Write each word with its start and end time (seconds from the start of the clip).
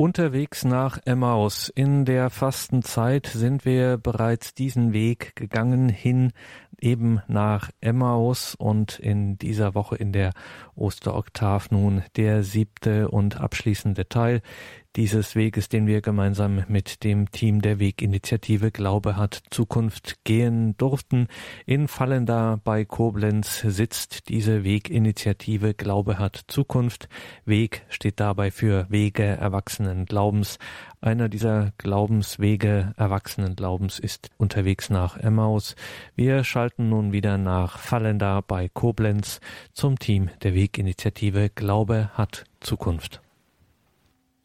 Unterwegs 0.00 0.64
nach 0.64 1.00
Emmaus. 1.06 1.70
In 1.74 2.04
der 2.04 2.30
Fastenzeit 2.30 3.26
sind 3.26 3.64
wir 3.64 3.96
bereits 3.96 4.54
diesen 4.54 4.92
Weg 4.92 5.34
gegangen 5.34 5.88
hin 5.88 6.32
eben 6.80 7.20
nach 7.26 7.72
Emmaus 7.80 8.54
und 8.54 9.00
in 9.00 9.38
dieser 9.38 9.74
Woche 9.74 9.96
in 9.96 10.12
der 10.12 10.34
Osteroktav 10.76 11.72
nun 11.72 12.04
der 12.14 12.44
siebte 12.44 13.10
und 13.10 13.40
abschließende 13.40 14.08
Teil 14.08 14.40
dieses 14.98 15.36
Weges, 15.36 15.68
den 15.68 15.86
wir 15.86 16.00
gemeinsam 16.00 16.64
mit 16.66 17.04
dem 17.04 17.30
Team 17.30 17.62
der 17.62 17.78
Weginitiative 17.78 18.72
Glaube 18.72 19.16
hat 19.16 19.40
Zukunft 19.48 20.24
gehen 20.24 20.76
durften. 20.76 21.28
In 21.66 21.86
Fallenda 21.86 22.58
bei 22.64 22.84
Koblenz 22.84 23.60
sitzt 23.60 24.28
diese 24.28 24.64
Weginitiative 24.64 25.74
Glaube 25.74 26.18
hat 26.18 26.40
Zukunft. 26.48 27.08
Weg 27.44 27.86
steht 27.88 28.18
dabei 28.18 28.50
für 28.50 28.86
Wege 28.88 29.22
erwachsenen 29.22 30.04
Glaubens. 30.04 30.58
Einer 31.00 31.28
dieser 31.28 31.70
Glaubenswege 31.78 32.92
erwachsenen 32.96 33.54
Glaubens 33.54 34.00
ist 34.00 34.30
unterwegs 34.36 34.90
nach 34.90 35.16
Emmaus. 35.16 35.76
Wir 36.16 36.42
schalten 36.42 36.88
nun 36.88 37.12
wieder 37.12 37.38
nach 37.38 37.78
Fallenda 37.78 38.40
bei 38.40 38.68
Koblenz 38.68 39.38
zum 39.72 39.96
Team 40.00 40.30
der 40.42 40.56
Weginitiative 40.56 41.50
Glaube 41.50 42.10
hat 42.14 42.42
Zukunft. 42.58 43.20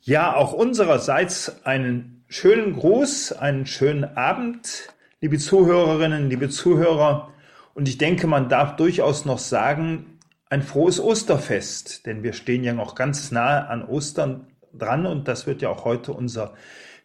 Ja, 0.05 0.35
auch 0.35 0.52
unsererseits 0.52 1.66
einen 1.66 2.25
schönen 2.27 2.73
Gruß, 2.73 3.31
einen 3.31 3.66
schönen 3.66 4.03
Abend, 4.03 4.89
liebe 5.21 5.38
Zuhörerinnen, 5.38 6.30
liebe 6.30 6.49
Zuhörer. 6.49 7.31
Und 7.73 7.88
ich 7.88 7.99
denke, 7.99 8.27
man 8.27 8.49
darf 8.49 8.75
durchaus 8.75 9.23
noch 9.23 9.38
sagen, 9.38 10.20
ein 10.49 10.61
frohes 10.61 10.99
Osterfest, 10.99 12.05
denn 12.05 12.21
wir 12.21 12.34
stehen 12.34 12.66
ja 12.66 12.73
noch 12.73 12.95
ganz 12.95 13.31
nahe 13.31 13.70
an 13.70 13.81
Ostern 13.85 14.47
dran 14.73 15.05
und 15.05 15.30
das 15.30 15.47
wird 15.47 15.61
ja 15.61 15.70
auch 15.70 15.85
heute 15.85 16.11
unser 16.11 16.53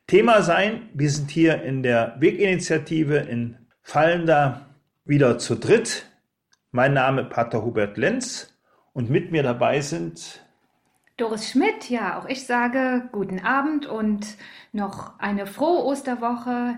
Thema 0.08 0.42
sein. 0.42 0.88
Wir 0.92 1.10
sind 1.10 1.30
hier 1.30 1.62
in 1.62 1.84
der 1.84 2.16
Weginitiative 2.18 3.18
in 3.18 3.58
Fallender 3.80 4.74
wieder 5.04 5.38
zu 5.38 5.54
dritt. 5.54 6.06
Mein 6.72 6.94
Name 6.94 7.22
Pater 7.22 7.64
Hubert 7.64 7.96
Lenz 7.96 8.58
und 8.92 9.08
mit 9.08 9.30
mir 9.30 9.44
dabei 9.44 9.82
sind 9.82 10.47
Doris 11.18 11.50
Schmidt, 11.50 11.90
ja, 11.90 12.16
auch 12.16 12.26
ich 12.26 12.46
sage 12.46 13.08
guten 13.10 13.40
Abend 13.40 13.86
und 13.86 14.36
noch 14.72 15.18
eine 15.18 15.46
frohe 15.46 15.84
Osterwoche. 15.84 16.76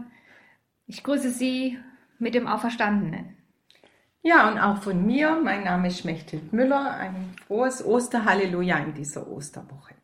Ich 0.86 1.04
grüße 1.04 1.30
Sie 1.30 1.78
mit 2.18 2.34
dem 2.34 2.46
Auferstandenen. 2.46 3.36
Ja, 4.22 4.50
und 4.50 4.58
auch 4.58 4.82
von 4.82 5.04
mir, 5.06 5.38
mein 5.44 5.64
Name 5.64 5.88
ist 5.88 6.00
Schmechthild 6.00 6.54
Müller, 6.54 6.94
ein 6.94 7.34
frohes 7.46 7.84
Osterhalleluja 7.84 8.78
in 8.78 8.94
dieser 8.94 9.28
Osterwoche. 9.28 9.94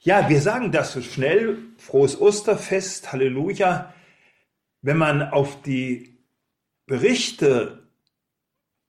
Ja, 0.00 0.30
wir 0.30 0.40
sagen 0.40 0.72
das 0.72 0.94
so 0.94 1.02
schnell, 1.02 1.58
frohes 1.76 2.18
Osterfest, 2.18 3.12
Halleluja. 3.12 3.92
Wenn 4.80 4.96
man 4.96 5.20
auf 5.20 5.60
die 5.60 6.18
Berichte 6.86 7.86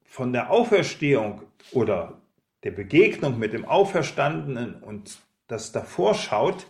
von 0.06 0.32
der 0.32 0.50
Auferstehung 0.50 1.42
oder 1.74 2.19
der 2.64 2.72
Begegnung 2.72 3.40
mit 3.40 3.54
dem 3.54 3.66
Auferstandenen 3.66 4.82
und 4.84 5.20
das 5.48 5.72
davor 5.72 6.14
schaut, 6.14 6.68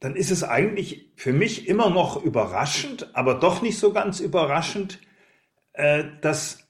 dann 0.00 0.14
ist 0.14 0.30
es 0.30 0.44
eigentlich 0.44 1.12
für 1.16 1.32
mich 1.32 1.68
immer 1.68 1.90
noch 1.90 2.22
überraschend, 2.22 3.14
aber 3.14 3.34
doch 3.34 3.62
nicht 3.62 3.78
so 3.78 3.92
ganz 3.92 4.20
überraschend, 4.20 5.00
äh, 5.72 6.04
dass 6.20 6.66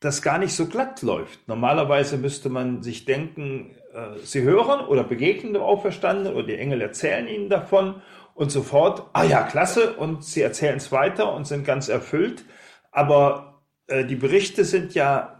das 0.00 0.22
gar 0.22 0.38
nicht 0.38 0.54
so 0.54 0.66
glatt 0.66 1.02
läuft. 1.02 1.48
Normalerweise 1.48 2.16
müsste 2.16 2.48
man 2.48 2.82
sich 2.82 3.04
denken, 3.06 3.76
äh, 3.92 4.18
sie 4.22 4.42
hören 4.42 4.86
oder 4.86 5.04
begegnen 5.04 5.54
dem 5.54 5.62
Auferstandenen 5.62 6.34
oder 6.34 6.46
die 6.46 6.56
Engel 6.58 6.80
erzählen 6.80 7.26
ihnen 7.26 7.48
davon 7.48 8.02
und 8.34 8.50
sofort, 8.50 9.08
ah 9.14 9.24
ja, 9.24 9.42
klasse, 9.42 9.94
und 9.94 10.22
sie 10.22 10.42
erzählen 10.42 10.76
es 10.76 10.92
weiter 10.92 11.32
und 11.32 11.46
sind 11.46 11.64
ganz 11.64 11.88
erfüllt. 11.88 12.44
Aber 12.92 13.62
äh, 13.86 14.04
die 14.04 14.16
Berichte 14.16 14.64
sind 14.64 14.94
ja 14.94 15.35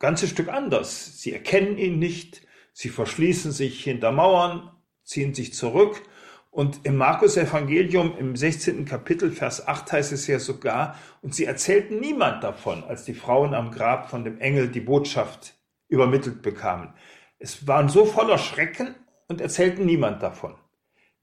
ganzes 0.00 0.30
Stück 0.30 0.48
anders. 0.48 1.20
Sie 1.20 1.32
erkennen 1.32 1.78
ihn 1.78 2.00
nicht, 2.00 2.42
sie 2.72 2.88
verschließen 2.88 3.52
sich 3.52 3.84
hinter 3.84 4.10
Mauern, 4.10 4.72
ziehen 5.04 5.34
sich 5.34 5.54
zurück. 5.54 6.02
Und 6.50 6.80
im 6.82 6.96
Markus 6.96 7.36
Evangelium 7.36 8.16
im 8.18 8.34
16. 8.34 8.84
Kapitel, 8.84 9.30
Vers 9.30 9.68
8 9.68 9.92
heißt 9.92 10.10
es 10.10 10.26
ja 10.26 10.40
sogar, 10.40 10.98
und 11.22 11.32
sie 11.32 11.44
erzählten 11.44 12.00
niemand 12.00 12.42
davon, 12.42 12.82
als 12.82 13.04
die 13.04 13.14
Frauen 13.14 13.54
am 13.54 13.70
Grab 13.70 14.10
von 14.10 14.24
dem 14.24 14.40
Engel 14.40 14.68
die 14.68 14.80
Botschaft 14.80 15.54
übermittelt 15.86 16.42
bekamen. 16.42 16.92
Es 17.38 17.68
waren 17.68 17.88
so 17.88 18.04
voller 18.04 18.38
Schrecken 18.38 18.96
und 19.28 19.40
erzählten 19.40 19.86
niemand 19.86 20.22
davon. 20.22 20.56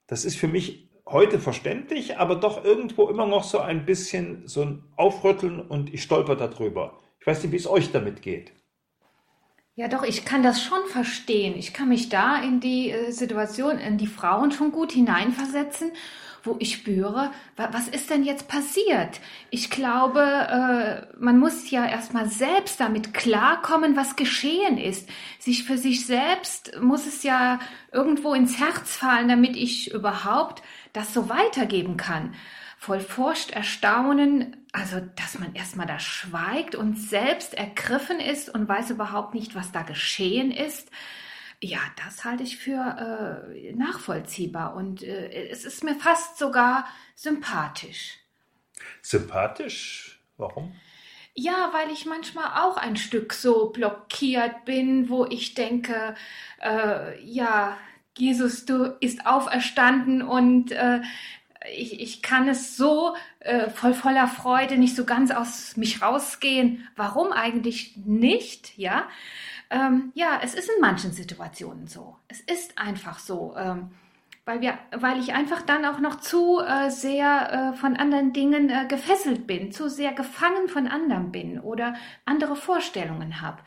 Das 0.07 0.23
ist 0.23 0.37
für 0.37 0.47
mich 0.47 0.89
heute 1.05 1.39
verständlich, 1.39 2.17
aber 2.17 2.35
doch 2.35 2.63
irgendwo 2.63 3.09
immer 3.09 3.25
noch 3.25 3.43
so 3.43 3.59
ein 3.59 3.85
bisschen 3.85 4.47
so 4.47 4.61
ein 4.61 4.83
Aufrütteln 4.95 5.59
und 5.59 5.93
ich 5.93 6.03
stolper 6.03 6.35
darüber. 6.35 6.99
Ich 7.19 7.27
weiß 7.27 7.43
nicht, 7.43 7.51
wie 7.51 7.57
es 7.57 7.67
euch 7.67 7.91
damit 7.91 8.21
geht. 8.21 8.53
Ja, 9.79 9.87
doch, 9.87 10.01
ich 10.01 10.25
kann 10.25 10.41
das 10.41 10.63
schon 10.63 10.83
verstehen. 10.87 11.55
Ich 11.55 11.71
kann 11.71 11.89
mich 11.89 12.09
da 12.09 12.41
in 12.41 12.59
die 12.59 12.89
äh, 12.89 13.11
Situation, 13.11 13.77
in 13.77 13.99
die 13.99 14.07
Frauen 14.07 14.51
schon 14.51 14.71
gut 14.71 14.91
hineinversetzen, 14.91 15.91
wo 16.43 16.55
ich 16.57 16.73
spüre, 16.73 17.29
wa 17.55 17.69
was 17.71 17.87
ist 17.87 18.09
denn 18.09 18.23
jetzt 18.23 18.47
passiert? 18.47 19.19
Ich 19.51 19.69
glaube, 19.69 20.19
äh, 20.19 21.15
man 21.19 21.37
muss 21.37 21.69
ja 21.69 21.85
erstmal 21.85 22.27
selbst 22.27 22.79
damit 22.79 23.13
klarkommen, 23.13 23.95
was 23.95 24.15
geschehen 24.15 24.79
ist. 24.79 25.07
Sich 25.37 25.63
für 25.63 25.77
sich 25.77 26.07
selbst 26.07 26.71
muss 26.81 27.05
es 27.05 27.21
ja 27.21 27.59
irgendwo 27.91 28.33
ins 28.33 28.59
Herz 28.59 28.95
fallen, 28.95 29.27
damit 29.27 29.55
ich 29.55 29.93
überhaupt 29.93 30.63
das 30.91 31.13
so 31.13 31.29
weitergeben 31.29 31.97
kann 31.97 32.33
voll 32.77 32.99
Furcht, 32.99 33.51
Erstaunen, 33.51 34.55
also 34.77 34.99
dass 35.15 35.39
man 35.39 35.55
erstmal 35.55 35.87
da 35.87 35.99
schweigt 35.99 36.75
und 36.75 36.97
selbst 36.97 37.55
ergriffen 37.55 38.19
ist 38.19 38.49
und 38.53 38.69
weiß 38.69 38.91
überhaupt 38.91 39.33
nicht, 39.33 39.55
was 39.55 39.71
da 39.71 39.81
geschehen 39.81 40.51
ist. 40.51 40.91
Ja, 41.59 41.79
das 42.05 42.23
halte 42.23 42.43
ich 42.43 42.57
für 42.57 43.49
äh, 43.51 43.73
nachvollziehbar 43.73 44.75
und 44.75 45.01
äh, 45.01 45.49
es 45.49 45.65
ist 45.65 45.83
mir 45.83 45.95
fast 45.95 46.37
sogar 46.37 46.85
sympathisch. 47.15 48.19
Sympathisch? 49.01 50.21
Warum? 50.37 50.75
Ja, 51.33 51.71
weil 51.73 51.91
ich 51.91 52.05
manchmal 52.05 52.61
auch 52.61 52.77
ein 52.77 52.97
Stück 52.97 53.33
so 53.33 53.69
blockiert 53.69 54.65
bin, 54.65 55.09
wo 55.09 55.25
ich 55.25 55.55
denke, 55.55 56.15
äh, 56.61 57.19
ja, 57.23 57.77
Jesus, 58.15 58.65
du 58.65 58.95
ist 58.99 59.25
auferstanden 59.25 60.21
und 60.21 60.71
äh, 60.71 61.01
ich, 61.75 61.99
ich 61.99 62.21
kann 62.21 62.47
es 62.47 62.77
so 62.77 63.15
äh, 63.39 63.69
voll 63.69 63.93
voller 63.93 64.27
Freude 64.27 64.77
nicht 64.77 64.95
so 64.95 65.05
ganz 65.05 65.31
aus 65.31 65.77
mich 65.77 66.01
rausgehen. 66.01 66.87
Warum 66.95 67.31
eigentlich 67.31 67.97
nicht? 67.97 68.77
Ja, 68.77 69.07
ähm, 69.69 70.11
ja, 70.13 70.39
es 70.41 70.53
ist 70.53 70.69
in 70.69 70.81
manchen 70.81 71.11
Situationen 71.11 71.87
so. 71.87 72.17
Es 72.27 72.39
ist 72.41 72.77
einfach 72.77 73.19
so, 73.19 73.55
ähm, 73.57 73.91
weil 74.45 74.61
wir, 74.61 74.77
weil 74.95 75.19
ich 75.19 75.33
einfach 75.33 75.61
dann 75.61 75.85
auch 75.85 75.99
noch 75.99 76.19
zu 76.19 76.61
äh, 76.61 76.89
sehr 76.89 77.73
äh, 77.73 77.77
von 77.77 77.97
anderen 77.97 78.31
Dingen 78.31 78.69
äh, 78.69 78.85
gefesselt 78.87 79.45
bin, 79.45 79.71
zu 79.71 79.89
sehr 79.89 80.13
gefangen 80.13 80.69
von 80.69 80.87
anderen 80.87 81.31
bin 81.31 81.59
oder 81.59 81.95
andere 82.25 82.55
Vorstellungen 82.55 83.41
habe. 83.41 83.61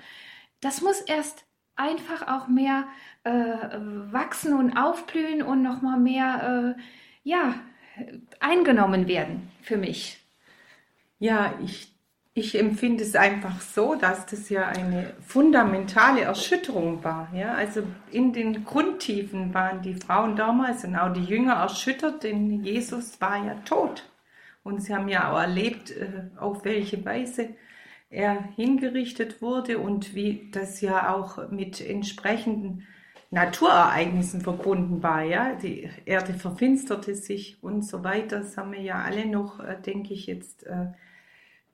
Das 0.60 0.80
muss 0.80 1.00
erst 1.00 1.44
einfach 1.76 2.28
auch 2.28 2.48
mehr 2.48 2.86
äh, 3.24 3.32
wachsen 3.32 4.54
und 4.54 4.76
aufblühen 4.76 5.42
und 5.42 5.62
noch 5.62 5.82
mal 5.82 5.98
mehr 5.98 6.76
äh, 6.76 6.82
ja 7.22 7.54
eingenommen 8.40 9.08
werden 9.08 9.50
für 9.62 9.76
mich. 9.76 10.18
Ja, 11.18 11.54
ich, 11.62 11.92
ich 12.34 12.58
empfinde 12.58 13.04
es 13.04 13.14
einfach 13.14 13.60
so, 13.60 13.94
dass 13.94 14.26
das 14.26 14.48
ja 14.48 14.66
eine 14.66 15.14
fundamentale 15.20 16.22
Erschütterung 16.22 17.04
war. 17.04 17.28
Ja? 17.34 17.54
Also 17.54 17.82
in 18.10 18.32
den 18.32 18.64
Grundtiefen 18.64 19.52
waren 19.52 19.82
die 19.82 19.94
Frauen 19.94 20.36
damals 20.36 20.84
und 20.84 20.96
auch 20.96 21.12
die 21.12 21.24
Jünger 21.24 21.54
erschüttert, 21.54 22.22
denn 22.22 22.64
Jesus 22.64 23.20
war 23.20 23.44
ja 23.44 23.54
tot. 23.64 24.04
Und 24.62 24.82
sie 24.82 24.94
haben 24.94 25.08
ja 25.08 25.32
auch 25.32 25.40
erlebt, 25.40 25.90
äh, 25.90 26.30
auf 26.36 26.64
welche 26.64 27.04
Weise 27.04 27.50
er 28.10 28.42
hingerichtet 28.56 29.40
wurde 29.40 29.78
und 29.78 30.14
wie 30.14 30.50
das 30.50 30.80
ja 30.80 31.14
auch 31.14 31.50
mit 31.50 31.80
entsprechenden 31.80 32.86
Naturereignissen 33.30 34.40
verbunden 34.40 35.02
war. 35.02 35.22
Ja? 35.22 35.54
Die 35.54 35.88
Erde 36.04 36.34
verfinsterte 36.34 37.14
sich 37.14 37.62
und 37.62 37.82
so 37.82 38.04
weiter. 38.04 38.40
Das 38.40 38.56
haben 38.56 38.72
wir 38.72 38.80
ja 38.80 39.02
alle 39.02 39.26
noch, 39.26 39.60
äh, 39.60 39.80
denke 39.80 40.14
ich, 40.14 40.26
jetzt 40.26 40.66
äh, 40.66 40.86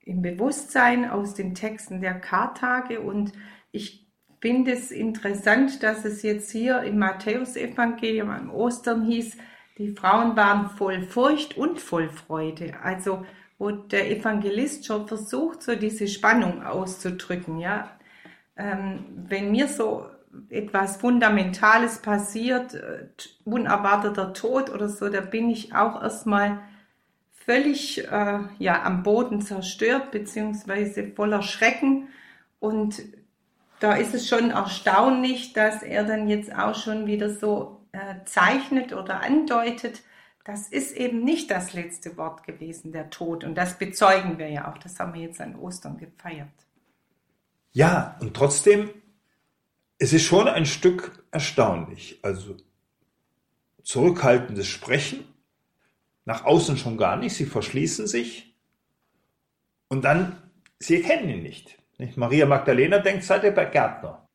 im 0.04 0.22
Bewusstsein 0.22 1.08
aus 1.08 1.34
den 1.34 1.54
Texten 1.54 2.00
der 2.00 2.20
Kartage. 2.20 3.00
Und 3.00 3.32
ich 3.72 4.06
finde 4.40 4.72
es 4.72 4.90
interessant, 4.90 5.82
dass 5.82 6.04
es 6.04 6.22
jetzt 6.22 6.50
hier 6.50 6.82
im 6.82 6.98
Matthäusevangelium 6.98 8.30
am 8.30 8.50
Ostern 8.50 9.04
hieß, 9.04 9.36
die 9.78 9.92
Frauen 9.92 10.36
waren 10.36 10.70
voll 10.70 11.02
Furcht 11.02 11.56
und 11.56 11.80
voll 11.80 12.08
Freude. 12.08 12.80
Also 12.82 13.24
wo 13.58 13.70
der 13.70 14.10
Evangelist 14.10 14.86
schon 14.86 15.08
versucht, 15.08 15.62
so 15.62 15.74
diese 15.74 16.08
Spannung 16.08 16.62
auszudrücken. 16.62 17.58
Ja, 17.58 17.98
ähm, 18.56 19.04
wenn 19.28 19.50
mir 19.50 19.68
so 19.68 20.06
etwas 20.48 20.96
Fundamentales 20.96 21.98
passiert, 21.98 22.74
äh, 22.74 23.08
unerwarteter 23.44 24.32
Tod 24.32 24.70
oder 24.70 24.88
so, 24.88 25.08
da 25.08 25.20
bin 25.20 25.50
ich 25.50 25.74
auch 25.74 26.02
erstmal 26.02 26.60
völlig 27.32 28.04
äh, 28.10 28.40
ja, 28.58 28.82
am 28.82 29.02
Boden 29.02 29.40
zerstört, 29.40 30.10
beziehungsweise 30.10 31.12
voller 31.14 31.42
Schrecken. 31.42 32.08
Und 32.58 33.02
da 33.80 33.94
ist 33.94 34.14
es 34.14 34.28
schon 34.28 34.50
erstaunlich, 34.50 35.52
dass 35.52 35.82
er 35.82 36.04
dann 36.04 36.28
jetzt 36.28 36.54
auch 36.54 36.74
schon 36.74 37.06
wieder 37.06 37.30
so 37.30 37.80
äh, 37.92 38.24
zeichnet 38.24 38.92
oder 38.92 39.20
andeutet, 39.20 40.02
das 40.44 40.68
ist 40.68 40.96
eben 40.96 41.24
nicht 41.24 41.50
das 41.50 41.72
letzte 41.72 42.16
Wort 42.16 42.44
gewesen, 42.44 42.92
der 42.92 43.10
Tod. 43.10 43.42
Und 43.42 43.56
das 43.56 43.78
bezeugen 43.78 44.38
wir 44.38 44.48
ja 44.48 44.70
auch. 44.70 44.78
Das 44.78 45.00
haben 45.00 45.12
wir 45.12 45.22
jetzt 45.22 45.40
an 45.40 45.56
Ostern 45.56 45.98
gefeiert. 45.98 46.48
Ja, 47.72 48.16
und 48.20 48.34
trotzdem, 48.34 48.90
es 49.98 50.12
ist 50.12 50.24
schon 50.24 50.48
ein 50.48 50.66
Stück 50.66 51.24
erstaunlich. 51.30 52.18
Also 52.22 52.56
zurückhaltendes 53.82 54.66
Sprechen, 54.66 55.24
nach 56.24 56.44
außen 56.44 56.76
schon 56.76 56.96
gar 56.96 57.16
nicht, 57.16 57.34
sie 57.34 57.46
verschließen 57.46 58.06
sich 58.06 58.56
und 59.88 60.04
dann, 60.04 60.42
sie 60.78 61.02
erkennen 61.02 61.30
ihn 61.30 61.42
nicht. 61.42 61.78
nicht? 61.98 62.16
Maria 62.16 62.46
Magdalena 62.46 62.98
denkt, 62.98 63.24
seid 63.24 63.44
ihr 63.44 63.52
bei 63.52 63.64
Gärtner. 63.64 64.28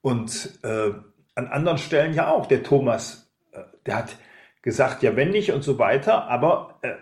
Und 0.00 0.60
äh, 0.62 0.92
an 1.34 1.48
anderen 1.48 1.78
Stellen 1.78 2.14
ja 2.14 2.30
auch. 2.30 2.46
Der 2.46 2.62
Thomas, 2.62 3.28
äh, 3.52 3.62
der 3.84 3.96
hat 3.96 4.16
gesagt, 4.62 5.02
ja, 5.02 5.16
wenn 5.16 5.30
nicht 5.30 5.50
und 5.50 5.62
so 5.62 5.78
weiter, 5.78 6.28
aber 6.28 6.78
äh, 6.82 6.94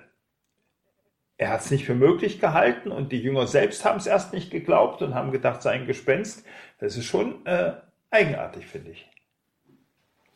er 1.37 1.51
hat 1.51 1.61
es 1.61 1.71
nicht 1.71 1.85
für 1.85 1.95
möglich 1.95 2.41
gehalten 2.41 2.91
und 2.93 3.13
die 3.13 3.21
Jünger 3.21 3.47
selbst 3.47 3.85
haben 3.85 3.99
es 3.99 4.07
erst 4.07 4.33
nicht 4.33 4.51
geglaubt 4.51 5.03
und 5.03 5.15
haben 5.15 5.33
gedacht, 5.33 5.63
sei 5.63 5.73
ein 5.73 5.87
Gespenst. 5.87 6.47
Das 6.79 6.97
ist 6.97 7.07
schon 7.07 7.45
äh, 7.45 7.75
eigenartig, 8.15 8.67
finde 8.67 8.93
ich. 8.93 9.07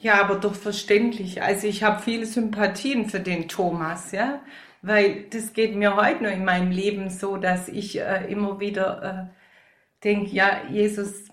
Ja, 0.00 0.20
aber 0.20 0.36
doch 0.36 0.54
verständlich. 0.54 1.42
Also 1.42 1.66
ich 1.66 1.82
habe 1.82 2.02
viele 2.02 2.26
Sympathien 2.26 3.08
für 3.08 3.20
den 3.20 3.48
Thomas, 3.48 4.12
ja, 4.12 4.42
weil 4.82 5.24
das 5.30 5.52
geht 5.52 5.74
mir 5.74 5.96
heute 5.96 6.22
noch 6.24 6.30
in 6.30 6.44
meinem 6.44 6.70
Leben 6.70 7.10
so, 7.10 7.36
dass 7.36 7.68
ich 7.68 7.98
äh, 7.98 8.30
immer 8.30 8.60
wieder 8.60 9.30
äh, 9.32 10.04
denke, 10.04 10.30
ja, 10.30 10.62
Jesus, 10.70 11.24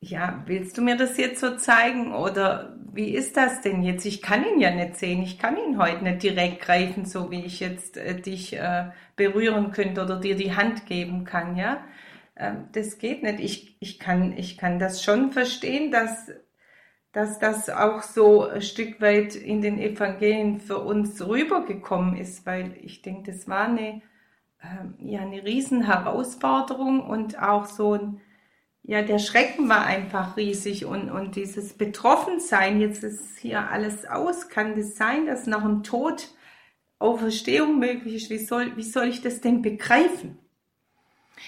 ja, 0.00 0.42
willst 0.46 0.76
du 0.76 0.82
mir 0.82 0.96
das 0.96 1.16
jetzt 1.16 1.40
so 1.40 1.56
zeigen 1.56 2.14
oder 2.14 2.76
wie 2.92 3.14
ist 3.14 3.36
das 3.36 3.62
denn 3.62 3.82
jetzt? 3.82 4.04
Ich 4.04 4.20
kann 4.20 4.44
ihn 4.44 4.60
ja 4.60 4.70
nicht 4.70 4.96
sehen, 4.96 5.22
ich 5.22 5.38
kann 5.38 5.56
ihn 5.56 5.78
heute 5.78 6.04
nicht 6.04 6.22
direkt 6.22 6.60
greifen, 6.60 7.06
so 7.06 7.30
wie 7.30 7.44
ich 7.44 7.60
jetzt 7.60 7.96
äh, 7.96 8.20
dich 8.20 8.54
äh, 8.54 8.90
berühren 9.16 9.72
könnte 9.72 10.02
oder 10.02 10.20
dir 10.20 10.36
die 10.36 10.54
Hand 10.54 10.86
geben 10.86 11.24
kann, 11.24 11.56
ja. 11.56 11.82
Ähm, 12.36 12.68
das 12.72 12.98
geht 12.98 13.22
nicht. 13.22 13.40
Ich, 13.40 13.76
ich, 13.80 13.98
kann, 13.98 14.36
ich 14.36 14.58
kann 14.58 14.78
das 14.78 15.02
schon 15.02 15.32
verstehen, 15.32 15.90
dass 15.90 16.30
dass 17.14 17.38
das 17.38 17.70
auch 17.70 18.02
so 18.02 18.44
ein 18.44 18.60
Stück 18.60 19.00
weit 19.00 19.36
in 19.36 19.62
den 19.62 19.78
Evangelien 19.78 20.58
für 20.58 20.78
uns 20.78 21.24
rübergekommen 21.24 22.16
ist, 22.16 22.44
weil 22.44 22.76
ich 22.82 23.02
denke, 23.02 23.30
das 23.30 23.46
war 23.48 23.68
eine, 23.68 24.02
äh, 24.60 24.66
ja, 24.98 25.20
eine 25.20 25.44
Riesenherausforderung 25.44 27.08
und 27.08 27.40
auch 27.40 27.66
so 27.66 27.94
ein, 27.94 28.20
ja, 28.82 29.00
der 29.02 29.20
Schrecken 29.20 29.68
war 29.68 29.86
einfach 29.86 30.36
riesig 30.36 30.86
und, 30.86 31.08
und 31.08 31.36
dieses 31.36 31.74
Betroffensein, 31.74 32.80
jetzt 32.80 33.04
ist 33.04 33.38
hier 33.38 33.70
alles 33.70 34.04
aus, 34.06 34.48
kann 34.48 34.74
das 34.74 34.96
sein, 34.96 35.26
dass 35.26 35.46
nach 35.46 35.62
dem 35.62 35.84
Tod 35.84 36.28
Auferstehung 36.98 37.78
möglich 37.78 38.24
ist? 38.24 38.30
Wie 38.30 38.44
soll, 38.44 38.76
wie 38.76 38.82
soll 38.82 39.06
ich 39.06 39.22
das 39.22 39.40
denn 39.40 39.62
begreifen? 39.62 40.38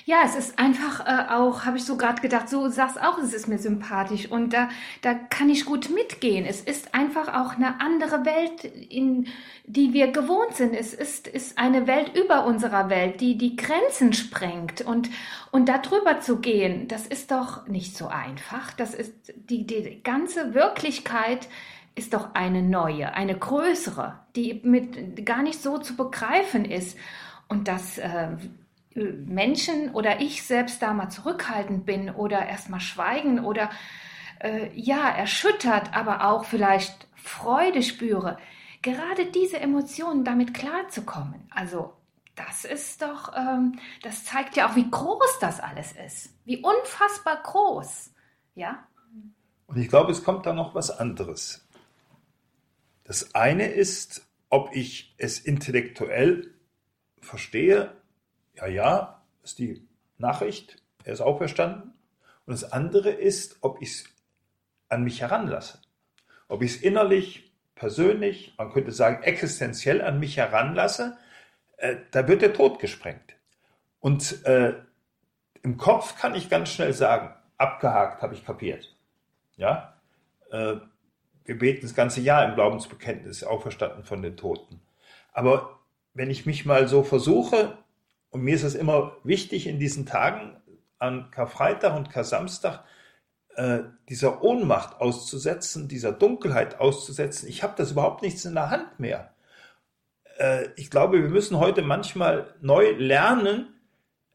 Ja, 0.05 0.23
es 0.25 0.37
ist 0.37 0.59
einfach 0.59 1.01
äh, 1.07 1.33
auch, 1.33 1.65
habe 1.65 1.79
ich 1.79 1.85
so 1.85 1.97
gerade 1.97 2.21
gedacht, 2.21 2.49
so 2.49 2.69
sagst 2.69 3.01
auch, 3.01 3.19
es 3.19 3.33
ist 3.33 3.49
mir 3.49 3.59
sympathisch 3.59 4.31
und 4.31 4.53
da, 4.53 4.69
da 5.03 5.15
kann 5.15 5.49
ich 5.49 5.65
gut 5.65 5.91
mitgehen. 5.91 6.45
Es 6.45 6.61
ist 6.61 6.95
einfach 6.95 7.29
auch 7.29 7.57
eine 7.57 7.81
andere 7.81 8.25
Welt, 8.25 8.65
in 8.65 9.27
die 9.65 9.93
wir 9.93 10.09
gewohnt 10.09 10.55
sind. 10.55 10.75
Es 10.75 10.95
ist, 10.95 11.27
ist 11.29 11.59
eine 11.59 11.87
Welt 11.87 12.17
über 12.17 12.47
unserer 12.47 12.89
Welt, 12.89 13.21
die 13.21 13.39
die 13.39 13.57
Grenzen 13.57 14.13
sprengt 14.13 14.83
und, 14.83 15.09
und 15.51 15.69
darüber 15.69 16.21
zu 16.21 16.41
gehen, 16.41 16.89
das 16.89 17.07
ist 17.07 17.31
doch 17.31 17.67
nicht 17.67 17.97
so 17.97 18.09
einfach. 18.09 18.73
Das 18.75 18.95
ist 18.95 19.15
die, 19.35 19.67
die 19.67 20.03
ganze 20.03 20.55
Wirklichkeit 20.55 21.49
ist 21.97 22.13
doch 22.13 22.35
eine 22.35 22.63
neue, 22.63 23.15
eine 23.15 23.37
größere, 23.37 24.21
die 24.37 24.61
mit 24.63 25.25
gar 25.25 25.43
nicht 25.43 25.63
so 25.63 25.79
zu 25.79 25.97
begreifen 25.97 26.65
ist. 26.65 26.97
Und 27.49 27.69
das 27.69 27.99
äh, 27.99 28.29
Menschen 28.97 29.95
oder 29.95 30.21
ich 30.21 30.43
selbst 30.43 30.83
da 30.83 30.93
mal 30.93 31.09
zurückhaltend 31.09 31.87
bin 31.87 32.11
oder 32.11 32.47
erstmal 32.47 32.81
schweigen 32.81 33.45
oder 33.45 33.71
äh, 34.41 34.71
ja, 34.75 35.09
erschüttert, 35.09 35.95
aber 35.95 36.27
auch 36.27 36.45
vielleicht 36.45 37.07
Freude 37.15 37.83
spüre, 37.83 38.39
gerade 38.83 39.27
diese 39.27 39.61
Emotionen 39.61 40.25
damit 40.25 40.55
klarzukommen. 40.55 41.49
Also 41.51 41.93
das 42.35 42.65
ist 42.65 43.03
doch, 43.03 43.33
ähm, 43.37 43.79
das 44.03 44.25
zeigt 44.25 44.57
ja 44.57 44.69
auch, 44.69 44.77
wie 44.77 44.91
groß 44.91 45.39
das 45.41 45.61
alles 45.61 45.93
ist, 45.93 46.31
wie 46.45 46.59
unfassbar 46.59 47.43
groß, 47.43 48.13
ja. 48.55 48.87
Und 49.67 49.79
ich 49.79 49.89
glaube, 49.89 50.13
es 50.13 50.23
kommt 50.23 50.47
da 50.47 50.53
noch 50.53 50.75
was 50.75 50.91
anderes. 50.91 51.67
Das 53.05 53.35
eine 53.35 53.69
ist, 53.69 54.27
ob 54.49 54.75
ich 54.75 55.15
es 55.19 55.41
intellektuell 55.41 56.55
verstehe 57.21 57.93
ja, 58.57 58.67
ja, 58.67 59.23
ist 59.43 59.59
die 59.59 59.87
Nachricht, 60.19 60.83
er 61.05 61.13
ist 61.13 61.21
auferstanden. 61.21 61.93
Und 62.47 62.53
das 62.53 62.73
andere 62.73 63.11
ist, 63.11 63.59
ob 63.61 63.83
ich 63.83 63.91
es 63.91 64.05
an 64.89 65.05
mich 65.05 65.21
heranlasse. 65.21 65.81
Ob 66.49 66.63
ich 66.63 66.77
es 66.77 66.83
innerlich, 66.83 67.53
persönlich, 67.75 68.55
man 68.57 68.73
könnte 68.73 68.93
sagen 68.93 69.23
existenziell 69.23 70.01
an 70.01 70.21
mich 70.21 70.37
heranlasse, 70.37 71.19
äh, 71.77 71.97
da 72.13 72.27
wird 72.29 72.43
der 72.43 72.55
Tod 72.55 72.79
gesprengt. 72.79 73.37
Und 74.01 74.45
äh, 74.47 74.75
im 75.63 75.77
Kopf 75.77 76.17
kann 76.19 76.35
ich 76.35 76.49
ganz 76.49 76.71
schnell 76.71 76.93
sagen, 76.93 77.35
abgehakt, 77.59 78.23
habe 78.23 78.35
ich 78.35 78.45
kapiert. 78.45 78.95
Ja, 79.57 79.95
äh, 80.51 80.77
wir 81.45 81.59
beten 81.59 81.83
das 81.83 81.95
ganze 81.95 82.21
Jahr 82.21 82.45
im 82.49 82.55
Glaubensbekenntnis, 82.55 83.45
auferstanden 83.45 84.05
von 84.05 84.23
den 84.23 84.37
Toten. 84.37 84.81
Aber 85.33 85.81
wenn 86.15 86.31
ich 86.31 86.47
mich 86.47 86.65
mal 86.65 86.89
so 86.89 87.03
versuche, 87.03 87.79
und 88.31 88.43
mir 88.43 88.55
ist 88.55 88.65
es 88.65 88.75
immer 88.75 89.17
wichtig 89.25 89.67
in 89.67 89.79
diesen 89.79 90.07
Tagen 90.07 90.57
an 90.99 91.31
Karfreitag 91.31 91.97
und 91.97 92.11
Kar-Samstag, 92.11 92.85
äh, 93.57 93.81
dieser 94.09 94.43
Ohnmacht 94.43 95.01
auszusetzen, 95.01 95.89
dieser 95.89 96.13
Dunkelheit 96.13 96.81
auszusetzen. 96.81 97.49
Ich 97.49 97.63
habe 97.63 97.75
das 97.77 97.93
überhaupt 97.93 98.23
nichts 98.23 98.45
in 98.45 98.55
der 98.55 98.71
Hand 98.71 99.01
mehr. 99.01 99.33
Äh, 100.39 100.69
ich 100.77 100.91
glaube, 100.91 101.23
wir 101.23 101.29
müssen 101.29 101.59
heute 101.59 101.83
manchmal 101.83 102.55
neu 102.61 102.91
lernen, 102.93 103.75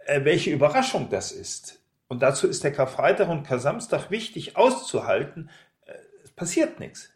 äh, 0.06 0.24
welche 0.24 0.52
Überraschung 0.52 1.10
das 1.10 1.32
ist. 1.32 1.82
Und 2.08 2.22
dazu 2.24 2.48
ist 2.48 2.64
der 2.64 2.74
Karfreitag 2.74 3.30
und 3.30 3.44
Kar-Samstag 3.44 4.12
wichtig 4.12 4.58
auszuhalten. 4.58 5.50
Äh, 5.86 5.94
es 6.24 6.32
passiert 6.32 6.80
nichts. 6.80 7.12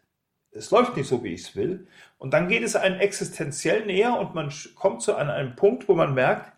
Es 0.52 0.70
läuft 0.70 0.96
nicht 0.96 1.08
so, 1.08 1.22
wie 1.22 1.34
ich 1.34 1.42
es 1.42 1.56
will. 1.56 1.86
Und 2.18 2.32
dann 2.32 2.48
geht 2.48 2.62
es 2.62 2.76
einem 2.76 2.98
existenziell 2.98 3.84
näher 3.84 4.18
und 4.18 4.34
man 4.34 4.50
kommt 4.74 5.02
zu 5.02 5.14
einem 5.14 5.54
Punkt, 5.54 5.88
wo 5.88 5.94
man 5.94 6.14
merkt, 6.14 6.55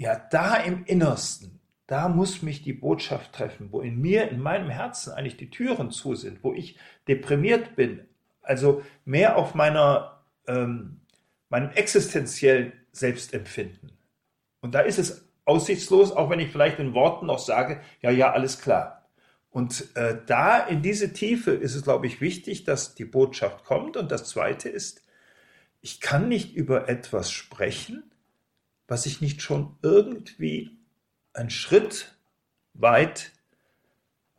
ja, 0.00 0.16
da 0.16 0.56
im 0.56 0.86
Innersten, 0.86 1.60
da 1.86 2.08
muss 2.08 2.40
mich 2.40 2.62
die 2.62 2.72
Botschaft 2.72 3.34
treffen, 3.34 3.68
wo 3.70 3.82
in 3.82 4.00
mir, 4.00 4.30
in 4.30 4.40
meinem 4.40 4.70
Herzen 4.70 5.12
eigentlich 5.12 5.36
die 5.36 5.50
Türen 5.50 5.90
zu 5.90 6.14
sind, 6.14 6.42
wo 6.42 6.54
ich 6.54 6.78
deprimiert 7.06 7.76
bin, 7.76 8.06
also 8.40 8.82
mehr 9.04 9.36
auf 9.36 9.54
meiner, 9.54 10.22
ähm, 10.48 11.02
meinem 11.50 11.68
existenziellen 11.72 12.72
Selbstempfinden. 12.92 13.92
Und 14.62 14.74
da 14.74 14.80
ist 14.80 14.98
es 14.98 15.28
aussichtslos, 15.44 16.12
auch 16.12 16.30
wenn 16.30 16.40
ich 16.40 16.50
vielleicht 16.50 16.78
in 16.78 16.94
Worten 16.94 17.26
noch 17.26 17.38
sage, 17.38 17.82
ja, 18.00 18.10
ja, 18.10 18.32
alles 18.32 18.58
klar. 18.58 19.10
Und 19.50 19.94
äh, 19.96 20.16
da 20.24 20.60
in 20.60 20.80
diese 20.80 21.12
Tiefe 21.12 21.50
ist 21.50 21.74
es, 21.74 21.82
glaube 21.82 22.06
ich, 22.06 22.22
wichtig, 22.22 22.64
dass 22.64 22.94
die 22.94 23.04
Botschaft 23.04 23.66
kommt. 23.66 23.98
Und 23.98 24.10
das 24.10 24.24
Zweite 24.30 24.70
ist, 24.70 25.02
ich 25.82 26.00
kann 26.00 26.30
nicht 26.30 26.54
über 26.54 26.88
etwas 26.88 27.30
sprechen, 27.30 28.09
was 28.90 29.06
ich 29.06 29.20
nicht 29.20 29.40
schon 29.40 29.76
irgendwie 29.82 30.76
einen 31.32 31.50
Schritt 31.50 32.12
weit 32.74 33.30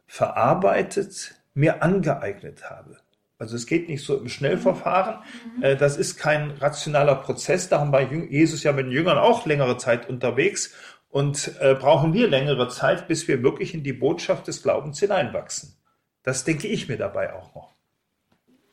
verarbeitet, 0.08 1.36
mir 1.54 1.82
angeeignet 1.82 2.70
habe. 2.70 2.98
Also 3.38 3.56
es 3.56 3.66
geht 3.66 3.88
nicht 3.88 4.06
so 4.06 4.18
im 4.18 4.28
Schnellverfahren. 4.28 5.24
Mhm. 5.56 5.64
Äh, 5.64 5.78
das 5.78 5.96
ist 5.96 6.18
kein 6.18 6.52
rationaler 6.52 7.16
Prozess. 7.16 7.70
Darum 7.70 7.94
war 7.94 8.02
Jesus 8.02 8.64
ja 8.64 8.74
mit 8.74 8.88
den 8.88 8.92
Jüngern 8.92 9.18
auch 9.18 9.46
längere 9.46 9.78
Zeit 9.78 10.10
unterwegs 10.10 10.74
und 11.10 11.54
äh, 11.62 11.74
brauchen 11.74 12.14
wir 12.14 12.28
längere 12.28 12.68
Zeit, 12.68 13.08
bis 13.08 13.30
wir 13.30 13.42
wirklich 13.44 13.74
in 13.74 13.84
die 13.84 13.94
Botschaft 13.94 14.48
des 14.48 14.62
Glaubens 14.62 15.00
hineinwachsen. 15.00 15.78
Das 16.24 16.44
denke 16.44 16.68
ich 16.68 16.90
mir 16.90 16.98
dabei 16.98 17.34
auch 17.34 17.56
noch. 17.56 17.71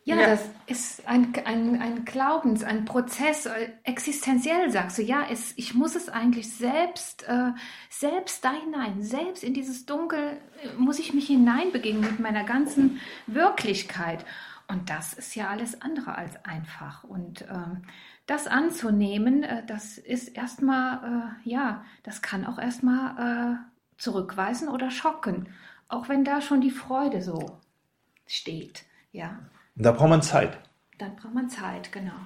Ja, 0.09 0.17
ja, 0.17 0.27
das 0.27 0.49
ist 0.67 1.07
ein, 1.07 1.35
ein, 1.45 1.83
ein 1.83 2.07
Glaubens, 2.07 2.65
ein 2.65 2.87
Prozess, 2.87 3.45
äh, 3.45 3.73
existenziell 3.85 4.71
sagst 4.71 4.97
du, 4.97 5.03
ja, 5.03 5.27
es, 5.31 5.53
ich 5.57 5.75
muss 5.75 5.97
es 5.97 6.09
eigentlich 6.09 6.51
selbst, 6.51 7.29
äh, 7.29 7.53
selbst 7.91 8.43
da 8.43 8.53
hinein, 8.53 9.03
selbst 9.03 9.45
in 9.45 9.53
dieses 9.53 9.85
Dunkel 9.85 10.39
äh, 10.63 10.73
muss 10.79 10.99
ich 10.99 11.13
mich 11.13 11.27
hineinbegeben 11.27 12.01
mit 12.01 12.21
meiner 12.21 12.45
ganzen 12.45 13.01
Wirklichkeit. 13.27 14.25
Und 14.67 14.89
das 14.89 15.13
ist 15.13 15.35
ja 15.35 15.49
alles 15.51 15.83
andere 15.83 16.17
als 16.17 16.43
einfach. 16.43 17.05
Und 17.05 17.43
ähm, 17.43 17.83
das 18.25 18.47
anzunehmen, 18.47 19.43
äh, 19.43 19.67
das 19.67 19.99
ist 19.99 20.29
erstmal, 20.29 21.37
äh, 21.45 21.51
ja, 21.51 21.85
das 22.03 22.23
kann 22.23 22.47
auch 22.47 22.59
erstmal 22.59 23.57
äh, 23.57 23.57
zurückweisen 23.99 24.69
oder 24.71 24.91
schocken, 24.91 25.51
auch 25.89 26.09
wenn 26.09 26.25
da 26.25 26.41
schon 26.41 26.63
die 26.63 26.71
Freude 26.71 27.21
so 27.21 27.59
steht, 28.27 28.87
ja. 29.13 29.39
Da 29.79 29.93
braucht 29.93 30.11
man 30.11 30.23
Zeit. 30.23 30.59
Dann 30.99 31.15
braucht 31.17 31.35
man 31.35 31.49
Zeit, 31.49 31.93
genau. 31.93 32.19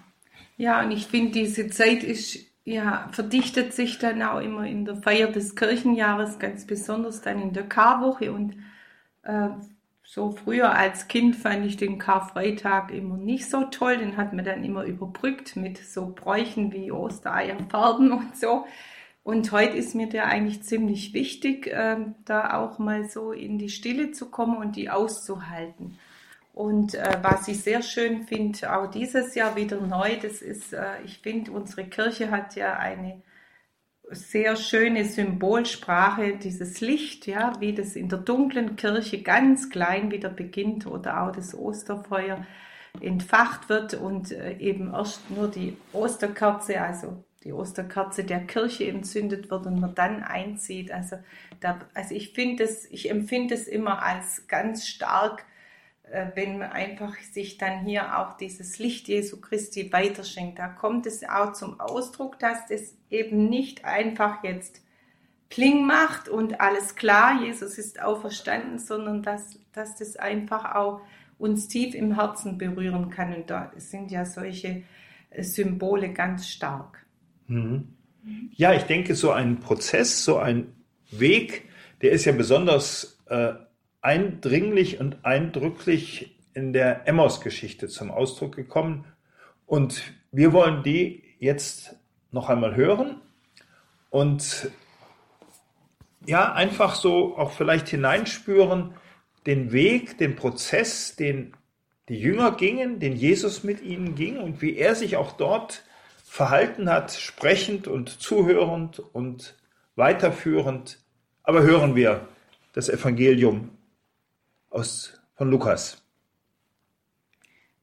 Ja, 0.56 0.82
und 0.82 0.90
ich 0.90 1.06
finde, 1.06 1.32
diese 1.32 1.68
Zeit 1.68 2.02
ist, 2.02 2.38
ja, 2.64 3.08
verdichtet 3.12 3.74
sich 3.74 3.98
dann 3.98 4.22
auch 4.22 4.40
immer 4.40 4.66
in 4.66 4.84
der 4.84 4.96
Feier 4.96 5.28
des 5.28 5.54
Kirchenjahres, 5.54 6.38
ganz 6.38 6.66
besonders 6.66 7.20
dann 7.20 7.40
in 7.42 7.52
der 7.52 7.64
Karwoche. 7.64 8.32
Und 8.32 8.54
äh, 9.22 9.48
so 10.02 10.30
früher 10.30 10.74
als 10.74 11.08
Kind 11.08 11.36
fand 11.36 11.66
ich 11.66 11.76
den 11.76 11.98
Karfreitag 11.98 12.90
immer 12.90 13.16
nicht 13.16 13.50
so 13.50 13.64
toll. 13.64 13.98
Den 13.98 14.16
hat 14.16 14.32
man 14.32 14.44
dann 14.44 14.64
immer 14.64 14.84
überbrückt 14.84 15.56
mit 15.56 15.78
so 15.78 16.12
Bräuchen 16.14 16.72
wie 16.72 16.90
Ostereierfarben 16.90 18.12
und 18.12 18.36
so. 18.36 18.66
Und 19.24 19.52
heute 19.52 19.76
ist 19.76 19.94
mir 19.94 20.08
der 20.08 20.26
eigentlich 20.26 20.62
ziemlich 20.62 21.12
wichtig, 21.12 21.66
äh, 21.66 21.96
da 22.24 22.54
auch 22.54 22.78
mal 22.78 23.08
so 23.08 23.32
in 23.32 23.58
die 23.58 23.68
Stille 23.68 24.12
zu 24.12 24.30
kommen 24.30 24.56
und 24.56 24.74
die 24.76 24.90
auszuhalten. 24.90 25.98
Und 26.52 26.94
äh, 26.94 27.18
was 27.22 27.48
ich 27.48 27.62
sehr 27.62 27.82
schön 27.82 28.24
finde, 28.24 28.74
auch 28.74 28.90
dieses 28.90 29.34
Jahr 29.34 29.56
wieder 29.56 29.80
neu, 29.80 30.18
das 30.20 30.42
ist, 30.42 30.74
äh, 30.74 31.00
ich 31.04 31.18
finde, 31.18 31.50
unsere 31.52 31.84
Kirche 31.84 32.30
hat 32.30 32.56
ja 32.56 32.76
eine 32.76 33.22
sehr 34.10 34.56
schöne 34.56 35.06
Symbolsprache, 35.06 36.36
dieses 36.36 36.82
Licht, 36.82 37.26
ja, 37.26 37.54
wie 37.60 37.74
das 37.74 37.96
in 37.96 38.10
der 38.10 38.18
dunklen 38.18 38.76
Kirche 38.76 39.22
ganz 39.22 39.70
klein 39.70 40.10
wieder 40.10 40.28
beginnt 40.28 40.86
oder 40.86 41.22
auch 41.22 41.32
das 41.32 41.54
Osterfeuer 41.54 42.46
entfacht 43.00 43.70
wird 43.70 43.94
und 43.94 44.32
äh, 44.32 44.58
eben 44.58 44.92
erst 44.92 45.30
nur 45.30 45.48
die 45.48 45.78
Osterkerze, 45.94 46.82
also 46.82 47.24
die 47.44 47.54
Osterkerze 47.54 48.24
der 48.24 48.40
Kirche 48.40 48.86
entzündet 48.86 49.50
wird 49.50 49.66
und 49.66 49.80
man 49.80 49.94
dann 49.94 50.22
einzieht. 50.22 50.92
Also, 50.92 51.16
da, 51.60 51.80
also 51.94 52.14
ich 52.14 52.34
finde 52.34 52.64
es, 52.64 52.84
ich 52.90 53.10
empfinde 53.10 53.54
es 53.54 53.66
immer 53.66 54.02
als 54.02 54.46
ganz 54.46 54.86
stark 54.86 55.44
wenn 56.34 56.58
man 56.58 56.70
einfach 56.70 57.16
sich 57.18 57.58
dann 57.58 57.84
hier 57.84 58.18
auch 58.18 58.36
dieses 58.36 58.78
Licht 58.78 59.08
Jesu 59.08 59.40
Christi 59.40 59.92
weiterschenkt. 59.92 60.58
Da 60.58 60.68
kommt 60.68 61.06
es 61.06 61.24
auch 61.24 61.52
zum 61.52 61.80
Ausdruck, 61.80 62.38
dass 62.38 62.66
das 62.66 62.94
eben 63.10 63.48
nicht 63.48 63.84
einfach 63.84 64.44
jetzt 64.44 64.82
Pling 65.48 65.86
macht 65.86 66.30
und 66.30 66.62
alles 66.62 66.94
klar, 66.94 67.42
Jesus 67.42 67.76
ist 67.76 68.00
auferstanden, 68.00 68.78
sondern 68.78 69.22
dass, 69.22 69.58
dass 69.72 69.96
das 69.96 70.16
einfach 70.16 70.74
auch 70.74 71.02
uns 71.38 71.68
tief 71.68 71.94
im 71.94 72.14
Herzen 72.14 72.56
berühren 72.56 73.10
kann. 73.10 73.34
Und 73.34 73.50
da 73.50 73.70
sind 73.76 74.10
ja 74.10 74.24
solche 74.24 74.82
äh, 75.30 75.42
Symbole 75.42 76.12
ganz 76.12 76.48
stark. 76.48 77.04
Mhm. 77.48 77.88
Ja, 78.52 78.72
ich 78.72 78.84
denke, 78.84 79.14
so 79.14 79.30
ein 79.32 79.60
Prozess, 79.60 80.24
so 80.24 80.38
ein 80.38 80.72
Weg, 81.10 81.68
der 82.00 82.12
ist 82.12 82.24
ja 82.24 82.32
besonders 82.32 83.18
äh, 83.26 83.52
eindringlich 84.02 85.00
und 85.00 85.24
eindrücklich 85.24 86.36
in 86.54 86.72
der 86.72 87.08
Emmaus-Geschichte 87.08 87.88
zum 87.88 88.10
Ausdruck 88.10 88.54
gekommen. 88.54 89.06
Und 89.66 90.02
wir 90.32 90.52
wollen 90.52 90.82
die 90.82 91.22
jetzt 91.38 91.96
noch 92.30 92.48
einmal 92.48 92.76
hören 92.76 93.20
und 94.10 94.70
ja, 96.26 96.52
einfach 96.52 96.94
so 96.94 97.36
auch 97.36 97.52
vielleicht 97.52 97.88
hineinspüren, 97.88 98.94
den 99.46 99.72
Weg, 99.72 100.18
den 100.18 100.36
Prozess, 100.36 101.16
den 101.16 101.54
die 102.08 102.20
Jünger 102.20 102.52
gingen, 102.52 103.00
den 103.00 103.16
Jesus 103.16 103.64
mit 103.64 103.82
ihnen 103.82 104.14
ging 104.14 104.38
und 104.38 104.62
wie 104.62 104.76
er 104.76 104.94
sich 104.94 105.16
auch 105.16 105.32
dort 105.32 105.84
verhalten 106.24 106.88
hat, 106.88 107.12
sprechend 107.12 107.88
und 107.88 108.08
zuhörend 108.08 109.00
und 109.00 109.56
weiterführend. 109.96 110.98
Aber 111.42 111.62
hören 111.62 111.96
wir 111.96 112.28
das 112.72 112.88
Evangelium 112.88 113.70
aus, 114.72 115.20
von 115.34 115.50
Lukas. 115.50 116.02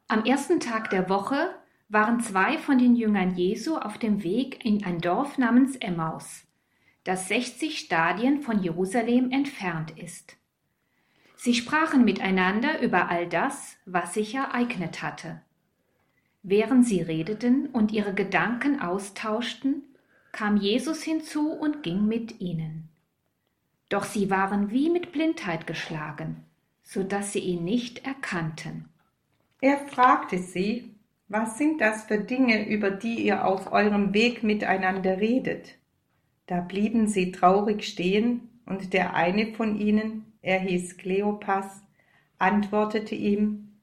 Am 0.07 0.25
ersten 0.25 0.59
Tag 0.59 0.89
der 0.89 1.09
Woche 1.09 1.55
waren 1.87 2.19
zwei 2.19 2.57
von 2.57 2.77
den 2.77 2.95
Jüngern 2.95 3.35
Jesu 3.35 3.77
auf 3.77 3.97
dem 3.97 4.23
Weg 4.23 4.65
in 4.65 4.83
ein 4.83 4.99
Dorf 4.99 5.37
namens 5.37 5.75
Emmaus, 5.75 6.45
das 7.03 7.27
60 7.27 7.79
Stadien 7.79 8.41
von 8.41 8.61
Jerusalem 8.61 9.31
entfernt 9.31 9.97
ist. 9.97 10.37
Sie 11.35 11.53
sprachen 11.53 12.03
miteinander 12.03 12.81
über 12.81 13.09
all 13.09 13.27
das, 13.27 13.77
was 13.85 14.13
sich 14.13 14.35
ereignet 14.35 15.01
hatte. 15.01 15.41
Während 16.41 16.85
sie 16.85 17.01
redeten 17.01 17.67
und 17.67 17.91
ihre 17.91 18.13
Gedanken 18.13 18.81
austauschten, 18.81 19.83
kam 20.31 20.57
Jesus 20.57 21.03
hinzu 21.03 21.51
und 21.51 21.81
ging 21.83 22.07
mit 22.07 22.39
ihnen. 22.41 22.89
Doch 23.89 24.03
sie 24.03 24.29
waren 24.29 24.69
wie 24.69 24.89
mit 24.89 25.11
Blindheit 25.11 25.65
geschlagen 25.65 26.45
so 26.89 27.03
dass 27.03 27.33
sie 27.33 27.39
ihn 27.39 27.63
nicht 27.63 28.07
erkannten. 28.07 28.89
Er 29.61 29.77
fragte 29.77 30.39
sie, 30.39 30.95
was 31.27 31.59
sind 31.59 31.81
das 31.81 32.05
für 32.05 32.17
Dinge, 32.17 32.67
über 32.67 32.89
die 32.89 33.27
ihr 33.27 33.45
auf 33.45 33.71
eurem 33.71 34.15
Weg 34.15 34.41
miteinander 34.41 35.19
redet? 35.19 35.77
Da 36.47 36.61
blieben 36.61 37.07
sie 37.07 37.31
traurig 37.31 37.83
stehen, 37.83 38.49
und 38.65 38.93
der 38.93 39.13
eine 39.13 39.53
von 39.53 39.79
ihnen, 39.79 40.33
er 40.41 40.59
hieß 40.59 40.97
Kleopas, 40.97 41.83
antwortete 42.39 43.13
ihm, 43.13 43.77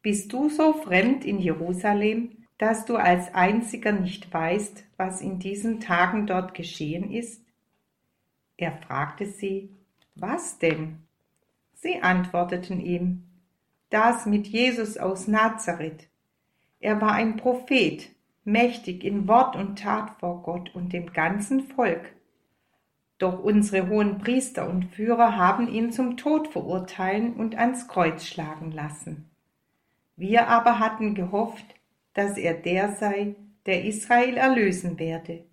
Bist 0.00 0.32
du 0.32 0.48
so 0.48 0.72
fremd 0.72 1.24
in 1.24 1.40
Jerusalem, 1.40 2.30
dass 2.58 2.84
du 2.84 2.94
als 2.94 3.34
einziger 3.34 3.90
nicht 3.90 4.32
weißt, 4.32 4.84
was 4.96 5.20
in 5.20 5.40
diesen 5.40 5.80
Tagen 5.80 6.28
dort 6.28 6.54
geschehen 6.54 7.10
ist? 7.10 7.44
Er 8.56 8.70
fragte 8.72 9.26
sie, 9.26 9.70
Was 10.14 10.58
denn? 10.58 10.98
Sie 11.82 12.00
antworteten 12.00 12.78
ihm, 12.78 13.24
das 13.90 14.24
mit 14.24 14.46
Jesus 14.46 14.98
aus 14.98 15.26
Nazareth. 15.26 16.08
Er 16.78 17.00
war 17.00 17.10
ein 17.14 17.34
Prophet, 17.36 18.08
mächtig 18.44 19.02
in 19.02 19.26
Wort 19.26 19.56
und 19.56 19.80
Tat 19.80 20.12
vor 20.20 20.44
Gott 20.44 20.72
und 20.76 20.92
dem 20.92 21.12
ganzen 21.12 21.66
Volk. 21.66 22.12
Doch 23.18 23.42
unsere 23.42 23.88
hohen 23.88 24.18
Priester 24.18 24.70
und 24.70 24.94
Führer 24.94 25.36
haben 25.36 25.66
ihn 25.66 25.90
zum 25.90 26.16
Tod 26.16 26.46
verurteilen 26.46 27.34
und 27.34 27.56
ans 27.56 27.88
Kreuz 27.88 28.26
schlagen 28.26 28.70
lassen. 28.70 29.28
Wir 30.14 30.46
aber 30.46 30.78
hatten 30.78 31.16
gehofft, 31.16 31.66
dass 32.14 32.38
er 32.38 32.54
der 32.54 32.92
sei, 32.92 33.34
der 33.66 33.84
Israel 33.84 34.36
erlösen 34.36 35.00
werde. 35.00 35.46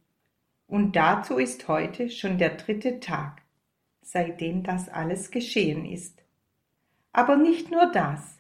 Und 0.67 0.95
dazu 0.95 1.37
ist 1.37 1.67
heute 1.67 2.11
schon 2.11 2.37
der 2.37 2.51
dritte 2.51 2.99
Tag, 2.99 3.41
seitdem 4.03 4.61
das 4.61 4.89
alles 4.89 5.31
geschehen 5.31 5.85
ist. 5.85 6.18
Aber 7.11 7.37
nicht 7.37 7.71
nur 7.71 7.91
das. 7.91 8.37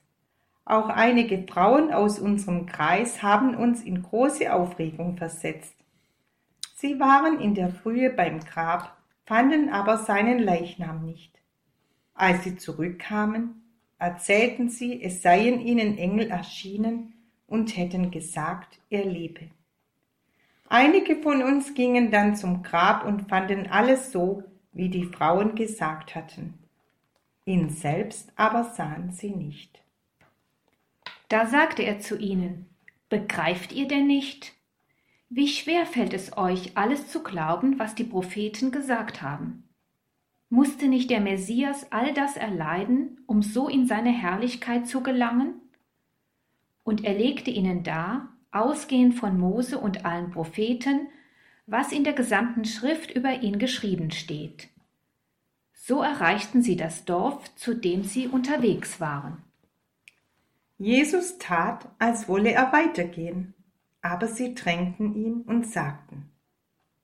Auch 0.65 0.89
einige 0.89 1.47
Frauen 1.47 1.91
aus 1.91 2.19
unserem 2.19 2.67
Kreis 2.67 3.23
haben 3.23 3.55
uns 3.55 3.81
in 3.81 4.03
große 4.03 4.53
Aufregung 4.53 5.17
versetzt. 5.17 5.73
Sie 6.75 6.99
waren 6.99 7.39
in 7.39 7.55
der 7.55 7.69
Frühe 7.69 8.11
beim 8.11 8.39
Grab, 8.39 8.95
fanden 9.25 9.69
aber 9.69 9.97
seinen 9.97 10.39
Leichnam 10.39 11.03
nicht. 11.03 11.39
Als 12.13 12.43
sie 12.43 12.55
zurückkamen, 12.55 13.63
erzählten 13.97 14.69
sie, 14.69 15.01
es 15.01 15.23
seien 15.23 15.59
ihnen 15.59 15.97
Engel 15.97 16.29
erschienen 16.29 17.13
und 17.47 17.75
hätten 17.75 18.11
gesagt, 18.11 18.79
er 18.91 19.05
lebe. 19.05 19.49
Einige 20.67 21.15
von 21.15 21.41
uns 21.41 21.73
gingen 21.73 22.11
dann 22.11 22.35
zum 22.35 22.61
Grab 22.61 23.03
und 23.05 23.27
fanden 23.27 23.67
alles 23.71 24.11
so, 24.11 24.43
wie 24.71 24.89
die 24.89 25.05
Frauen 25.05 25.55
gesagt 25.55 26.13
hatten 26.13 26.59
ihn 27.49 27.69
selbst 27.69 28.31
aber 28.35 28.63
sahen 28.63 29.11
sie 29.11 29.31
nicht. 29.31 29.81
Da 31.27 31.45
sagte 31.45 31.83
er 31.83 31.99
zu 31.99 32.17
ihnen, 32.17 32.69
Begreift 33.09 33.71
ihr 33.71 33.87
denn 33.87 34.05
nicht? 34.05 34.53
Wie 35.29 35.47
schwer 35.47 35.87
fällt 35.87 36.13
es 36.13 36.37
euch, 36.37 36.77
alles 36.77 37.07
zu 37.07 37.23
glauben, 37.23 37.79
was 37.79 37.95
die 37.95 38.03
Propheten 38.03 38.71
gesagt 38.71 39.23
haben? 39.23 39.67
Musste 40.49 40.87
nicht 40.87 41.09
der 41.09 41.19
Messias 41.19 41.91
all 41.91 42.13
das 42.13 42.37
erleiden, 42.37 43.19
um 43.25 43.41
so 43.41 43.67
in 43.67 43.87
seine 43.87 44.11
Herrlichkeit 44.11 44.87
zu 44.87 45.01
gelangen? 45.01 45.55
Und 46.83 47.03
er 47.03 47.15
legte 47.15 47.49
ihnen 47.49 47.83
dar, 47.83 48.29
ausgehend 48.51 49.15
von 49.15 49.39
Mose 49.39 49.79
und 49.79 50.05
allen 50.05 50.31
Propheten, 50.31 51.07
was 51.65 51.91
in 51.91 52.03
der 52.03 52.13
gesamten 52.13 52.65
Schrift 52.65 53.11
über 53.11 53.41
ihn 53.41 53.59
geschrieben 53.59 54.11
steht. 54.11 54.69
So 55.89 56.03
erreichten 56.03 56.61
sie 56.61 56.75
das 56.75 57.03
Dorf, 57.03 57.55
zu 57.55 57.73
dem 57.73 58.03
sie 58.03 58.27
unterwegs 58.27 58.99
waren. 58.99 59.39
Jesus 60.77 61.39
tat, 61.39 61.89
als 61.97 62.29
wolle 62.29 62.51
er 62.51 62.71
weitergehen, 62.71 63.55
aber 64.03 64.27
sie 64.27 64.53
drängten 64.53 65.15
ihn 65.15 65.41
und 65.47 65.65
sagten, 65.65 66.29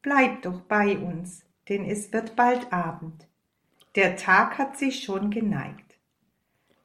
Bleib 0.04 0.44
doch 0.44 0.62
bei 0.62 1.00
uns, 1.00 1.44
denn 1.68 1.84
es 1.84 2.14
wird 2.14 2.36
bald 2.36 2.72
Abend. 2.72 3.28
Der 3.96 4.18
Tag 4.18 4.60
hat 4.60 4.78
sich 4.78 5.04
schon 5.04 5.32
geneigt. 5.32 5.98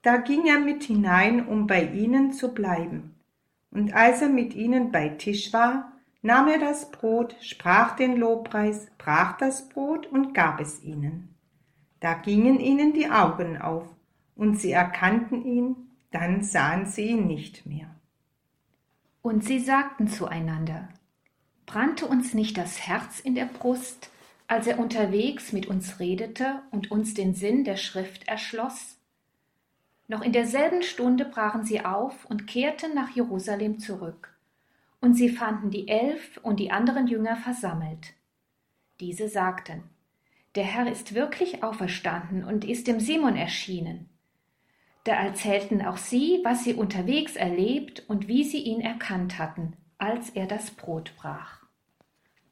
Da 0.01 0.17
ging 0.17 0.47
er 0.47 0.59
mit 0.59 0.85
hinein, 0.85 1.47
um 1.47 1.67
bei 1.67 1.85
ihnen 1.85 2.33
zu 2.33 2.55
bleiben. 2.55 3.15
Und 3.71 3.93
als 3.93 4.23
er 4.23 4.31
mit 4.31 4.55
ihnen 4.55 4.91
bei 4.91 5.11
Tisch 5.11 5.53
war, 5.53 5.93
nahm 6.23 6.49
er 6.49 6.61
das 6.61 6.91
Brot, 6.91 7.37
sprach 7.43 7.95
den 7.95 8.17
Lobpreis, 8.17 8.87
brach 8.97 9.37
das 9.37 9.69
Brot 9.69 10.07
und 10.07 10.33
gab 10.33 10.61
es 10.61 10.83
ihnen. 10.83 11.37
Da 12.01 12.15
gingen 12.15 12.59
ihnen 12.61 12.93
die 12.93 13.11
Augen 13.11 13.61
auf, 13.61 13.87
und 14.35 14.59
sie 14.59 14.73
erkannten 14.73 15.45
ihn, 15.45 15.77
dann 16.11 16.43
sahen 16.43 16.87
sie 16.87 17.09
ihn 17.09 17.27
nicht 17.27 17.67
mehr. 17.67 17.95
Und 19.23 19.45
sie 19.45 19.59
sagten 19.59 20.09
zueinander, 20.09 20.89
brannte 21.67 22.07
uns 22.07 22.33
nicht 22.33 22.57
das 22.57 22.87
Herz 22.87 23.21
in 23.21 23.35
der 23.35 23.45
Brust, 23.45 24.11
als 24.47 24.67
er 24.67 24.79
unterwegs 24.79 25.53
mit 25.53 25.67
uns 25.67 26.01
redete 26.01 26.63
und 26.71 26.91
uns 26.91 27.15
den 27.15 27.35
Sinn 27.35 27.65
der 27.65 27.77
Schrift 27.77 28.27
erschloss? 28.27 28.97
Noch 30.09 30.23
in 30.23 30.33
derselben 30.33 30.83
Stunde 30.83 31.25
brachen 31.25 31.65
sie 31.65 31.85
auf 31.85 32.25
und 32.25 32.49
kehrten 32.49 32.95
nach 32.95 33.11
Jerusalem 33.11 33.79
zurück. 33.79 34.35
Und 35.01 35.15
sie 35.15 35.29
fanden 35.29 35.71
die 35.71 35.87
Elf 35.87 36.41
und 36.43 36.59
die 36.59 36.73
anderen 36.73 37.07
Jünger 37.07 37.37
versammelt. 37.37 38.15
Diese 38.99 39.29
sagten, 39.29 39.85
der 40.55 40.65
Herr 40.65 40.91
ist 40.91 41.15
wirklich 41.15 41.63
auferstanden 41.63 42.45
und 42.45 42.65
ist 42.65 42.87
dem 42.87 43.01
Simon 43.01 43.37
erschienen. 43.37 44.09
Da 45.05 45.13
erzählten 45.13 45.83
auch 45.83 45.97
sie, 45.97 46.41
was 46.45 46.65
sie 46.65 46.75
unterwegs 46.75 47.37
erlebt 47.37 48.05
und 48.09 48.29
wie 48.29 48.45
sie 48.45 48.59
ihn 48.63 48.81
erkannt 48.81 49.39
hatten, 49.39 49.77
als 49.99 50.31
er 50.31 50.47
das 50.47 50.73
Brot 50.73 51.13
brach. 51.17 51.63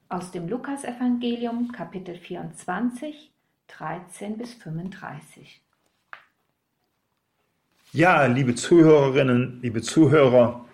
Aus 0.09 0.31
dem 0.31 0.49
Lukasevangelium 0.49 1.73
Kapitel 1.73 2.17
24, 2.17 3.31
13 3.67 4.39
bis 4.39 4.55
35. 4.55 5.61
Ja, 7.93 8.25
liebe 8.27 8.55
Zuhörerinnen, 8.55 9.61
liebe 9.61 9.83
Zuhörer, 9.83 10.65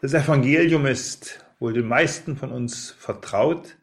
das 0.00 0.14
Evangelium 0.14 0.86
ist 0.86 1.44
wohl 1.58 1.72
den 1.72 1.88
meisten 1.88 2.36
von 2.36 2.52
uns 2.52 2.90
vertraut. 2.90 3.76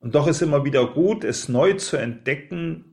Und 0.00 0.14
doch 0.14 0.26
ist 0.26 0.42
immer 0.42 0.64
wieder 0.64 0.86
gut, 0.92 1.24
es 1.24 1.48
neu 1.48 1.74
zu 1.74 1.96
entdecken 1.96 2.90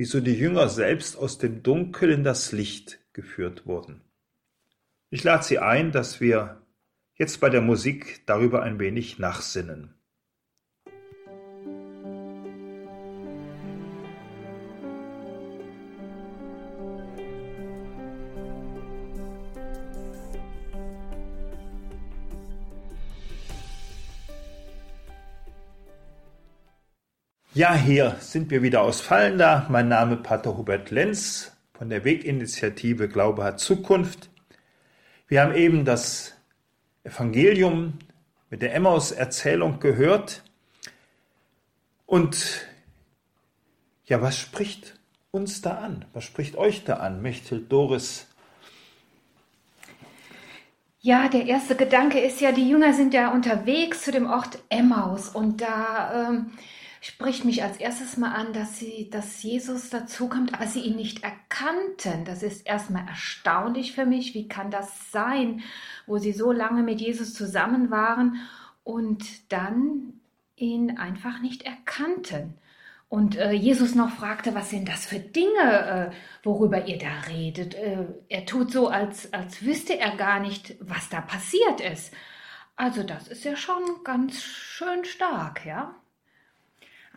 wieso 0.00 0.20
die 0.20 0.32
Jünger 0.32 0.70
selbst 0.70 1.18
aus 1.18 1.36
dem 1.36 1.62
Dunkel 1.62 2.10
in 2.10 2.24
das 2.24 2.52
Licht 2.52 3.00
geführt 3.12 3.66
wurden. 3.66 4.00
Ich 5.10 5.24
lade 5.24 5.44
Sie 5.44 5.58
ein, 5.58 5.92
dass 5.92 6.22
wir 6.22 6.62
jetzt 7.16 7.38
bei 7.38 7.50
der 7.50 7.60
Musik 7.60 8.22
darüber 8.24 8.62
ein 8.62 8.78
wenig 8.78 9.18
nachsinnen. 9.18 9.99
Ja, 27.60 27.74
hier 27.74 28.16
sind 28.20 28.50
wir 28.50 28.62
wieder 28.62 28.80
aus 28.80 29.02
Fallender. 29.02 29.66
Mein 29.68 29.86
Name 29.86 30.16
Pater 30.16 30.56
Hubert 30.56 30.90
Lenz 30.90 31.52
von 31.74 31.90
der 31.90 32.06
Weginitiative 32.06 33.06
Glaube 33.06 33.44
hat 33.44 33.60
Zukunft. 33.60 34.30
Wir 35.28 35.42
haben 35.42 35.54
eben 35.54 35.84
das 35.84 36.32
Evangelium 37.04 37.98
mit 38.48 38.62
der 38.62 38.74
Emmaus-Erzählung 38.74 39.78
gehört. 39.78 40.42
Und 42.06 42.66
ja, 44.06 44.22
was 44.22 44.38
spricht 44.38 44.98
uns 45.30 45.60
da 45.60 45.72
an? 45.80 46.06
Was 46.14 46.24
spricht 46.24 46.56
euch 46.56 46.84
da 46.84 46.94
an, 46.94 47.20
Mechthild 47.20 47.70
Doris? 47.70 48.26
Ja, 51.00 51.28
der 51.28 51.44
erste 51.44 51.76
Gedanke 51.76 52.20
ist 52.20 52.40
ja, 52.40 52.52
die 52.52 52.70
Jünger 52.70 52.94
sind 52.94 53.12
ja 53.12 53.30
unterwegs 53.30 54.00
zu 54.00 54.12
dem 54.12 54.30
Ort 54.30 54.60
Emmaus 54.70 55.28
und 55.28 55.60
da 55.60 56.30
ähm, 56.30 56.52
spricht 57.00 57.44
mich 57.44 57.62
als 57.62 57.78
erstes 57.78 58.16
mal 58.16 58.32
an, 58.32 58.52
dass 58.52 58.78
sie, 58.78 59.08
dass 59.10 59.42
Jesus 59.42 59.88
dazukommt, 59.90 60.54
aber 60.54 60.66
sie 60.66 60.80
ihn 60.80 60.96
nicht 60.96 61.24
erkannten. 61.24 62.24
Das 62.24 62.42
ist 62.42 62.66
erstmal 62.66 63.08
erstaunlich 63.08 63.92
für 63.94 64.04
mich. 64.04 64.34
Wie 64.34 64.48
kann 64.48 64.70
das 64.70 65.10
sein, 65.10 65.62
wo 66.06 66.18
sie 66.18 66.32
so 66.32 66.52
lange 66.52 66.82
mit 66.82 67.00
Jesus 67.00 67.32
zusammen 67.34 67.90
waren 67.90 68.36
und 68.84 69.50
dann 69.50 70.20
ihn 70.56 70.98
einfach 70.98 71.40
nicht 71.40 71.62
erkannten? 71.62 72.54
Und 73.08 73.36
äh, 73.36 73.50
Jesus 73.50 73.96
noch 73.96 74.10
fragte, 74.10 74.54
was 74.54 74.70
sind 74.70 74.88
das 74.88 75.04
für 75.04 75.18
Dinge, 75.18 76.12
äh, 76.12 76.44
worüber 76.44 76.86
ihr 76.86 76.98
da 76.98 77.28
redet? 77.28 77.74
Äh, 77.74 78.06
er 78.28 78.46
tut 78.46 78.70
so, 78.70 78.86
als, 78.88 79.32
als 79.32 79.64
wüsste 79.64 79.98
er 79.98 80.16
gar 80.16 80.38
nicht, 80.38 80.76
was 80.80 81.08
da 81.08 81.20
passiert 81.20 81.80
ist. 81.80 82.14
Also 82.76 83.02
das 83.02 83.26
ist 83.26 83.44
ja 83.44 83.56
schon 83.56 83.82
ganz 84.04 84.40
schön 84.42 85.04
stark, 85.04 85.66
ja. 85.66 85.96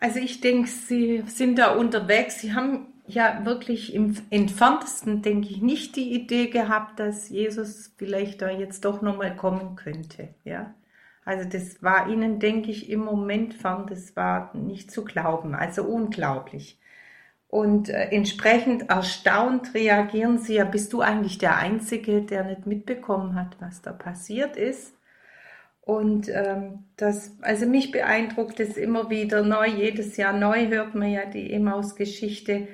Also 0.04 0.18
ich 0.18 0.42
denke, 0.42 0.68
Sie 0.68 1.24
sind 1.28 1.58
da 1.58 1.74
unterwegs. 1.76 2.38
Sie 2.38 2.52
haben 2.52 2.92
ja 3.06 3.46
wirklich 3.46 3.94
im 3.94 4.14
entferntesten, 4.28 5.22
denke 5.22 5.48
ich, 5.48 5.62
nicht 5.62 5.96
die 5.96 6.12
Idee 6.12 6.48
gehabt, 6.48 7.00
dass 7.00 7.30
Jesus 7.30 7.90
vielleicht 7.96 8.42
da 8.42 8.50
jetzt 8.50 8.84
doch 8.84 9.00
nochmal 9.00 9.34
kommen 9.34 9.76
könnte. 9.76 10.28
Ja. 10.44 10.74
Also 11.24 11.48
das 11.48 11.82
war 11.82 12.10
Ihnen, 12.10 12.38
denke 12.38 12.70
ich, 12.70 12.90
im 12.90 13.00
Moment 13.00 13.54
fern, 13.54 13.86
das 13.88 14.14
war 14.14 14.54
nicht 14.54 14.90
zu 14.90 15.04
glauben, 15.04 15.54
also 15.54 15.84
unglaublich. 15.84 16.78
Und 17.48 17.88
äh, 17.88 18.10
entsprechend 18.10 18.90
erstaunt 18.90 19.72
reagieren 19.72 20.36
Sie 20.36 20.56
ja, 20.56 20.66
bist 20.66 20.92
du 20.92 21.00
eigentlich 21.00 21.38
der 21.38 21.56
Einzige, 21.56 22.20
der 22.20 22.44
nicht 22.44 22.66
mitbekommen 22.66 23.36
hat, 23.36 23.56
was 23.58 23.80
da 23.80 23.92
passiert 23.92 24.58
ist? 24.58 24.93
Und 25.84 26.30
ähm, 26.30 26.84
das, 26.96 27.36
also 27.42 27.66
mich 27.66 27.90
beeindruckt 27.90 28.58
es 28.58 28.78
immer 28.78 29.10
wieder 29.10 29.42
neu, 29.42 29.66
jedes 29.66 30.16
Jahr 30.16 30.32
neu 30.32 30.68
hört 30.68 30.94
man 30.94 31.10
ja 31.10 31.26
die 31.26 31.52
Emmaus-Geschichte, 31.52 32.68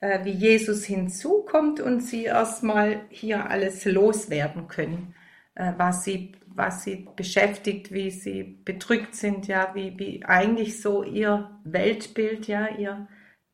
äh, 0.00 0.24
wie 0.24 0.32
Jesus 0.32 0.84
hinzukommt 0.84 1.80
und 1.80 2.00
sie 2.00 2.24
erstmal 2.24 3.02
hier 3.08 3.48
alles 3.48 3.84
loswerden 3.84 4.66
können, 4.66 5.14
äh, 5.54 5.72
was 5.76 6.02
sie 6.02 6.32
was 6.56 6.84
sie 6.84 7.06
beschäftigt, 7.14 7.92
wie 7.92 8.10
sie 8.10 8.42
bedrückt 8.64 9.14
sind, 9.14 9.46
ja, 9.46 9.72
wie, 9.74 9.98
wie 9.98 10.24
eigentlich 10.24 10.80
so 10.80 11.02
ihr 11.02 11.50
Weltbild, 11.64 12.46
ja, 12.46 12.68
ihr 12.68 13.06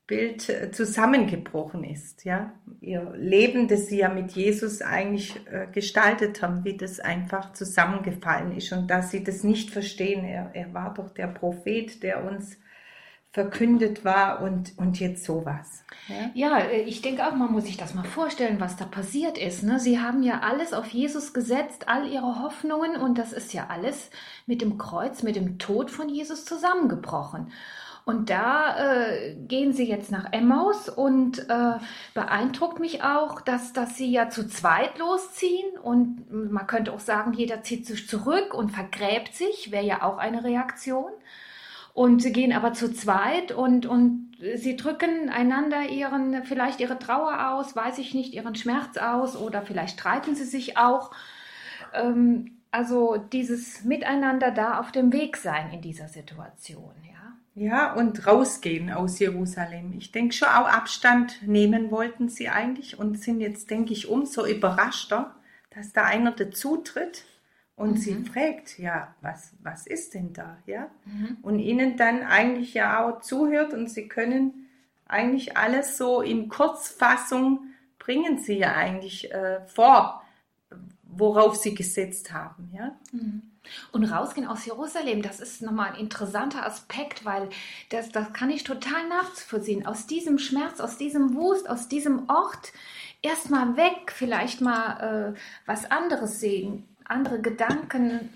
Bild 0.07 0.49
äh, 0.49 0.71
zusammengebrochen 0.73 1.85
ist, 1.85 2.25
ja. 2.25 2.53
Ihr 2.81 3.12
Leben, 3.17 3.69
das 3.69 3.87
sie 3.87 3.99
ja 3.99 4.09
mit 4.09 4.33
Jesus 4.33 4.83
eigentlich 4.83 5.41
äh, 5.47 5.69
gestaltet 5.73 6.43
haben, 6.43 6.65
wie 6.65 6.77
das 6.77 7.01
einfach 7.01 7.53
zusammengefallen 7.53 8.57
ist 8.57 8.73
und 8.73 8.88
dass 8.88 9.11
sie 9.11 9.23
das 9.23 9.45
nicht 9.45 9.71
verstehen. 9.71 10.25
Er, 10.25 10.51
er 10.55 10.75
war 10.75 10.93
doch 10.95 11.11
der 11.11 11.29
Prophet, 11.29 12.03
der 12.03 12.25
uns 12.25 12.59
verkündet 13.33 14.05
war 14.05 14.43
und, 14.43 14.77
und 14.77 15.01
jetzt 15.01 15.25
sowas. 15.25 15.85
Ja? 16.09 16.31
äh, 16.59 16.83
ich 16.83 17.01
denke 17.01 17.27
auch, 17.27 17.35
man 17.35 17.51
muss 17.51 17.65
sich 17.65 17.79
das 17.79 17.95
mal 17.95 18.05
vorstellen, 18.05 18.61
was 18.61 18.77
da 18.77 18.85
passiert 18.85 19.38
ist. 19.38 19.62
Ne? 19.62 19.81
Sie 19.81 20.01
haben 20.01 20.23
ja 20.23 20.41
alles 20.41 20.75
auf 20.75 20.88
Jesus 20.88 21.33
gesetzt, 21.33 21.88
all 21.88 22.07
ihre 22.07 22.43
Hoffnungen 22.43 22.97
und 22.97 23.17
das 23.17 23.33
ist 23.33 23.55
ja 23.55 23.69
alles 23.69 24.11
mit 24.47 24.61
dem 24.61 24.77
Kreuz, 24.77 25.23
mit 25.23 25.37
dem 25.37 25.59
Tod 25.59 25.91
von 25.91 26.11
Jesus 26.11 26.45
zusammengebrochen. 26.45 27.53
Und 28.05 28.31
da 28.31 28.77
äh, 28.79 29.37
gehen 29.47 29.73
sie 29.73 29.88
jetzt 29.88 30.11
nach 30.11 30.33
Emmaus 30.33 30.88
und 30.88 31.38
äh, 31.49 31.79
beeindruckt 32.15 32.81
mich 32.81 33.05
auch, 33.05 33.41
dass, 33.41 33.73
dass 33.73 33.97
sie 33.97 34.11
ja 34.11 34.29
zu 34.29 34.49
zweit 34.49 34.99
losziehen 34.99 35.79
und 35.79 36.31
man 36.31 36.67
könnte 36.67 36.93
auch 36.93 37.01
sagen, 37.01 37.33
jeder 37.33 37.62
zieht 37.62 37.87
sich 37.87 38.09
zurück 38.09 38.55
und 38.55 38.71
vergräbt 38.71 39.37
sich, 39.37 39.71
wäre 39.71 39.85
ja 39.85 40.03
auch 40.03 40.19
eine 40.19 40.43
Reaktion. 40.43 41.12
Und 41.95 42.23
sie 42.23 42.33
gehen 42.33 42.53
aber 42.53 42.73
zu 42.73 42.93
zweit 42.93 43.53
und, 43.53 43.87
und 43.87 44.33
sie 44.57 44.77
drücken 44.77 45.29
einander 45.29 45.88
ihren, 45.88 46.43
vielleicht 46.45 46.81
ihre 46.81 46.99
Trauer 46.99 47.53
aus, 47.53 47.77
weiß 47.77 47.99
ich 47.99 48.15
nicht, 48.15 48.33
ihren 48.33 48.55
Schmerz 48.57 48.97
aus 48.97 49.37
oder 49.37 49.62
vielleicht 49.62 50.01
streiten 50.01 50.35
sie 50.35 50.45
sich 50.45 50.77
auch. 50.77 51.12
Ähm, 51.93 52.59
also 52.73 53.19
dieses 53.19 53.85
Miteinander 53.85 54.51
da 54.51 54.81
auf 54.81 54.91
dem 54.91 55.12
Weg 55.12 55.37
sein 55.37 55.71
in 55.73 55.83
dieser 55.83 56.09
Situation. 56.09 56.95
Ja. 57.05 57.22
Ja, 57.55 57.93
und 57.93 58.27
rausgehen 58.27 58.91
aus 58.91 59.19
Jerusalem. 59.19 59.93
Ich 59.99 60.11
denke 60.11 60.35
schon 60.35 60.49
auch 60.49 60.67
Abstand 60.67 61.47
nehmen 61.47 61.91
wollten 61.91 62.29
sie 62.29 62.49
eigentlich 62.49 62.99
und 62.99 63.19
sind 63.19 63.41
jetzt, 63.41 63.71
denke 63.71 63.93
ich, 63.93 64.09
umso 64.09 64.47
überraschter, 64.47 65.35
dass 65.71 65.93
da 65.93 66.05
einer 66.05 66.33
dazutritt 66.33 67.25
und 67.77 67.93
mhm. 67.93 67.97
sie 67.97 68.25
fragt, 68.25 68.79
ja, 68.79 69.15
was, 69.21 69.53
was 69.62 69.87
ist 69.87 70.15
denn 70.15 70.33
da, 70.33 70.57
ja? 70.67 70.88
Mhm. 71.05 71.38
Und 71.43 71.59
ihnen 71.59 71.97
dann 71.97 72.23
eigentlich 72.23 72.75
ja 72.75 73.05
auch 73.05 73.21
zuhört 73.21 73.75
und 73.75 73.91
sie 73.91 74.09
können 74.09 74.69
eigentlich 75.07 75.57
alles 75.57 75.99
so 75.99 76.23
in 76.23 76.49
Kurzfassung 76.49 77.67
bringen 77.99 78.38
sie 78.38 78.59
ja 78.59 78.75
eigentlich 78.75 79.33
äh, 79.33 79.61
vor, 79.67 80.22
worauf 81.16 81.57
sie 81.57 81.75
gesetzt 81.75 82.33
haben. 82.33 82.70
Ja? 82.75 82.96
Mhm. 83.12 83.42
Und 83.92 84.05
rausgehen 84.05 84.46
aus 84.46 84.66
Jerusalem, 84.66 85.22
das 85.22 85.40
ist 85.40 85.62
nochmal 85.62 85.92
ein 85.92 86.01
interessanter 86.01 86.66
Aspekt, 86.66 87.25
weil 87.25 87.48
das, 87.90 88.11
das 88.11 88.33
kann 88.33 88.51
ich 88.51 88.64
total 88.64 89.09
nachvollziehen. 89.09 89.87
Aus 89.87 90.07
diesem 90.07 90.38
Schmerz, 90.38 90.81
aus 90.81 90.98
diesem 90.98 91.35
Wust, 91.35 91.68
aus 91.70 91.88
diesem 91.88 92.29
Ort 92.29 92.72
erstmal 93.22 93.77
weg, 93.77 94.12
vielleicht 94.12 94.61
mal 94.61 95.35
äh, 95.35 95.38
was 95.64 95.90
anderes 95.90 96.40
sehen, 96.40 96.88
andere 97.05 97.40
Gedanken. 97.40 98.31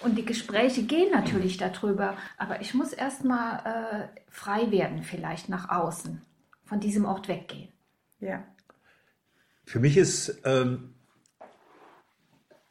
Und 0.00 0.16
die 0.16 0.24
Gespräche 0.24 0.82
gehen 0.82 1.12
natürlich 1.12 1.58
darüber, 1.58 2.16
aber 2.38 2.60
ich 2.60 2.74
muss 2.74 2.92
erstmal 2.92 4.08
äh, 4.12 4.20
frei 4.30 4.70
werden, 4.70 5.02
vielleicht 5.04 5.48
nach 5.48 5.68
außen, 5.68 6.22
von 6.64 6.80
diesem 6.80 7.04
Ort 7.04 7.28
weggehen. 7.28 7.68
Ja. 8.18 8.42
Für 9.64 9.78
mich 9.78 9.96
ist 9.96 10.40
ähm, 10.44 10.91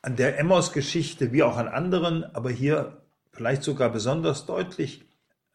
an 0.02 0.16
der 0.16 0.40
Emmaus-Geschichte 0.40 1.32
wie 1.32 1.44
auch 1.44 1.58
an 1.58 1.68
anderen, 1.68 2.24
aber 2.24 2.50
hier 2.50 3.06
vielleicht 3.32 3.64
sogar 3.64 3.90
besonders 3.92 4.46
deutlich 4.46 5.06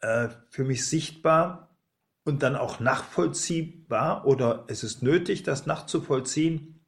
äh, 0.01 0.29
für 0.49 0.65
mich 0.65 0.87
sichtbar 0.87 1.77
und 2.25 2.43
dann 2.43 2.57
auch 2.57 2.81
nachvollziehbar 2.81 4.27
oder 4.27 4.65
es 4.69 4.83
ist 4.85 5.03
nötig, 5.03 5.43
das 5.43 5.67
nachzuvollziehen, 5.67 6.85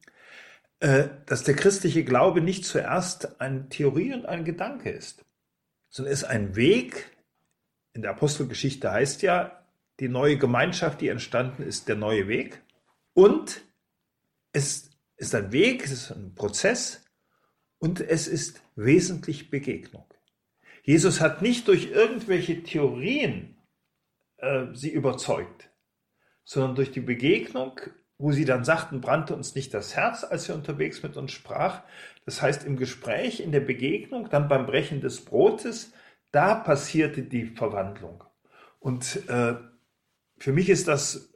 äh, 0.79 1.09
dass 1.25 1.43
der 1.43 1.55
christliche 1.55 2.03
Glaube 2.03 2.41
nicht 2.41 2.65
zuerst 2.65 3.41
eine 3.41 3.69
Theorie 3.69 4.13
und 4.13 4.25
ein 4.25 4.45
Gedanke 4.45 4.89
ist, 4.89 5.25
sondern 5.89 6.13
ist 6.13 6.23
ein 6.23 6.55
Weg. 6.55 7.17
In 7.93 8.01
der 8.01 8.11
Apostelgeschichte 8.11 8.91
heißt 8.91 9.21
ja, 9.21 9.65
die 9.99 10.07
neue 10.07 10.37
Gemeinschaft, 10.37 11.01
die 11.01 11.09
entstanden 11.09 11.63
ist, 11.63 11.89
der 11.89 11.95
neue 11.95 12.27
Weg. 12.27 12.61
Und 13.13 13.61
es 14.53 14.91
ist 15.17 15.35
ein 15.35 15.51
Weg, 15.51 15.83
es 15.83 15.91
ist 15.91 16.11
ein 16.11 16.33
Prozess, 16.35 17.03
und 17.79 18.01
es 18.01 18.27
ist 18.27 18.61
wesentlich 18.75 19.49
Begegnung. 19.49 20.05
Jesus 20.83 21.21
hat 21.21 21.41
nicht 21.41 21.67
durch 21.67 21.91
irgendwelche 21.91 22.63
Theorien 22.63 23.57
äh, 24.37 24.67
sie 24.73 24.89
überzeugt, 24.89 25.69
sondern 26.43 26.75
durch 26.75 26.91
die 26.91 27.01
Begegnung, 27.01 27.79
wo 28.17 28.31
sie 28.31 28.45
dann 28.45 28.65
sagten, 28.65 29.01
brannte 29.01 29.35
uns 29.35 29.55
nicht 29.55 29.73
das 29.73 29.95
Herz, 29.95 30.23
als 30.23 30.49
er 30.49 30.55
unterwegs 30.55 31.03
mit 31.03 31.15
uns 31.15 31.31
sprach. 31.31 31.83
Das 32.25 32.41
heißt, 32.41 32.65
im 32.65 32.75
Gespräch, 32.75 33.39
in 33.39 33.51
der 33.51 33.61
Begegnung, 33.61 34.29
dann 34.29 34.47
beim 34.47 34.65
Brechen 34.65 34.99
des 35.01 35.23
Brotes, 35.23 35.93
da 36.31 36.55
passierte 36.55 37.23
die 37.23 37.45
Verwandlung. 37.45 38.23
Und 38.79 39.27
äh, 39.29 39.55
für 40.37 40.53
mich 40.53 40.69
ist 40.69 40.87
das 40.87 41.28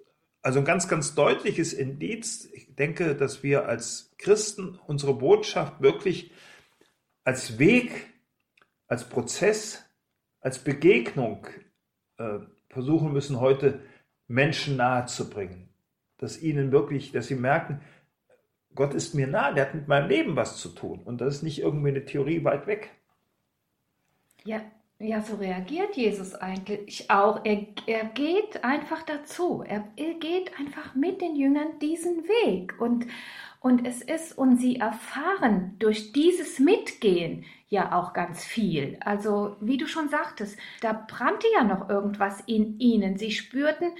also 0.43 0.59
ein 0.59 0.65
ganz, 0.65 0.87
ganz 0.87 1.15
deutliches 1.15 1.73
Indiz. 1.73 2.49
Ich 2.53 2.75
denke, 2.75 3.15
dass 3.15 3.41
wir 3.41 3.65
als 3.65 4.13
Christen 4.17 4.77
unsere 4.85 5.15
Botschaft 5.15 5.81
wirklich 5.81 6.31
als 7.23 7.57
Weg, 7.57 8.13
als 8.87 9.07
Prozess, 9.07 9.85
als 10.41 10.59
Begegnung 10.59 11.47
äh, 12.17 12.39
versuchen 12.69 13.13
müssen, 13.13 13.39
heute 13.39 13.79
Menschen 14.27 14.75
nahe 14.75 15.05
zu 15.05 15.29
bringen. 15.29 15.69
Dass 16.17 16.41
ihnen 16.41 16.73
wirklich, 16.73 17.13
dass 17.13 17.27
sie 17.27 17.35
merken, 17.35 17.81
Gott 18.75 18.93
ist 18.93 19.15
mir 19.15 19.27
nah, 19.27 19.53
der 19.53 19.67
hat 19.67 19.75
mit 19.75 19.87
meinem 19.87 20.09
Leben 20.09 20.35
was 20.35 20.57
zu 20.57 20.69
tun. 20.69 20.99
Und 21.03 21.21
das 21.21 21.35
ist 21.35 21.43
nicht 21.43 21.59
irgendwie 21.59 21.89
eine 21.89 22.05
Theorie 22.05 22.43
weit 22.43 22.67
weg. 22.67 22.91
Ja, 24.43 24.61
ja, 24.99 25.21
so 25.21 25.35
reagiert 25.35 25.95
Jesus 25.95 26.33
eigentlich 26.35 27.09
auch. 27.09 27.43
Er, 27.43 27.65
er 27.87 28.05
geht 28.05 28.63
einfach 28.63 29.03
dazu. 29.03 29.63
Er, 29.65 29.87
er 29.97 30.13
geht 30.15 30.57
einfach 30.59 30.95
mit 30.95 31.21
den 31.21 31.35
Jüngern 31.35 31.79
diesen 31.79 32.23
Weg. 32.23 32.79
Und, 32.79 33.07
und 33.59 33.85
es 33.85 34.01
ist, 34.01 34.37
und 34.37 34.57
sie 34.57 34.77
erfahren 34.77 35.75
durch 35.79 36.13
dieses 36.13 36.59
Mitgehen 36.59 37.43
ja 37.67 37.97
auch 37.99 38.13
ganz 38.13 38.43
viel. 38.43 38.97
Also, 39.01 39.57
wie 39.59 39.77
du 39.77 39.87
schon 39.87 40.09
sagtest, 40.09 40.57
da 40.81 40.93
brannte 40.93 41.47
ja 41.53 41.63
noch 41.63 41.89
irgendwas 41.89 42.41
in 42.45 42.79
ihnen. 42.79 43.17
Sie 43.17 43.31
spürten, 43.31 43.91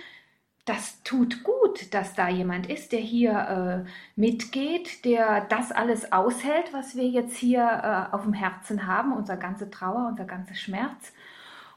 das 0.66 1.04
tut 1.04 1.44
gut, 1.44 1.94
dass 1.94 2.14
da 2.14 2.30
jemand 2.30 2.70
ist, 2.70 2.94
der 2.94 3.00
hier 3.02 3.86
äh, 3.86 3.90
mitgeht, 4.16 5.04
der 5.04 5.42
das 5.42 5.72
alles 5.72 6.12
aushält, 6.14 6.72
was 6.72 6.96
wir 6.96 7.08
jetzt 7.08 7.36
hier 7.36 7.62
äh, 7.62 8.16
auf 8.16 8.24
dem 8.24 8.34
Herzen 8.34 8.88
haben, 8.88 9.12
unser 9.12 9.36
ganze 9.36 9.70
Trauer, 9.70 10.08
unser 10.08 10.24
ganzer 10.24 10.56
Schmerz. 10.56 11.12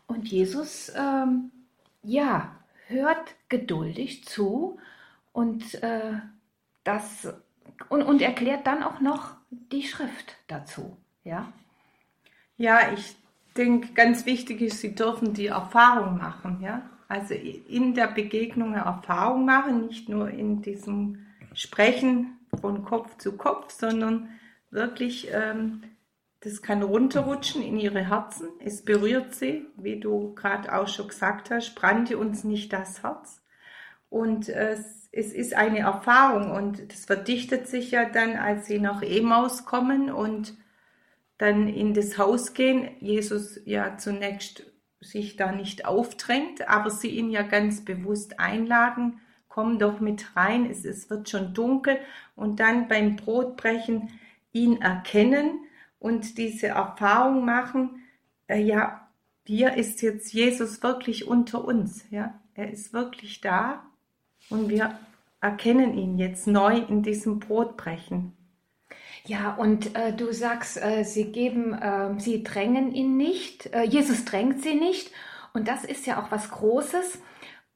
Und 0.06 0.28
Jesus, 0.28 0.92
ähm, 0.96 1.50
ja, 2.04 2.54
hört 2.86 3.34
geduldig 3.48 4.24
zu 4.24 4.78
und 5.32 5.82
äh, 5.82 6.20
das 6.84 7.34
und, 7.88 8.02
und 8.02 8.22
erklärt 8.22 8.68
dann 8.68 8.84
auch 8.84 9.00
noch 9.00 9.32
die 9.50 9.82
Schrift 9.82 10.36
dazu, 10.46 10.96
ja. 11.24 11.52
Ja, 12.56 12.92
ich 12.92 13.16
denke, 13.56 13.92
ganz 13.94 14.24
wichtig 14.26 14.60
ist, 14.62 14.80
sie 14.80 14.94
dürfen 14.94 15.34
die 15.34 15.48
Erfahrung 15.48 16.18
machen, 16.18 16.60
ja 16.62 16.88
also 17.08 17.34
in 17.34 17.94
der 17.94 18.08
Begegnung 18.08 18.74
eine 18.74 18.84
Erfahrung 18.84 19.44
machen, 19.44 19.86
nicht 19.86 20.08
nur 20.08 20.30
in 20.30 20.62
diesem 20.62 21.26
Sprechen 21.54 22.38
von 22.60 22.84
Kopf 22.84 23.16
zu 23.18 23.36
Kopf, 23.36 23.72
sondern 23.72 24.28
wirklich, 24.70 25.28
ähm, 25.32 25.82
das 26.40 26.62
kann 26.62 26.82
runterrutschen 26.82 27.62
in 27.62 27.78
ihre 27.78 28.08
Herzen. 28.08 28.48
Es 28.60 28.82
berührt 28.82 29.34
sie, 29.34 29.66
wie 29.76 30.00
du 30.00 30.34
gerade 30.34 30.74
auch 30.74 30.88
schon 30.88 31.08
gesagt 31.08 31.50
hast, 31.50 31.74
brannte 31.74 32.18
uns 32.18 32.44
nicht 32.44 32.72
das 32.72 33.02
Herz. 33.02 33.40
Und 34.08 34.48
äh, 34.48 34.76
es 35.12 35.32
ist 35.32 35.54
eine 35.54 35.80
Erfahrung 35.80 36.50
und 36.50 36.92
das 36.92 37.06
verdichtet 37.06 37.68
sich 37.68 37.90
ja 37.90 38.04
dann, 38.04 38.36
als 38.36 38.66
sie 38.66 38.78
nach 38.78 39.02
Emaus 39.02 39.64
kommen 39.64 40.10
und 40.10 40.56
dann 41.38 41.68
in 41.68 41.94
das 41.94 42.18
Haus 42.18 42.52
gehen. 42.52 42.90
Jesus 43.00 43.60
ja 43.64 43.96
zunächst 43.96 44.64
sich 45.06 45.36
da 45.36 45.52
nicht 45.52 45.86
aufdrängt, 45.86 46.68
aber 46.68 46.90
sie 46.90 47.08
ihn 47.08 47.30
ja 47.30 47.42
ganz 47.42 47.84
bewusst 47.84 48.38
einladen, 48.40 49.20
komm 49.48 49.78
doch 49.78 50.00
mit 50.00 50.36
rein, 50.36 50.66
es, 50.70 50.84
es 50.84 51.08
wird 51.08 51.30
schon 51.30 51.54
dunkel 51.54 51.98
und 52.34 52.60
dann 52.60 52.88
beim 52.88 53.16
Brotbrechen 53.16 54.10
ihn 54.52 54.82
erkennen 54.82 55.60
und 55.98 56.36
diese 56.36 56.68
Erfahrung 56.68 57.44
machen, 57.44 58.02
äh, 58.48 58.60
ja, 58.60 59.08
hier 59.46 59.74
ist 59.74 60.02
jetzt 60.02 60.32
Jesus 60.32 60.82
wirklich 60.82 61.26
unter 61.26 61.64
uns, 61.64 62.04
ja, 62.10 62.38
er 62.54 62.70
ist 62.70 62.92
wirklich 62.92 63.40
da 63.40 63.86
und 64.50 64.68
wir 64.68 64.98
erkennen 65.40 65.96
ihn 65.96 66.18
jetzt 66.18 66.46
neu 66.46 66.76
in 66.76 67.02
diesem 67.02 67.40
Brotbrechen. 67.40 68.35
Ja, 69.26 69.54
und 69.54 69.96
äh, 69.96 70.12
du 70.12 70.32
sagst, 70.32 70.80
äh, 70.80 71.02
sie 71.02 71.32
geben, 71.32 71.74
äh, 71.74 72.18
sie 72.18 72.44
drängen 72.44 72.92
ihn 72.92 73.16
nicht, 73.16 73.66
äh, 73.74 73.82
Jesus 73.82 74.24
drängt 74.24 74.62
sie 74.62 74.74
nicht. 74.74 75.10
Und 75.52 75.66
das 75.66 75.84
ist 75.84 76.06
ja 76.06 76.22
auch 76.22 76.30
was 76.30 76.50
Großes, 76.50 77.20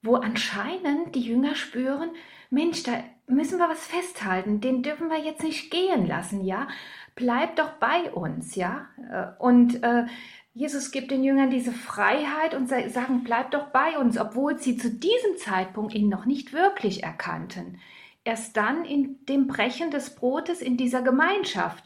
wo 0.03 0.15
anscheinend 0.15 1.15
die 1.15 1.23
Jünger 1.23 1.57
spüren, 1.57 2.11
Mensch, 2.51 2.83
da 2.85 2.93
müssen 3.27 3.59
wir 3.59 3.69
was 3.69 3.87
festhalten, 3.87 4.61
den 4.61 4.83
dürfen 4.83 5.09
wir 5.09 5.19
jetzt 5.19 5.43
nicht 5.43 5.71
gehen 5.71 6.07
lassen, 6.07 6.45
ja? 6.45 6.69
Bleib 7.17 7.57
doch 7.57 7.73
bei 7.75 8.13
uns, 8.13 8.55
ja? 8.55 8.87
Äh, 9.11 9.43
und 9.43 9.83
äh, 9.83 10.07
Jesus 10.55 10.91
gibt 10.93 11.11
den 11.11 11.25
Jüngern 11.25 11.51
diese 11.51 11.73
Freiheit 11.73 12.55
und 12.55 12.69
sagen, 12.69 13.23
bleib 13.25 13.51
doch 13.53 13.69
bei 13.69 13.99
uns, 13.99 14.19
obwohl 14.19 14.59
sie 14.59 14.77
zu 14.77 14.91
diesem 14.91 15.37
Zeitpunkt 15.39 15.95
ihn 15.95 16.09
noch 16.09 16.27
nicht 16.27 16.53
wirklich 16.53 17.03
erkannten 17.03 17.79
erst 18.25 18.57
dann 18.57 18.85
in 18.85 19.25
dem 19.27 19.47
Brechen 19.47 19.91
des 19.91 20.15
Brotes 20.15 20.61
in 20.61 20.77
dieser 20.77 21.03
Gemeinschaft. 21.03 21.85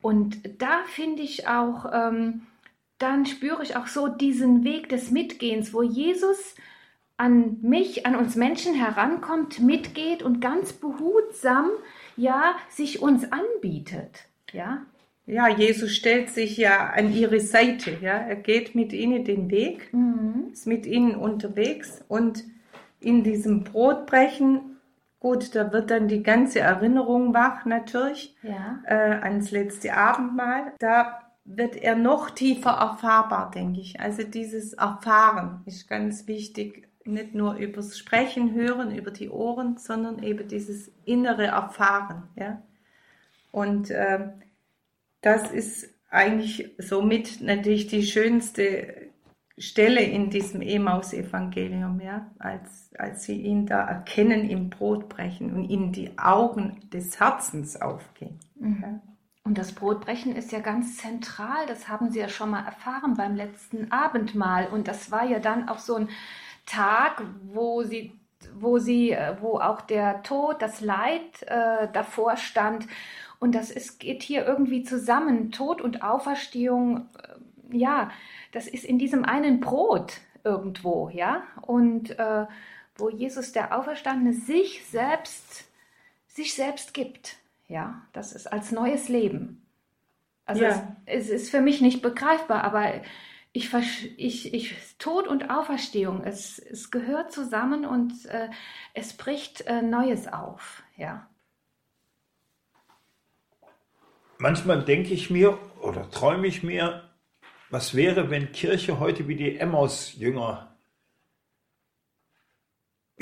Und 0.00 0.60
da 0.60 0.82
finde 0.86 1.22
ich 1.22 1.48
auch, 1.48 1.86
ähm, 1.92 2.42
dann 2.98 3.26
spüre 3.26 3.62
ich 3.62 3.76
auch 3.76 3.86
so 3.86 4.08
diesen 4.08 4.64
Weg 4.64 4.88
des 4.88 5.10
Mitgehens, 5.10 5.72
wo 5.72 5.82
Jesus 5.82 6.54
an 7.16 7.58
mich, 7.62 8.06
an 8.06 8.16
uns 8.16 8.36
Menschen 8.36 8.74
herankommt, 8.74 9.60
mitgeht 9.60 10.22
und 10.22 10.40
ganz 10.40 10.72
behutsam, 10.72 11.70
ja, 12.16 12.54
sich 12.68 13.00
uns 13.00 13.30
anbietet, 13.30 14.24
ja. 14.52 14.82
Ja, 15.24 15.48
Jesus 15.48 15.92
stellt 15.92 16.30
sich 16.30 16.56
ja 16.56 16.90
an 16.90 17.14
ihre 17.14 17.38
Seite, 17.38 17.96
ja. 18.00 18.14
Er 18.14 18.34
geht 18.34 18.74
mit 18.74 18.92
ihnen 18.92 19.24
den 19.24 19.50
Weg, 19.50 19.92
mhm. 19.92 20.48
ist 20.52 20.66
mit 20.66 20.84
ihnen 20.84 21.14
unterwegs 21.14 22.04
und 22.08 22.44
in 23.00 23.22
diesem 23.22 23.62
Brotbrechen 23.62 24.71
Gut, 25.22 25.54
da 25.54 25.72
wird 25.72 25.92
dann 25.92 26.08
die 26.08 26.24
ganze 26.24 26.58
Erinnerung 26.58 27.32
wach 27.32 27.64
natürlich 27.64 28.36
ja. 28.42 28.82
äh, 28.86 29.20
ans 29.22 29.52
letzte 29.52 29.94
Abendmahl. 29.94 30.72
Da 30.80 31.22
wird 31.44 31.76
er 31.76 31.94
noch 31.94 32.30
tiefer 32.30 32.72
erfahrbar, 32.72 33.52
denke 33.52 33.80
ich. 33.80 34.00
Also 34.00 34.24
dieses 34.24 34.72
Erfahren 34.72 35.62
ist 35.64 35.86
ganz 35.88 36.26
wichtig, 36.26 36.88
nicht 37.04 37.36
nur 37.36 37.54
übers 37.54 37.96
Sprechen, 37.96 38.52
Hören, 38.52 38.92
über 38.92 39.12
die 39.12 39.30
Ohren, 39.30 39.76
sondern 39.76 40.24
eben 40.24 40.48
dieses 40.48 40.90
innere 41.04 41.46
Erfahren. 41.46 42.24
Ja? 42.34 42.60
Und 43.52 43.92
äh, 43.92 44.28
das 45.20 45.52
ist 45.52 45.88
eigentlich 46.10 46.74
somit 46.78 47.40
natürlich 47.40 47.86
die 47.86 48.02
schönste 48.02 49.12
Stelle 49.56 50.02
in 50.02 50.30
diesem 50.30 50.62
Emaus-Evangelium, 50.62 52.00
ja, 52.00 52.28
als, 52.40 52.81
als 52.98 53.24
sie 53.24 53.40
ihn 53.40 53.66
da 53.66 53.84
erkennen 53.86 54.48
im 54.48 54.70
Brotbrechen 54.70 55.52
und 55.54 55.64
ihnen 55.64 55.92
die 55.92 56.18
Augen 56.18 56.80
des 56.92 57.18
Herzens 57.18 57.80
aufgehen. 57.80 58.38
Mhm. 58.56 58.78
Ja. 58.82 59.00
Und 59.44 59.58
das 59.58 59.72
Brotbrechen 59.72 60.36
ist 60.36 60.52
ja 60.52 60.60
ganz 60.60 60.98
zentral, 60.98 61.66
das 61.66 61.88
haben 61.88 62.10
Sie 62.10 62.20
ja 62.20 62.28
schon 62.28 62.50
mal 62.50 62.64
erfahren 62.64 63.14
beim 63.16 63.34
letzten 63.34 63.90
Abendmahl. 63.90 64.68
Und 64.68 64.86
das 64.86 65.10
war 65.10 65.24
ja 65.24 65.40
dann 65.40 65.68
auch 65.68 65.78
so 65.78 65.96
ein 65.96 66.08
Tag, 66.64 67.24
wo 67.52 67.82
Sie, 67.82 68.12
wo 68.54 68.78
Sie, 68.78 69.10
äh, 69.10 69.36
wo 69.40 69.58
auch 69.58 69.80
der 69.80 70.22
Tod, 70.22 70.62
das 70.62 70.80
Leid 70.80 71.42
äh, 71.46 71.88
davor 71.92 72.36
stand. 72.36 72.86
Und 73.40 73.56
das 73.56 73.72
ist, 73.72 73.98
geht 73.98 74.22
hier 74.22 74.46
irgendwie 74.46 74.84
zusammen. 74.84 75.50
Tod 75.50 75.80
und 75.80 76.04
Auferstehung, 76.04 77.08
äh, 77.18 77.76
ja, 77.76 78.12
das 78.52 78.68
ist 78.68 78.84
in 78.84 78.98
diesem 78.98 79.24
einen 79.24 79.58
Brot 79.58 80.20
irgendwo, 80.44 81.08
ja. 81.08 81.42
Und 81.62 82.16
äh, 82.16 82.46
wo 83.02 83.10
Jesus 83.10 83.50
der 83.50 83.76
Auferstandene 83.76 84.32
sich 84.32 84.84
selbst, 84.86 85.64
sich 86.28 86.54
selbst 86.54 86.94
gibt. 86.94 87.36
Ja, 87.66 88.06
das 88.12 88.32
ist 88.32 88.46
als 88.46 88.70
neues 88.70 89.08
Leben. 89.08 89.66
Also 90.46 90.62
ja. 90.62 90.96
es, 91.04 91.24
es, 91.24 91.30
ist 91.30 91.50
für 91.50 91.60
mich 91.60 91.80
nicht 91.80 92.00
begreifbar, 92.00 92.62
aber 92.62 93.02
ich, 93.52 93.74
ich, 94.16 94.54
ich 94.54 94.96
Tod 94.98 95.26
und 95.26 95.50
Auferstehung, 95.50 96.22
es, 96.22 96.60
es 96.60 96.92
gehört 96.92 97.32
zusammen 97.32 97.84
und 97.84 98.24
äh, 98.26 98.48
es 98.94 99.14
bricht 99.14 99.62
äh, 99.62 99.82
Neues 99.82 100.32
auf. 100.32 100.84
Ja. 100.96 101.28
Manchmal 104.38 104.84
denke 104.84 105.12
ich 105.12 105.28
mir 105.28 105.58
oder 105.80 106.08
träume 106.10 106.46
ich 106.46 106.62
mir, 106.62 107.10
was 107.68 107.96
wäre, 107.96 108.30
wenn 108.30 108.52
Kirche 108.52 109.00
heute 109.00 109.26
wie 109.26 109.36
die 109.36 109.56
Emmaus-Jünger, 109.56 110.71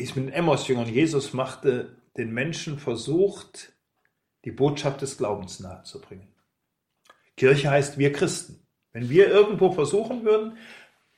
wie 0.00 0.04
es 0.04 0.16
mit 0.16 0.28
den 0.28 0.32
Emmaus-Jüngern 0.32 0.88
Jesus 0.88 1.34
machte, 1.34 1.94
den 2.16 2.32
Menschen 2.32 2.78
versucht, 2.78 3.74
die 4.46 4.50
Botschaft 4.50 5.02
des 5.02 5.18
Glaubens 5.18 5.60
nahezubringen. 5.60 6.26
Kirche 7.36 7.70
heißt 7.70 7.98
wir 7.98 8.10
Christen. 8.10 8.66
Wenn 8.92 9.10
wir 9.10 9.28
irgendwo 9.28 9.72
versuchen 9.72 10.24
würden, 10.24 10.56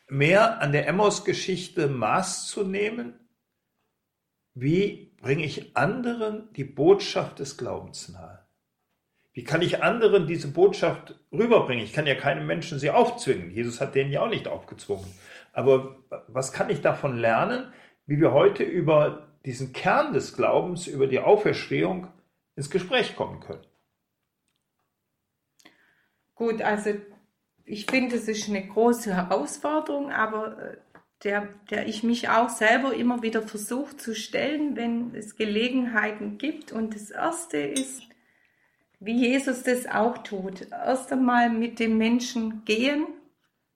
mehr 0.09 0.61
an 0.61 0.73
der 0.73 0.89
Emmaus-Geschichte 0.89 1.87
Maß 1.87 2.49
zu 2.49 2.65
nehmen, 2.65 3.21
wie 4.55 5.15
bringe 5.21 5.45
ich 5.45 5.77
anderen 5.77 6.53
die 6.55 6.65
Botschaft 6.65 7.39
des 7.39 7.57
Glaubens 7.57 8.09
nahe? 8.09 8.45
Wie 9.33 9.45
kann 9.45 9.63
ich 9.63 9.81
anderen 9.85 10.27
diese 10.27 10.49
Botschaft 10.49 11.21
rüberbringen? 11.31 11.85
Ich 11.85 11.93
kann 11.93 12.09
ja 12.09 12.17
keinem 12.17 12.49
Menschen 12.49 12.81
sie 12.81 12.91
aufzwingen. 12.91 13.53
Jesus 13.53 13.81
hat 13.81 13.95
denen 13.95 14.11
ja 14.11 14.23
auch 14.23 14.29
nicht 14.29 14.49
aufgezwungen. 14.49 15.07
Aber 15.53 15.99
was 16.27 16.53
kann 16.53 16.69
ich 16.69 16.81
davon 16.81 17.17
lernen, 17.17 17.73
wie 18.07 18.21
wir 18.21 18.33
heute 18.33 18.65
über 18.65 19.29
diesen 19.45 19.73
Kern 19.73 20.13
des 20.13 20.35
Glaubens, 20.35 20.87
über 20.87 21.07
die 21.07 21.21
Auferstehung 21.21 22.09
ins 22.57 22.71
Gespräch 22.71 23.17
kommen 23.17 23.41
können. 23.41 23.65
Gut, 26.35 26.63
also 26.63 26.95
ich 27.65 27.87
finde, 27.87 28.17
es 28.17 28.29
ist 28.29 28.49
eine 28.49 28.67
große 28.67 29.15
Herausforderung, 29.15 30.11
aber 30.11 30.59
äh, 30.59 30.77
der, 31.25 31.49
der 31.71 31.87
ich 31.87 32.03
mich 32.03 32.29
auch 32.29 32.49
selber 32.49 32.95
immer 32.95 33.23
wieder 33.23 33.43
versuche 33.43 33.97
zu 33.97 34.15
stellen, 34.15 34.77
wenn 34.77 35.15
es 35.15 35.37
Gelegenheiten 35.37 36.39
gibt. 36.39 36.73
Und 36.73 36.95
das 36.95 37.11
Erste 37.11 37.59
ist, 37.59 38.03
wie 38.99 39.29
Jesus 39.29 39.63
das 39.63 39.87
auch 39.87 40.19
tut. 40.19 40.69
Erst 40.71 41.13
einmal 41.13 41.51
mit 41.51 41.79
dem 41.79 41.97
Menschen 41.97 42.65
gehen, 42.65 43.07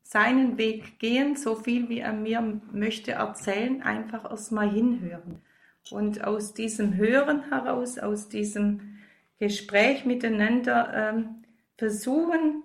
seinen 0.08 0.56
Weg 0.56 1.00
gehen, 1.00 1.34
so 1.34 1.56
viel 1.56 1.88
wie 1.88 1.98
er 1.98 2.12
mir 2.12 2.60
möchte 2.72 3.12
erzählen, 3.12 3.82
einfach 3.82 4.30
erstmal 4.30 4.70
hinhören. 4.70 5.42
Und 5.90 6.22
aus 6.24 6.54
diesem 6.54 6.96
Hören 6.96 7.48
heraus, 7.48 7.98
aus 7.98 8.28
diesem 8.28 8.98
Gespräch 9.38 10.04
miteinander 10.04 10.92
ähm, 10.94 11.44
versuchen, 11.76 12.62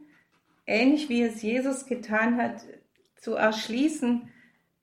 ähnlich 0.67 1.09
wie 1.09 1.23
es 1.23 1.41
Jesus 1.41 1.85
getan 1.85 2.37
hat, 2.37 2.63
zu 3.15 3.33
erschließen, 3.33 4.29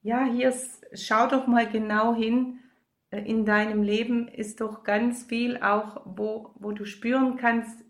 ja, 0.02 0.24
hier 0.24 0.52
schau 0.94 1.28
doch 1.28 1.46
mal 1.46 1.68
genau 1.68 2.14
hin, 2.14 2.58
äh, 3.10 3.20
in 3.20 3.44
deinem 3.44 3.82
Leben 3.82 4.26
ist 4.28 4.60
doch 4.60 4.82
ganz 4.82 5.24
viel 5.24 5.58
auch, 5.58 6.02
wo, 6.04 6.50
wo 6.56 6.72
du 6.72 6.84
spüren 6.84 7.36
kannst, 7.36 7.84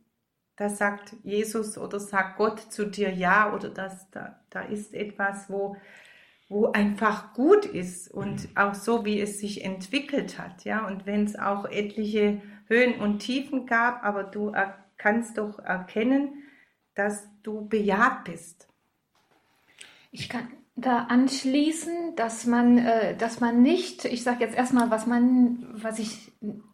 da 0.59 0.69
sagt 0.69 1.15
Jesus 1.23 1.79
oder 1.79 2.01
sagt 2.01 2.37
Gott 2.37 2.61
zu 2.61 2.87
dir 2.87 3.13
ja 3.13 3.55
oder 3.55 3.69
das, 3.69 4.11
da, 4.11 4.41
da 4.51 4.63
ist 4.63 4.93
etwas, 4.95 5.49
wo 5.49 5.77
wo 6.49 6.73
einfach 6.73 7.35
gut 7.35 7.67
ist 7.67 8.11
und 8.11 8.45
mhm. 8.45 8.57
auch 8.57 8.75
so, 8.75 9.05
wie 9.05 9.21
es 9.21 9.39
sich 9.39 9.65
entwickelt 9.65 10.39
hat, 10.39 10.65
ja. 10.65 10.87
Und 10.87 11.05
wenn 11.07 11.25
es 11.25 11.39
auch 11.39 11.67
etliche 11.67 12.41
Höhen 12.67 13.01
und 13.01 13.21
Tiefen 13.21 13.67
gab, 13.67 14.03
aber 14.05 14.25
du 14.25 14.53
kannst 14.97 15.39
doch 15.39 15.59
erkennen, 15.59 16.43
dass 16.95 17.29
du 17.43 17.69
bejaht 17.69 18.25
bist. 18.25 18.67
Ich 20.11 20.29
kann 20.29 20.49
da 20.75 21.05
anschließen, 21.05 22.15
dass 22.17 22.47
man, 22.47 22.79
äh, 22.79 23.17
dass 23.17 23.41
man 23.41 23.63
nicht, 23.63 24.05
ich 24.05 24.23
sage 24.23 24.45
jetzt 24.45 24.57
erstmal, 24.57 24.91
was 24.91 25.07
man, 25.07 25.67
was 25.73 25.99
ich 25.99 26.33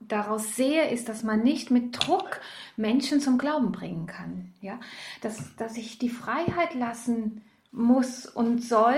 daraus 0.08 0.56
sehe, 0.56 0.90
ist, 0.90 1.08
dass 1.08 1.22
man 1.22 1.42
nicht 1.42 1.70
mit 1.70 1.96
Druck 1.98 2.40
Menschen 2.76 3.20
zum 3.20 3.38
Glauben 3.38 3.72
bringen 3.72 4.06
kann, 4.06 4.52
ja, 4.60 4.78
dass, 5.20 5.54
dass 5.56 5.76
ich 5.76 5.98
die 5.98 6.10
Freiheit 6.10 6.74
lassen 6.74 7.42
muss 7.72 8.26
und 8.26 8.62
soll 8.62 8.96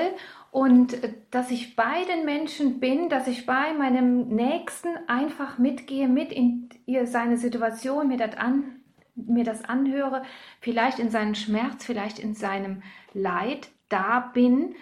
und 0.50 1.02
äh, 1.02 1.14
dass 1.30 1.50
ich 1.50 1.76
bei 1.76 2.04
den 2.04 2.24
Menschen 2.24 2.80
bin, 2.80 3.08
dass 3.08 3.26
ich 3.26 3.46
bei 3.46 3.72
meinem 3.72 4.28
Nächsten 4.28 4.88
einfach 5.06 5.58
mitgehe, 5.58 6.08
mit 6.08 6.32
in 6.32 6.68
ihr 6.86 7.06
seine 7.06 7.36
Situation, 7.38 8.08
mir 8.08 8.18
das, 8.18 8.36
an, 8.36 8.80
mir 9.14 9.44
das 9.44 9.64
anhöre, 9.64 10.22
vielleicht 10.60 10.98
in 10.98 11.10
seinen 11.10 11.34
Schmerz, 11.34 11.84
vielleicht 11.84 12.18
in 12.18 12.34
seinem 12.34 12.82
Leid 13.12 13.68
da 13.88 14.20
bin 14.20 14.74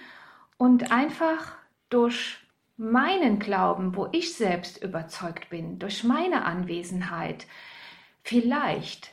und 0.59 0.93
einfach 0.93 1.57
durch 1.89 2.39
meinen 2.77 3.39
Glauben, 3.39 3.95
wo 3.97 4.09
ich 4.13 4.35
selbst 4.35 4.83
überzeugt 4.83 5.51
bin, 5.51 5.79
durch 5.79 6.05
meine 6.05 6.45
Anwesenheit, 6.45 7.47
vielleicht 8.23 9.13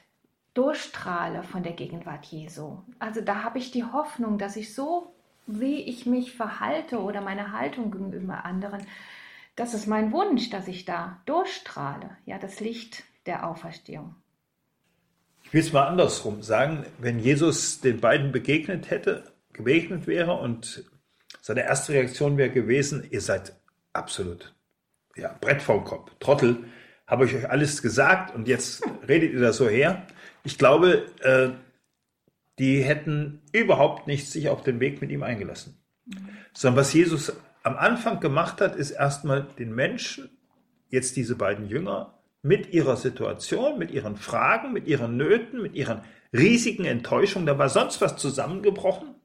durchstrahle 0.53 1.43
von 1.43 1.63
der 1.63 1.73
Gegenwart 1.73 2.25
Jesu. 2.25 2.79
Also 2.99 3.21
da 3.21 3.43
habe 3.43 3.59
ich 3.59 3.71
die 3.71 3.85
Hoffnung, 3.85 4.37
dass 4.37 4.55
ich 4.55 4.73
so 4.73 5.13
wie 5.47 5.81
ich 5.81 6.05
mich 6.05 6.33
verhalte 6.33 6.99
oder 6.99 7.21
meine 7.21 7.51
Haltung 7.51 7.91
gegenüber 7.91 8.45
anderen, 8.45 8.85
das 9.55 9.73
ist 9.73 9.87
mein 9.87 10.11
Wunsch, 10.11 10.49
dass 10.49 10.67
ich 10.67 10.85
da 10.85 11.21
durchstrahle, 11.25 12.17
ja, 12.25 12.37
das 12.37 12.59
Licht 12.59 13.03
der 13.25 13.47
Auferstehung. 13.47 14.15
Ich 15.43 15.53
will 15.53 15.61
es 15.61 15.73
mal 15.73 15.87
andersrum 15.87 16.41
sagen, 16.41 16.85
wenn 16.99 17.19
Jesus 17.19 17.81
den 17.81 17.99
beiden 17.99 18.31
begegnet 18.31 18.89
hätte, 18.89 19.33
begegnet 19.51 20.07
wäre 20.07 20.33
und 20.33 20.85
seine 21.41 21.63
erste 21.63 21.93
Reaktion 21.93 22.37
wäre 22.37 22.51
gewesen, 22.51 23.05
ihr 23.09 23.19
seid 23.19 23.53
absolut 23.93 24.53
ja, 25.15 25.35
Brett 25.41 25.61
vom 25.61 25.83
Kopf, 25.83 26.11
Trottel, 26.19 26.65
habe 27.07 27.25
ich 27.25 27.35
euch 27.35 27.49
alles 27.49 27.81
gesagt 27.81 28.33
und 28.33 28.47
jetzt 28.47 28.83
redet 29.07 29.33
ihr 29.33 29.41
da 29.41 29.51
so 29.51 29.67
her. 29.67 30.05
Ich 30.43 30.57
glaube, 30.57 31.07
äh, 31.21 31.49
die 32.59 32.81
hätten 32.83 33.41
überhaupt 33.51 34.07
nicht 34.07 34.29
sich 34.29 34.49
auf 34.49 34.63
den 34.63 34.79
Weg 34.79 35.01
mit 35.01 35.09
ihm 35.11 35.23
eingelassen. 35.23 35.77
Sondern 36.53 36.79
was 36.79 36.93
Jesus 36.93 37.33
am 37.63 37.75
Anfang 37.75 38.19
gemacht 38.19 38.61
hat, 38.61 38.75
ist 38.75 38.91
erstmal 38.91 39.43
den 39.43 39.73
Menschen, 39.73 40.29
jetzt 40.89 41.15
diese 41.15 41.35
beiden 41.35 41.67
Jünger, 41.67 42.19
mit 42.43 42.73
ihrer 42.73 42.97
Situation, 42.97 43.77
mit 43.77 43.91
ihren 43.91 44.15
Fragen, 44.15 44.73
mit 44.73 44.87
ihren 44.87 45.17
Nöten, 45.17 45.61
mit 45.61 45.75
ihren 45.75 46.01
riesigen 46.33 46.85
Enttäuschungen, 46.85 47.45
da 47.45 47.57
war 47.57 47.69
sonst 47.69 48.01
was 48.01 48.17
zusammengebrochen, 48.17 49.15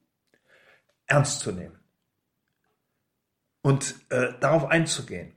ernst 1.07 1.41
zu 1.41 1.53
nehmen 1.53 1.79
und 3.67 3.97
äh, 4.11 4.29
darauf 4.39 4.67
einzugehen, 4.67 5.33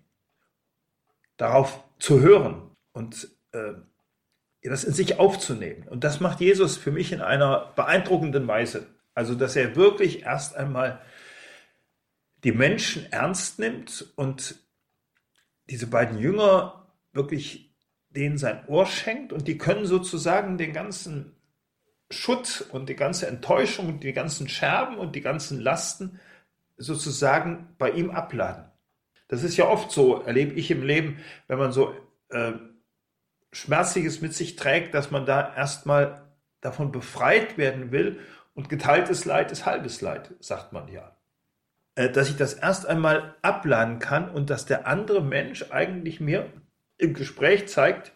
darauf 1.37 1.83
zu 1.97 2.19
hören 2.19 2.69
und 2.91 3.27
äh, 3.53 3.73
das 4.61 4.83
in 4.83 4.93
sich 4.93 5.17
aufzunehmen. 5.17 5.87
Und 5.87 6.03
das 6.03 6.19
macht 6.19 6.39
Jesus 6.39 6.77
für 6.77 6.91
mich 6.91 7.11
in 7.11 7.21
einer 7.21 7.73
beeindruckenden 7.75 8.47
Weise. 8.47 8.85
Also, 9.15 9.33
dass 9.33 9.55
er 9.55 9.75
wirklich 9.75 10.21
erst 10.25 10.55
einmal 10.55 11.01
die 12.43 12.51
Menschen 12.51 13.11
ernst 13.11 13.57
nimmt 13.57 14.13
und 14.15 14.59
diese 15.71 15.87
beiden 15.87 16.19
Jünger 16.19 16.87
wirklich 17.13 17.73
denen 18.11 18.37
sein 18.37 18.63
Ohr 18.67 18.85
schenkt 18.85 19.33
und 19.33 19.47
die 19.47 19.57
können 19.57 19.87
sozusagen 19.87 20.59
den 20.59 20.73
ganzen 20.73 21.35
Schutt 22.11 22.67
und 22.69 22.89
die 22.89 22.95
ganze 22.95 23.25
Enttäuschung 23.25 23.87
und 23.87 24.03
die 24.03 24.13
ganzen 24.13 24.47
Scherben 24.47 24.99
und 24.99 25.15
die 25.15 25.21
ganzen 25.21 25.59
Lasten 25.59 26.19
sozusagen 26.79 27.75
bei 27.77 27.91
ihm 27.91 28.09
abladen. 28.09 28.65
Das 29.27 29.43
ist 29.43 29.57
ja 29.57 29.67
oft 29.67 29.91
so, 29.91 30.21
erlebe 30.21 30.53
ich 30.55 30.71
im 30.71 30.81
Leben, 30.81 31.19
wenn 31.47 31.59
man 31.59 31.71
so 31.71 31.93
äh, 32.29 32.53
Schmerzliches 33.51 34.21
mit 34.21 34.33
sich 34.33 34.55
trägt, 34.55 34.93
dass 34.93 35.11
man 35.11 35.25
da 35.25 35.55
erstmal 35.55 36.23
davon 36.61 36.91
befreit 36.91 37.57
werden 37.57 37.91
will. 37.91 38.19
Und 38.55 38.69
geteiltes 38.69 39.25
Leid 39.25 39.51
ist 39.51 39.65
halbes 39.65 40.01
Leid, 40.01 40.31
sagt 40.39 40.73
man 40.73 40.87
ja. 40.87 41.15
äh, 41.95 42.09
dass 42.09 42.29
ich 42.29 42.37
das 42.37 42.55
erst 42.55 42.87
einmal 42.87 43.35
abladen 43.41 43.99
kann 43.99 44.29
und 44.29 44.49
dass 44.49 44.65
der 44.65 44.87
andere 44.87 45.23
Mensch 45.23 45.65
eigentlich 45.69 46.19
mir 46.19 46.51
im 46.97 47.13
Gespräch 47.13 47.67
zeigt, 47.67 48.13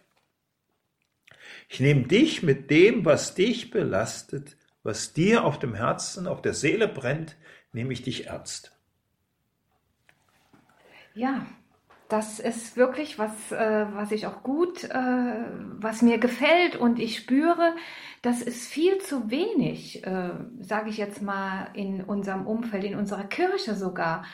ich 1.70 1.80
nehme 1.80 2.04
dich 2.04 2.44
mit 2.44 2.70
dem, 2.70 3.06
was 3.06 3.36
dich 3.36 3.72
belastet, 3.72 4.58
was 4.84 5.14
dir 5.14 5.44
auf 5.44 5.60
dem 5.60 5.74
Herzen, 5.76 6.28
auf 6.28 6.42
der 6.42 6.54
Seele 6.54 6.88
brennt, 6.88 7.36
nehme 7.74 7.94
ich 7.94 8.04
dich 8.04 8.28
ernst. 8.28 8.72
Ja, 11.14 11.46
das 12.10 12.40
ist 12.40 12.78
wirklich 12.78 13.18
was, 13.18 13.52
äh, 13.52 13.86
was 13.94 14.12
ich 14.12 14.28
auch 14.28 14.44
gut, 14.44 14.84
äh, 14.84 15.46
was 15.80 16.02
mir 16.02 16.18
gefällt 16.18 16.76
und 16.76 17.00
ich 17.00 17.18
spüre, 17.18 17.76
das 18.22 18.42
ist 18.42 18.68
viel 18.68 19.00
zu 19.00 19.32
wenig, 19.32 20.06
äh, 20.06 20.32
sage 20.60 20.90
ich 20.90 20.98
jetzt 20.98 21.22
mal 21.22 21.70
in 21.74 22.04
unserem 22.04 22.46
Umfeld, 22.46 22.84
in 22.84 22.96
unserer 22.96 23.24
Kirche 23.24 23.76
sogar. 23.76 24.26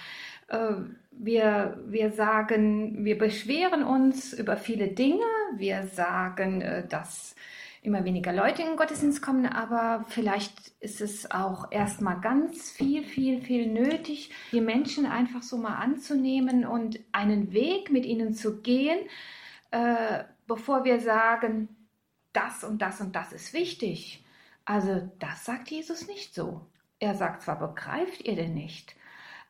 Äh, 0.48 0.74
wir, 1.12 1.82
wir 1.88 2.12
sagen, 2.12 3.04
wir 3.04 3.18
beschweren 3.18 3.84
uns 3.84 4.34
über 4.34 4.58
viele 4.58 4.90
Dinge, 4.90 5.26
wir 5.56 5.88
sagen, 5.88 6.62
äh, 6.62 6.88
dass 6.88 7.36
immer 7.82 8.04
weniger 8.04 8.34
Leute 8.34 8.62
in 8.62 8.70
den 8.70 8.78
Gottesdienst 8.78 9.22
kommen, 9.22 9.46
aber 9.46 10.06
vielleicht 10.08 10.74
ist 10.80 11.02
es 11.02 11.32
auch 11.32 11.72
erstmal 11.72 12.20
ganz 12.20 12.72
viel, 12.72 13.04
viel, 13.04 13.42
viel 13.42 13.68
nötig, 13.68 14.32
die 14.52 14.62
Menschen 14.62 15.06
einfach 15.06 15.44
so 15.44 15.58
mal 15.58 15.76
anzunehmen 15.76 16.66
und 16.66 17.00
einen 17.12 17.54
Weg 17.54 17.90
mit 17.90 18.06
ihnen 18.06 18.34
zu 18.34 18.62
gehen, 18.62 19.00
äh, 19.72 20.24
bevor 20.46 20.84
wir 20.84 21.00
sagen, 21.00 21.70
das 22.34 22.64
und 22.64 22.82
das 22.82 23.02
und 23.02 23.16
das 23.16 23.34
ist 23.34 23.54
wichtig. 23.54 24.24
Also 24.66 25.10
das 25.20 25.46
sagt 25.46 25.70
Jesus 25.70 26.08
nicht 26.08 26.34
so. 26.34 26.62
Er 27.00 27.16
sagt 27.16 27.44
zwar, 27.44 27.58
begreift 27.58 28.28
ihr 28.28 28.36
denn 28.36 28.54
nicht, 28.54 28.96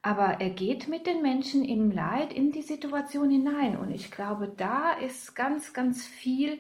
aber 0.01 0.39
er 0.39 0.51
geht 0.51 0.87
mit 0.87 1.07
den 1.07 1.21
Menschen 1.21 1.65
im 1.65 1.91
Leid 1.91 2.31
in 2.31 2.51
die 2.51 2.61
Situation 2.61 3.29
hinein. 3.29 3.75
Und 3.75 3.91
ich 3.91 4.11
glaube, 4.11 4.53
da 4.55 4.93
ist 4.93 5.35
ganz, 5.35 5.73
ganz 5.73 6.05
viel 6.05 6.59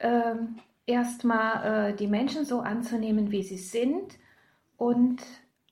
ähm, 0.00 0.58
erstmal 0.86 1.90
äh, 1.90 1.96
die 1.96 2.06
Menschen 2.06 2.44
so 2.44 2.60
anzunehmen, 2.60 3.30
wie 3.30 3.42
sie 3.42 3.58
sind 3.58 4.18
und 4.76 5.22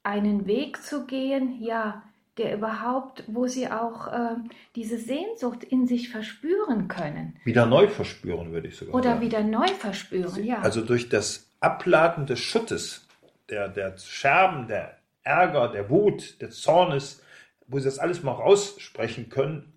einen 0.03 0.47
Weg 0.47 0.83
zu 0.83 1.07
gehen, 1.07 1.61
ja, 1.61 2.03
der 2.39 2.55
überhaupt, 2.55 3.25
wo 3.27 3.47
sie 3.47 3.71
auch 3.71 4.09
äh, 4.09 4.37
diese 4.75 4.99
Sehnsucht 4.99 5.65
in 5.65 5.87
sich 5.87 6.09
verspüren 6.09 6.89
können. 6.89 7.37
Wieder 7.45 7.67
neu 7.67 7.89
verspüren, 7.89 8.53
würde 8.53 8.69
ich 8.69 8.77
sogar 8.77 8.95
Oder 8.95 9.11
sagen. 9.11 9.21
wieder 9.21 9.43
neu 9.43 9.69
verspüren, 9.69 10.43
ja. 10.43 10.61
Also 10.61 10.81
durch 10.81 11.09
das 11.11 11.51
Abladen 11.61 12.27
des 12.27 12.41
Schuttes, 12.41 13.07
der, 13.51 13.69
der 13.69 13.99
Scherben, 13.99 14.67
der 14.67 14.99
Ärger, 15.23 15.69
der 15.69 15.91
Wut, 15.91 16.41
des 16.41 16.61
Zornes, 16.63 17.23
wo 17.67 17.79
sie 17.79 17.85
das 17.85 17.99
alles 17.99 18.23
mal 18.23 18.33
raussprechen 18.33 19.29
können, 19.29 19.73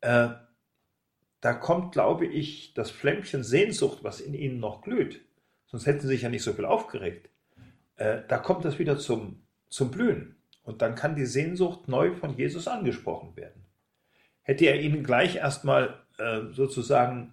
äh, 0.00 0.28
da 1.40 1.52
kommt, 1.52 1.92
glaube 1.92 2.26
ich, 2.26 2.74
das 2.74 2.90
Flämmchen 2.90 3.44
Sehnsucht, 3.44 3.98
was 4.02 4.20
in 4.20 4.34
ihnen 4.34 4.58
noch 4.58 4.82
glüht. 4.82 5.24
Sonst 5.66 5.86
hätten 5.86 6.00
sie 6.00 6.08
sich 6.08 6.22
ja 6.22 6.28
nicht 6.28 6.42
so 6.42 6.52
viel 6.52 6.64
aufgeregt. 6.64 7.28
Äh, 7.96 8.22
da 8.28 8.38
kommt 8.38 8.64
das 8.64 8.78
wieder 8.78 8.98
zum, 8.98 9.46
zum 9.68 9.90
Blühen. 9.90 10.36
Und 10.62 10.82
dann 10.82 10.94
kann 10.94 11.14
die 11.14 11.26
Sehnsucht 11.26 11.88
neu 11.88 12.12
von 12.12 12.36
Jesus 12.36 12.66
angesprochen 12.66 13.36
werden. 13.36 13.64
Hätte 14.42 14.66
er 14.66 14.80
ihnen 14.80 15.04
gleich 15.04 15.36
erstmal 15.36 16.02
äh, 16.18 16.52
sozusagen 16.52 17.32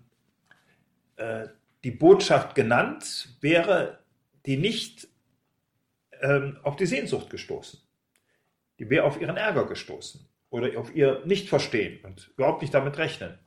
äh, 1.16 1.48
die 1.84 1.92
Botschaft 1.92 2.56
genannt, 2.56 3.30
wäre 3.42 4.00
die 4.46 4.58
nicht 4.58 5.08
ähm, 6.22 6.58
auf 6.64 6.76
die 6.76 6.86
Sehnsucht 6.86 7.30
gestoßen. 7.30 7.80
Die 8.80 8.90
wäre 8.90 9.06
auf 9.06 9.20
ihren 9.20 9.38
Ärger 9.38 9.66
gestoßen 9.66 10.28
oder 10.50 10.80
auf 10.80 10.96
ihr 10.96 11.24
Nichtverstehen 11.26 12.04
und 12.04 12.32
überhaupt 12.36 12.62
nicht 12.62 12.74
damit 12.74 12.98
rechnen. 12.98 13.38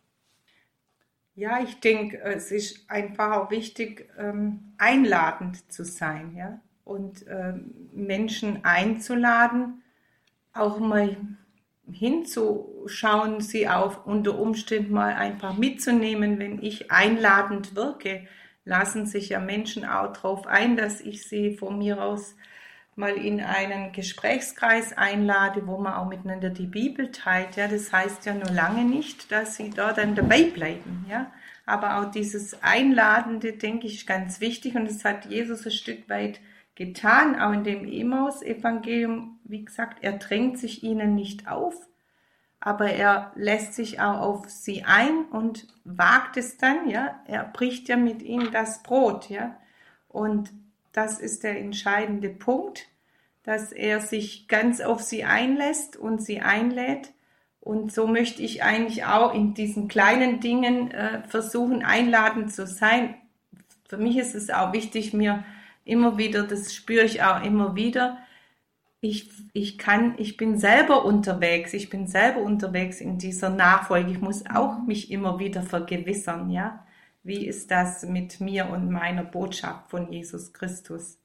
Ja, 1.36 1.60
ich 1.62 1.80
denke, 1.80 2.18
es 2.22 2.50
ist 2.50 2.90
einfach 2.90 3.36
auch 3.36 3.50
wichtig, 3.50 4.08
ähm, 4.18 4.72
einladend 4.78 5.70
zu 5.70 5.84
sein, 5.84 6.34
ja, 6.34 6.60
und 6.82 7.26
ähm, 7.28 7.90
Menschen 7.92 8.64
einzuladen, 8.64 9.82
auch 10.54 10.78
mal 10.78 11.14
hinzuschauen, 11.92 13.42
sie 13.42 13.68
auch 13.68 14.06
unter 14.06 14.38
Umständen 14.38 14.94
mal 14.94 15.12
einfach 15.12 15.58
mitzunehmen, 15.58 16.38
wenn 16.38 16.62
ich 16.62 16.90
einladend 16.90 17.76
wirke, 17.76 18.26
lassen 18.64 19.04
sich 19.04 19.28
ja 19.28 19.38
Menschen 19.38 19.84
auch 19.84 20.14
darauf 20.14 20.46
ein, 20.46 20.76
dass 20.78 21.02
ich 21.02 21.28
sie 21.28 21.54
von 21.54 21.76
mir 21.76 22.02
aus 22.02 22.34
mal 22.96 23.12
in 23.12 23.42
einen 23.42 23.92
Gesprächskreis 23.92 24.96
einlade, 24.96 25.66
wo 25.66 25.76
man 25.76 25.94
auch 25.94 26.08
miteinander 26.08 26.48
die 26.48 26.66
Bibel 26.66 27.10
teilt. 27.10 27.56
Ja, 27.56 27.68
das 27.68 27.92
heißt 27.92 28.24
ja 28.24 28.34
nur 28.34 28.50
lange 28.50 28.84
nicht, 28.84 29.30
dass 29.30 29.56
sie 29.56 29.70
da 29.70 29.92
dann 29.92 30.14
dabei 30.14 30.44
bleiben. 30.44 31.04
Ja, 31.08 31.30
aber 31.66 31.98
auch 31.98 32.10
dieses 32.10 32.62
Einladende, 32.62 33.52
denke 33.52 33.86
ich, 33.86 33.96
ist 33.96 34.06
ganz 34.06 34.40
wichtig 34.40 34.76
und 34.76 34.88
das 34.88 35.04
hat 35.04 35.26
Jesus 35.26 35.66
ein 35.66 35.72
Stück 35.72 36.08
weit 36.08 36.40
getan, 36.74 37.38
auch 37.38 37.52
in 37.52 37.64
dem 37.64 37.84
Emaus-Evangelium. 37.84 39.40
Wie 39.44 39.64
gesagt, 39.64 39.98
er 40.02 40.12
drängt 40.12 40.58
sich 40.58 40.82
ihnen 40.82 41.14
nicht 41.14 41.48
auf, 41.48 41.74
aber 42.60 42.90
er 42.90 43.32
lässt 43.34 43.74
sich 43.74 44.00
auch 44.00 44.20
auf 44.20 44.48
sie 44.48 44.84
ein 44.84 45.26
und 45.26 45.66
wagt 45.84 46.38
es 46.38 46.56
dann, 46.56 46.88
ja. 46.88 47.20
Er 47.26 47.44
bricht 47.44 47.90
ja 47.90 47.96
mit 47.96 48.22
ihnen 48.22 48.50
das 48.52 48.82
Brot, 48.82 49.28
ja. 49.28 49.54
Und 50.08 50.50
das 50.96 51.20
ist 51.20 51.44
der 51.44 51.60
entscheidende 51.60 52.30
Punkt, 52.30 52.86
dass 53.42 53.70
er 53.70 54.00
sich 54.00 54.48
ganz 54.48 54.80
auf 54.80 55.02
sie 55.02 55.24
einlässt 55.24 55.98
und 55.98 56.22
sie 56.22 56.40
einlädt. 56.40 57.12
Und 57.60 57.92
so 57.92 58.06
möchte 58.06 58.40
ich 58.42 58.62
eigentlich 58.62 59.04
auch 59.04 59.34
in 59.34 59.52
diesen 59.52 59.88
kleinen 59.88 60.40
Dingen 60.40 60.90
äh, 60.92 61.22
versuchen, 61.28 61.84
einladend 61.84 62.50
zu 62.50 62.66
sein. 62.66 63.14
Für 63.86 63.98
mich 63.98 64.16
ist 64.16 64.34
es 64.34 64.48
auch 64.48 64.72
wichtig, 64.72 65.12
mir 65.12 65.44
immer 65.84 66.16
wieder, 66.16 66.44
das 66.44 66.74
spüre 66.74 67.04
ich 67.04 67.22
auch 67.22 67.44
immer 67.44 67.76
wieder, 67.76 68.16
ich, 69.02 69.30
ich 69.52 69.76
kann, 69.76 70.14
ich 70.16 70.38
bin 70.38 70.58
selber 70.58 71.04
unterwegs, 71.04 71.74
ich 71.74 71.90
bin 71.90 72.06
selber 72.06 72.40
unterwegs 72.40 73.02
in 73.02 73.18
dieser 73.18 73.50
Nachfolge. 73.50 74.10
Ich 74.12 74.20
muss 74.20 74.44
auch 74.46 74.78
mich 74.86 75.10
immer 75.10 75.38
wieder 75.38 75.62
vergewissern, 75.62 76.48
ja. 76.48 76.85
Wie 77.26 77.44
ist 77.44 77.72
das 77.72 78.04
mit 78.04 78.40
mir 78.40 78.68
und 78.70 78.88
meiner 78.90 79.24
Botschaft 79.24 79.90
von 79.90 80.12
Jesus 80.12 80.52
Christus? 80.52 81.18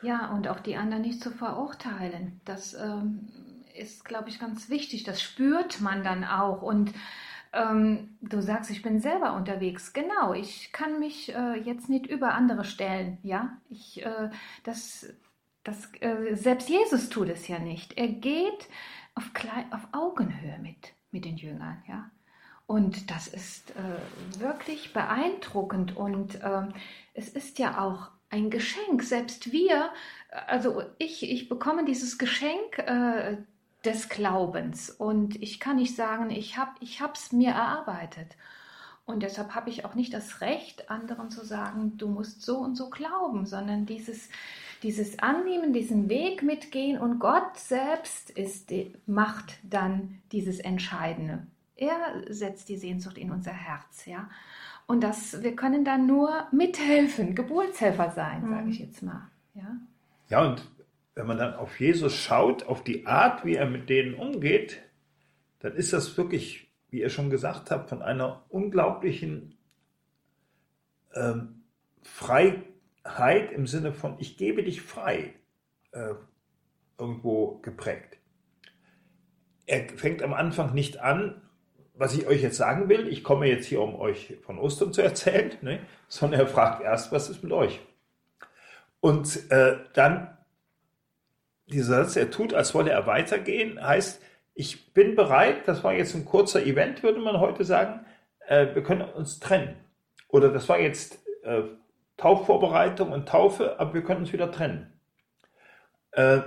Ja, 0.00 0.30
und 0.30 0.46
auch 0.46 0.60
die 0.60 0.76
anderen 0.76 1.02
nicht 1.02 1.20
zu 1.20 1.32
verurteilen. 1.32 2.40
Das 2.44 2.74
ähm, 2.74 3.28
ist, 3.74 4.04
glaube 4.04 4.28
ich, 4.28 4.38
ganz 4.38 4.68
wichtig. 4.68 5.02
Das 5.02 5.20
spürt 5.20 5.80
man 5.80 6.04
dann 6.04 6.22
auch. 6.24 6.62
Und 6.62 6.92
ähm, 7.52 8.16
du 8.20 8.40
sagst, 8.40 8.70
ich 8.70 8.82
bin 8.82 9.00
selber 9.00 9.34
unterwegs. 9.34 9.92
Genau, 9.92 10.34
ich 10.34 10.72
kann 10.72 11.00
mich 11.00 11.34
äh, 11.34 11.58
jetzt 11.60 11.88
nicht 11.88 12.06
über 12.06 12.34
andere 12.34 12.64
stellen. 12.64 13.18
Ja, 13.24 13.58
ich, 13.68 14.06
äh, 14.06 14.30
das, 14.62 15.12
das, 15.64 15.90
äh, 16.00 16.36
selbst 16.36 16.68
Jesus 16.68 17.08
tut 17.08 17.28
es 17.28 17.48
ja 17.48 17.58
nicht. 17.58 17.98
Er 17.98 18.08
geht 18.08 18.68
auf, 19.16 19.32
Klein, 19.34 19.72
auf 19.72 19.86
Augenhöhe 19.92 20.58
mit, 20.60 20.94
mit 21.10 21.24
den 21.24 21.36
Jüngern. 21.36 21.82
Ja. 21.88 22.08
Und 22.72 23.10
das 23.10 23.28
ist 23.28 23.72
äh, 23.72 24.40
wirklich 24.40 24.94
beeindruckend 24.94 25.94
und 25.94 26.36
äh, 26.36 26.62
es 27.12 27.28
ist 27.28 27.58
ja 27.58 27.78
auch 27.84 28.08
ein 28.30 28.48
Geschenk. 28.48 29.02
Selbst 29.02 29.52
wir, 29.52 29.90
also 30.46 30.82
ich, 30.96 31.22
ich 31.30 31.50
bekomme 31.50 31.84
dieses 31.84 32.16
Geschenk 32.16 32.78
äh, 32.78 33.36
des 33.84 34.08
Glaubens 34.08 34.88
und 34.88 35.36
ich 35.42 35.60
kann 35.60 35.76
nicht 35.76 35.94
sagen, 35.94 36.30
ich 36.30 36.56
habe 36.56 37.12
es 37.12 37.30
mir 37.30 37.50
erarbeitet. 37.50 38.38
Und 39.04 39.22
deshalb 39.22 39.54
habe 39.54 39.68
ich 39.68 39.84
auch 39.84 39.94
nicht 39.94 40.14
das 40.14 40.40
Recht, 40.40 40.88
anderen 40.88 41.30
zu 41.30 41.44
sagen, 41.44 41.98
du 41.98 42.08
musst 42.08 42.40
so 42.40 42.56
und 42.56 42.74
so 42.74 42.88
glauben, 42.88 43.44
sondern 43.44 43.84
dieses, 43.84 44.30
dieses 44.82 45.18
Annehmen, 45.18 45.74
diesen 45.74 46.08
Weg 46.08 46.42
mitgehen 46.42 46.98
und 46.98 47.18
Gott 47.18 47.54
selbst 47.54 48.30
ist, 48.30 48.70
macht 49.04 49.58
dann 49.62 50.22
dieses 50.32 50.58
Entscheidende. 50.58 51.46
Er 51.76 52.22
setzt 52.28 52.68
die 52.68 52.76
Sehnsucht 52.76 53.18
in 53.18 53.30
unser 53.30 53.52
Herz, 53.52 54.06
ja. 54.06 54.28
Und 54.86 55.02
das, 55.02 55.42
wir 55.42 55.56
können 55.56 55.84
dann 55.84 56.06
nur 56.06 56.46
mithelfen, 56.52 57.34
Geburtshelfer 57.34 58.10
sein, 58.10 58.48
sage 58.48 58.70
ich 58.70 58.78
jetzt 58.78 59.02
mal, 59.02 59.30
ja. 59.54 59.76
Ja, 60.28 60.42
und 60.42 60.68
wenn 61.14 61.26
man 61.26 61.38
dann 61.38 61.54
auf 61.54 61.78
Jesus 61.80 62.14
schaut, 62.14 62.64
auf 62.64 62.82
die 62.82 63.06
Art, 63.06 63.44
wie 63.44 63.54
er 63.54 63.66
mit 63.66 63.88
denen 63.88 64.14
umgeht, 64.14 64.82
dann 65.60 65.74
ist 65.74 65.92
das 65.92 66.16
wirklich, 66.16 66.70
wie 66.90 67.00
ihr 67.00 67.10
schon 67.10 67.30
gesagt 67.30 67.70
habt, 67.70 67.88
von 67.88 68.02
einer 68.02 68.44
unglaublichen 68.48 69.56
ähm, 71.14 71.62
Freiheit 72.02 73.52
im 73.52 73.66
Sinne 73.66 73.92
von, 73.92 74.16
ich 74.18 74.36
gebe 74.36 74.62
dich 74.62 74.82
frei, 74.82 75.34
äh, 75.92 76.14
irgendwo 76.98 77.58
geprägt. 77.58 78.18
Er 79.66 79.88
fängt 79.88 80.22
am 80.22 80.34
Anfang 80.34 80.74
nicht 80.74 80.98
an, 80.98 81.42
was 81.94 82.14
ich 82.14 82.26
euch 82.26 82.42
jetzt 82.42 82.56
sagen 82.56 82.88
will, 82.88 83.08
ich 83.08 83.22
komme 83.22 83.46
jetzt 83.46 83.66
hier, 83.66 83.80
um 83.80 83.94
euch 83.94 84.34
von 84.42 84.58
Ostern 84.58 84.92
zu 84.92 85.02
erzählen, 85.02 85.52
ne? 85.62 85.80
sondern 86.08 86.40
er 86.40 86.46
fragt 86.46 86.82
erst, 86.82 87.12
was 87.12 87.28
ist 87.28 87.42
mit 87.42 87.52
euch? 87.52 87.80
Und 89.00 89.50
äh, 89.50 89.76
dann 89.94 90.36
dieser 91.66 92.04
Satz, 92.04 92.16
er 92.16 92.30
tut, 92.30 92.54
als 92.54 92.74
wolle 92.74 92.90
er 92.90 93.06
weitergehen, 93.06 93.84
heißt, 93.84 94.22
ich 94.54 94.92
bin 94.92 95.16
bereit, 95.16 95.66
das 95.66 95.82
war 95.82 95.94
jetzt 95.94 96.14
ein 96.14 96.24
kurzer 96.24 96.64
Event, 96.64 97.02
würde 97.02 97.20
man 97.20 97.40
heute 97.40 97.64
sagen, 97.64 98.04
äh, 98.46 98.74
wir 98.74 98.82
können 98.82 99.02
uns 99.02 99.40
trennen. 99.40 99.76
Oder 100.28 100.50
das 100.50 100.68
war 100.68 100.78
jetzt 100.78 101.18
äh, 101.42 101.62
Taufvorbereitung 102.16 103.12
und 103.12 103.28
Taufe, 103.28 103.80
aber 103.80 103.94
wir 103.94 104.04
können 104.04 104.20
uns 104.20 104.32
wieder 104.32 104.50
trennen. 104.52 104.92
Äh, 106.12 106.42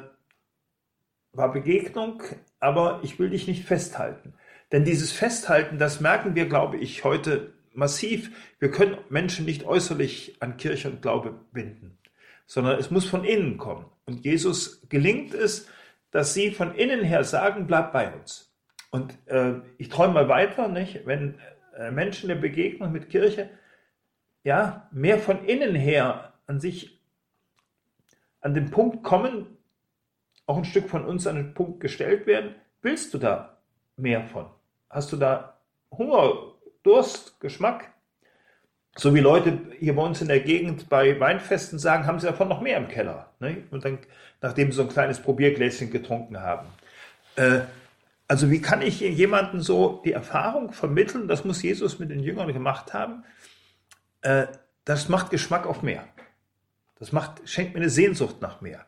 war 1.34 1.52
Begegnung, 1.52 2.22
aber 2.60 3.00
ich 3.04 3.20
will 3.20 3.30
dich 3.30 3.48
nicht 3.48 3.66
festhalten. 3.66 4.34
Denn 4.72 4.84
dieses 4.84 5.12
Festhalten, 5.12 5.78
das 5.78 6.00
merken 6.00 6.36
wir, 6.36 6.48
glaube 6.48 6.78
ich, 6.78 7.04
heute 7.04 7.54
massiv. 7.74 8.32
Wir 8.60 8.72
können 8.72 8.98
Menschen 9.10 9.46
nicht 9.46 9.66
äußerlich 9.66 10.38
an 10.40 10.58
Kirche 10.58 10.90
und 10.90 11.02
Glaube 11.02 11.36
binden, 11.52 11.98
sondern 12.46 12.80
es 12.80 12.92
muss 12.92 13.06
von 13.06 13.24
innen 13.24 13.58
kommen. 13.58 13.86
Und 14.06 14.26
Jesus 14.26 14.88
gelingt 14.90 15.34
es, 15.34 15.68
dass 16.12 16.34
sie 16.34 16.52
von 16.52 16.76
innen 16.76 17.04
her 17.04 17.24
sagen, 17.24 17.68
bleib 17.68 17.92
bei 17.92 18.14
uns. 18.14 18.54
Und 18.90 19.18
äh, 19.28 19.56
ich 19.78 19.90
träume 19.90 20.14
mal 20.14 20.30
weiter, 20.30 20.68
nicht? 20.68 21.06
wenn 21.06 21.36
äh, 21.78 21.92
Menschen 21.92 22.30
in 22.30 22.40
Begegnung 22.40 22.92
mit 22.92 23.10
Kirche 23.10 23.50
ja, 24.44 24.88
mehr 24.92 25.20
von 25.20 25.44
innen 25.46 25.76
her 25.76 26.34
an 26.46 26.60
sich 26.60 27.02
an 28.42 28.54
den 28.54 28.70
Punkt 28.70 29.04
kommen, 29.04 29.58
auch 30.46 30.58
ein 30.58 30.66
Stück 30.66 30.88
von 30.88 31.04
uns 31.04 31.26
an 31.26 31.36
den 31.36 31.54
Punkt 31.56 31.80
gestellt 31.80 32.28
werden, 32.28 32.54
willst 32.82 33.14
du 33.14 33.18
da 33.18 33.58
mehr 33.98 34.24
von? 34.24 34.46
Hast 34.90 35.12
du 35.12 35.18
da 35.18 35.58
Hunger, 35.92 36.54
Durst, 36.84 37.40
Geschmack? 37.40 37.92
So 38.98 39.14
wie 39.14 39.20
Leute 39.20 39.60
hier 39.78 39.96
bei 39.96 40.02
uns 40.02 40.22
in 40.22 40.30
der 40.30 40.40
Gegend 40.40 40.88
bei 40.88 41.20
Weinfesten 41.20 41.80
sagen, 41.80 42.06
haben 42.06 42.20
sie 42.20 42.28
davon 42.28 42.48
noch 42.48 42.62
mehr 42.62 42.78
im 42.78 42.88
Keller. 42.88 43.30
Ne? 43.40 43.64
Und 43.72 43.84
dann, 43.84 44.00
nachdem 44.42 44.72
sie 44.72 44.78
so 44.78 44.84
ein 44.84 44.90
kleines 44.90 45.20
Probiergläschen 45.20 45.92
getrunken 45.92 46.40
haben. 46.40 46.68
Äh, 47.36 47.62
also 48.28 48.50
wie 48.50 48.62
kann 48.62 48.82
ich 48.82 49.02
jemandem 49.02 49.62
so 49.62 50.02
die 50.06 50.14
Erfahrung 50.14 50.72
vermitteln, 50.72 51.28
das 51.28 51.46
muss 51.46 51.62
Jesus 51.62 52.00
mit 52.00 52.10
den 52.10 52.20
Jüngern 52.20 52.52
gemacht 52.54 52.94
haben, 52.94 53.24
äh, 54.22 54.48
das 54.86 55.10
macht 55.10 55.30
Geschmack 55.30 55.68
auf 55.68 55.84
mehr. 55.84 56.08
Das 57.00 57.12
macht, 57.12 57.48
schenkt 57.48 57.74
mir 57.74 57.82
eine 57.82 57.90
Sehnsucht 57.90 58.42
nach 58.42 58.62
mehr. 58.62 58.86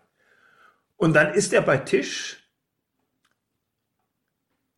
Und 0.95 1.13
dann 1.13 1.33
ist 1.33 1.53
er 1.53 1.61
bei 1.61 1.77
Tisch. 1.77 2.43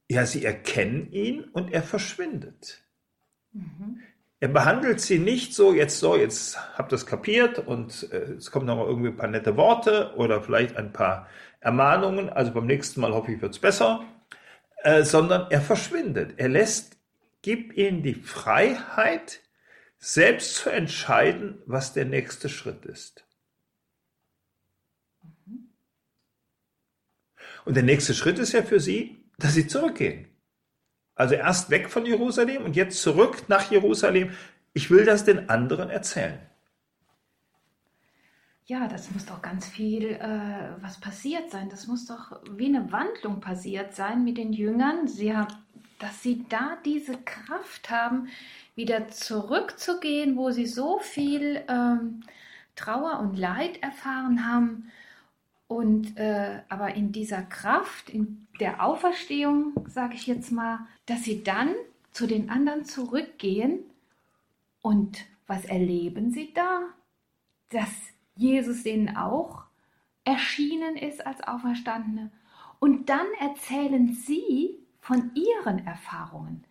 Ja, 0.09 0.25
sie 0.25 0.43
erkennen 0.43 1.11
ihn 1.11 1.43
und 1.43 1.71
er 1.71 1.83
verschwindet. 1.83 2.83
Mhm. 3.51 4.01
Er 4.41 4.47
behandelt 4.47 5.01
sie 5.01 5.19
nicht 5.19 5.53
so, 5.53 5.73
jetzt 5.73 5.99
so, 5.99 6.15
jetzt 6.15 6.57
habt 6.77 6.93
ihr 6.93 6.95
es 6.95 7.05
kapiert 7.05 7.59
und 7.59 8.11
äh, 8.11 8.33
es 8.33 8.51
kommen 8.51 8.65
noch 8.65 8.85
irgendwie 8.85 9.09
ein 9.09 9.17
paar 9.17 9.27
nette 9.27 9.57
Worte 9.57 10.13
oder 10.15 10.41
vielleicht 10.41 10.77
ein 10.77 10.93
paar 10.93 11.27
Ermahnungen. 11.59 12.29
Also 12.29 12.53
beim 12.53 12.65
nächsten 12.65 13.01
Mal 13.01 13.13
hoffe 13.13 13.33
ich, 13.33 13.41
wird 13.41 13.53
es 13.53 13.59
besser. 13.59 14.05
Äh, 14.83 15.03
sondern 15.03 15.51
er 15.51 15.61
verschwindet. 15.61 16.35
Er 16.37 16.47
lässt, 16.47 16.97
gibt 17.41 17.75
ihnen 17.75 18.01
die 18.01 18.13
Freiheit, 18.13 19.41
selbst 19.97 20.55
zu 20.55 20.69
entscheiden, 20.69 21.61
was 21.65 21.91
der 21.91 22.05
nächste 22.05 22.47
Schritt 22.47 22.85
ist. 22.85 23.25
Und 27.65 27.75
der 27.75 27.83
nächste 27.83 28.13
Schritt 28.13 28.39
ist 28.39 28.53
ja 28.53 28.63
für 28.63 28.79
sie, 28.79 29.18
dass 29.39 29.53
sie 29.53 29.67
zurückgehen. 29.67 30.27
Also 31.15 31.35
erst 31.35 31.69
weg 31.69 31.89
von 31.89 32.05
Jerusalem 32.05 32.63
und 32.63 32.75
jetzt 32.75 33.01
zurück 33.01 33.43
nach 33.49 33.69
Jerusalem. 33.71 34.31
Ich 34.73 34.89
will 34.89 35.05
das 35.05 35.25
den 35.25 35.49
anderen 35.49 35.89
erzählen. 35.89 36.39
Ja, 38.65 38.87
das 38.87 39.11
muss 39.11 39.25
doch 39.25 39.41
ganz 39.41 39.67
viel 39.67 40.11
äh, 40.11 40.81
was 40.81 40.99
passiert 40.99 41.49
sein. 41.49 41.69
Das 41.69 41.87
muss 41.87 42.05
doch 42.05 42.39
wie 42.51 42.67
eine 42.67 42.91
Wandlung 42.91 43.41
passiert 43.41 43.95
sein 43.95 44.23
mit 44.23 44.37
den 44.37 44.53
Jüngern. 44.53 45.07
Sie 45.07 45.35
haben, 45.35 45.53
dass 45.97 46.21
sie 46.21 46.45
da 46.47 46.77
diese 46.85 47.17
Kraft 47.17 47.89
haben, 47.89 48.27
wieder 48.75 49.09
zurückzugehen, 49.09 50.37
wo 50.37 50.51
sie 50.51 50.67
so 50.67 50.99
viel 50.99 51.63
ähm, 51.67 52.21
Trauer 52.75 53.19
und 53.19 53.37
Leid 53.37 53.81
erfahren 53.81 54.47
haben 54.47 54.91
und 55.69 56.17
äh, 56.17 56.63
aber 56.67 56.95
in 56.95 57.11
dieser 57.11 57.43
Kraft, 57.43 58.09
in 58.09 58.47
der 58.59 58.83
Auferstehung, 58.83 59.73
sage 59.87 60.15
ich 60.15 60.25
jetzt 60.25 60.51
mal, 60.51 60.87
dass 61.05 61.23
sie 61.23 61.43
dann 61.43 61.75
zu 62.11 62.25
den 62.25 62.49
anderen 62.49 62.85
zurückgehen 62.85 63.81
und 64.81 65.25
was 65.45 65.65
erleben 65.65 66.31
sie 66.31 66.51
da? 66.55 66.81
Dass 67.69 67.93
Jesus 68.35 68.81
denen 68.81 69.15
auch 69.15 69.65
erschienen 70.23 70.97
ist 70.97 71.25
als 71.25 71.43
Auferstandene. 71.43 72.31
Und 72.79 73.09
dann 73.09 73.27
erzählen 73.39 74.11
sie 74.11 74.75
von 74.99 75.29
ihren 75.35 75.85
Erfahrungen. 75.85 76.63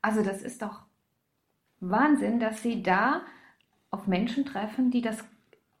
Also 0.00 0.20
das 0.20 0.42
ist 0.42 0.62
doch 0.62 0.82
Wahnsinn, 1.78 2.40
dass 2.40 2.60
sie 2.60 2.82
da 2.82 3.22
auf 3.92 4.08
Menschen 4.08 4.44
treffen, 4.44 4.90
die 4.90 5.00
das 5.00 5.24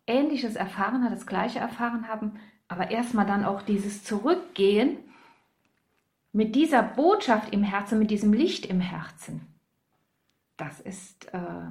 Ähnliches 0.06 0.54
erfahren 0.54 1.02
haben, 1.02 1.12
das 1.12 1.26
Gleiche 1.26 1.58
erfahren 1.58 2.06
haben 2.06 2.38
aber 2.72 2.90
erstmal 2.90 3.26
dann 3.26 3.44
auch 3.44 3.60
dieses 3.60 4.02
Zurückgehen 4.02 4.96
mit 6.32 6.54
dieser 6.54 6.82
Botschaft 6.82 7.52
im 7.52 7.62
Herzen, 7.62 7.98
mit 7.98 8.10
diesem 8.10 8.32
Licht 8.32 8.64
im 8.64 8.80
Herzen. 8.80 9.46
Das 10.56 10.80
ist 10.80 11.32
äh, 11.34 11.66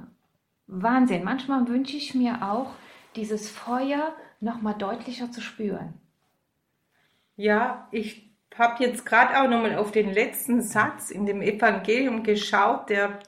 Wahnsinn. 0.68 1.24
Manchmal 1.24 1.66
wünsche 1.66 1.96
ich 1.96 2.14
mir 2.14 2.48
auch, 2.48 2.70
dieses 3.16 3.50
Feuer 3.50 4.14
nochmal 4.40 4.74
deutlicher 4.74 5.30
zu 5.30 5.40
spüren. 5.40 5.94
Ja, 7.36 7.88
ich 7.90 8.30
habe 8.56 8.84
jetzt 8.84 9.04
gerade 9.04 9.40
auch 9.40 9.48
nochmal 9.48 9.76
auf 9.76 9.90
den 9.90 10.12
letzten 10.12 10.62
Satz 10.62 11.10
in 11.10 11.26
dem 11.26 11.42
Evangelium 11.42 12.22
geschaut, 12.22 12.88
der 12.90 13.18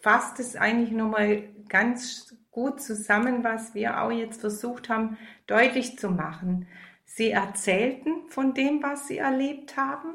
fasst 0.00 0.40
es 0.40 0.56
eigentlich 0.56 0.90
nochmal 0.90 1.44
ganz 1.68 2.36
gut 2.50 2.82
zusammen, 2.82 3.44
was 3.44 3.74
wir 3.74 4.02
auch 4.02 4.10
jetzt 4.10 4.40
versucht 4.40 4.88
haben 4.88 5.16
deutlich 5.46 5.98
zu 5.98 6.10
machen. 6.10 6.66
Sie 7.14 7.30
erzählten 7.30 8.26
von 8.28 8.54
dem, 8.54 8.82
was 8.82 9.06
sie 9.06 9.18
erlebt 9.18 9.76
haben, 9.76 10.14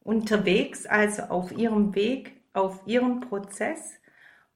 unterwegs, 0.00 0.84
also 0.84 1.22
auf 1.22 1.50
ihrem 1.50 1.94
Weg, 1.94 2.42
auf 2.52 2.82
ihrem 2.84 3.20
Prozess, 3.20 3.94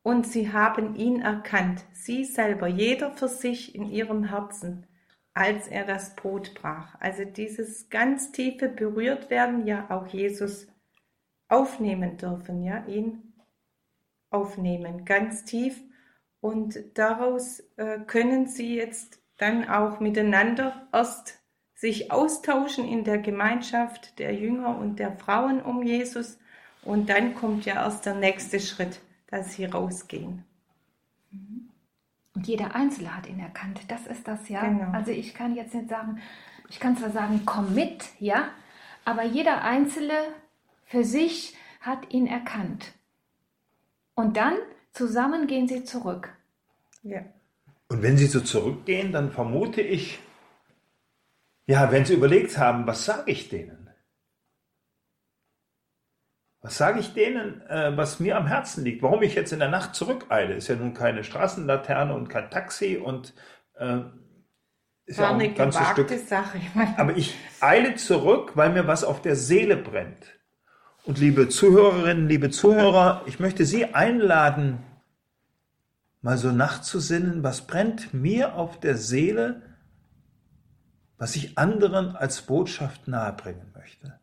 und 0.03 0.27
sie 0.27 0.53
haben 0.53 0.95
ihn 0.95 1.23
erkannt, 1.23 1.83
sie 1.93 2.25
selber, 2.27 2.67
jeder 2.67 3.13
für 3.13 3.29
sich 3.29 3.75
in 3.75 3.87
ihrem 3.87 4.25
Herzen, 4.25 4.87
als 5.33 5.69
er 5.69 5.87
das 5.87 6.17
Brot 6.17 6.53
brach. 6.55 6.97
Also 7.01 7.25
dieses 7.25 7.89
ganz 7.89 8.31
tiefe 8.31 8.69
berührt 8.69 9.31
werden, 9.31 9.67
ja 9.67 9.89
auch 9.89 10.07
Jesus 10.07 10.67
aufnehmen 11.49 12.19
dürfen, 12.19 12.63
ja, 12.63 12.85
ihn 12.85 13.33
aufnehmen, 14.29 15.07
ganz 15.07 15.45
tief. 15.45 15.83
Und 16.41 16.99
daraus 16.99 17.61
äh, 17.79 18.01
können 18.01 18.49
sie 18.49 18.77
jetzt 18.77 19.23
dann 19.39 19.67
auch 19.67 19.99
miteinander 19.99 20.87
erst 20.93 21.40
sich 21.81 22.13
austauschen 22.13 22.87
in 22.87 23.05
der 23.05 23.17
Gemeinschaft 23.17 24.19
der 24.19 24.35
Jünger 24.35 24.77
und 24.77 24.99
der 24.99 25.17
Frauen 25.17 25.63
um 25.63 25.83
Jesus. 25.83 26.39
Und 26.83 27.09
dann 27.09 27.35
kommt 27.35 27.65
ja 27.65 27.77
erst 27.77 28.05
der 28.05 28.15
nächste 28.15 28.61
Schritt, 28.61 29.01
dass 29.29 29.55
sie 29.55 29.65
rausgehen. 29.65 30.45
Und 32.35 32.47
jeder 32.47 32.75
Einzelne 32.75 33.17
hat 33.17 33.27
ihn 33.27 33.41
erkannt. 33.41 33.81
Das 33.89 34.07
ist 34.07 34.29
das 34.29 34.51
ja. 34.51 34.63
Genau. 34.63 34.93
Also 34.93 35.11
ich 35.11 35.33
kann 35.33 35.57
jetzt 35.57 35.73
nicht 35.73 35.89
sagen, 35.89 36.21
ich 36.69 36.81
kann 36.81 36.99
zwar 36.99 37.11
sagen, 37.13 37.43
komm 37.47 37.75
mit, 37.75 38.05
ja, 38.19 38.51
aber 39.07 39.25
jeder 39.25 39.65
Einzelne 39.65 40.19
für 40.85 41.03
sich 41.03 41.57
hat 41.81 42.13
ihn 42.13 42.27
erkannt. 42.27 42.93
Und 44.15 44.37
dann 44.37 44.53
zusammen 44.93 45.47
gehen 45.47 45.67
sie 45.67 45.85
zurück. 45.85 46.37
Ja. 47.03 47.23
Und 47.89 48.03
wenn 48.03 48.19
sie 48.19 48.27
so 48.27 48.41
zurückgehen, 48.41 49.13
dann 49.13 49.33
vermute 49.33 49.81
ich, 49.81 50.21
ja, 51.71 51.93
wenn 51.93 52.05
Sie 52.05 52.15
überlegt 52.15 52.59
haben, 52.59 52.85
was 52.89 53.05
sage 53.05 53.31
ich 53.31 53.49
denen? 53.49 53.89
Was 56.63 56.77
sage 56.77 56.99
ich 56.99 57.15
denen, 57.15 57.63
äh, 57.69 57.97
was 57.97 58.19
mir 58.19 58.37
am 58.37 58.49
Herzen 58.49 58.83
liegt? 58.83 59.03
Warum 59.03 59.23
ich 59.23 59.37
jetzt 59.37 59.53
in 59.53 59.61
der 59.61 59.69
Nacht 59.69 59.95
zurückeile? 59.95 60.55
Ist 60.55 60.67
ja 60.67 60.75
nun 60.75 60.95
keine 60.95 61.23
Straßenlaterne 61.23 62.13
und 62.13 62.29
kein 62.29 62.51
Taxi 62.51 62.97
und 62.97 63.35
äh, 63.79 64.01
ist 65.07 65.19
War 65.19 65.31
ja 65.31 65.37
auch 65.37 65.41
ein 65.41 65.55
ganzes 65.55 65.87
Stück. 65.91 66.11
Sache. 66.11 66.59
Aber 66.97 67.17
ich 67.17 67.37
eile 67.61 67.95
zurück, 67.95 68.57
weil 68.57 68.71
mir 68.71 68.89
was 68.89 69.05
auf 69.05 69.23
der 69.23 69.37
Seele 69.37 69.77
brennt. 69.77 70.27
Und 71.05 71.19
liebe 71.19 71.49
Zuhörerinnen, 71.49 72.29
liebe 72.29 72.51
Zuhörer, 72.51 73.23
ich 73.27 73.39
möchte 73.39 73.65
Sie 73.65 73.95
einladen, 73.95 74.79
mal 76.21 76.37
so 76.37 76.51
nachzusinnen, 76.51 77.45
was 77.45 77.69
brennt 77.69 78.13
mir 78.13 78.57
auf 78.57 78.81
der 78.81 78.97
Seele, 78.97 79.70
was 81.21 81.37
ich 81.37 81.59
anderen 81.59 82.17
als 82.17 82.41
Botschaft 82.41 83.07
nahebringen 83.07 83.71
möchte. 83.75 84.19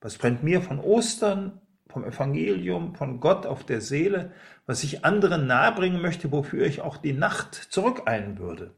Was 0.00 0.16
brennt 0.16 0.44
mir 0.44 0.62
von 0.62 0.78
Ostern, 0.78 1.60
vom 1.88 2.04
Evangelium, 2.04 2.94
von 2.94 3.18
Gott 3.18 3.44
auf 3.44 3.64
der 3.64 3.80
Seele, 3.80 4.32
was 4.64 4.84
ich 4.84 5.04
anderen 5.04 5.48
nahebringen 5.48 6.00
möchte, 6.00 6.30
wofür 6.30 6.64
ich 6.64 6.80
auch 6.80 6.96
die 6.96 7.12
Nacht 7.12 7.54
zurückeilen 7.56 8.38
würde. 8.38 8.72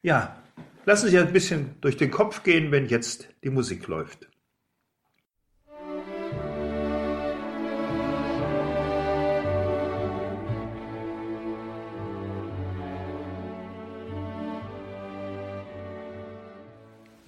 Ja, 0.00 0.42
lassen 0.86 1.10
Sie 1.10 1.18
ein 1.18 1.34
bisschen 1.34 1.76
durch 1.82 1.98
den 1.98 2.10
Kopf 2.10 2.44
gehen, 2.44 2.72
wenn 2.72 2.86
jetzt 2.86 3.28
die 3.44 3.50
Musik 3.50 3.86
läuft. 3.88 4.31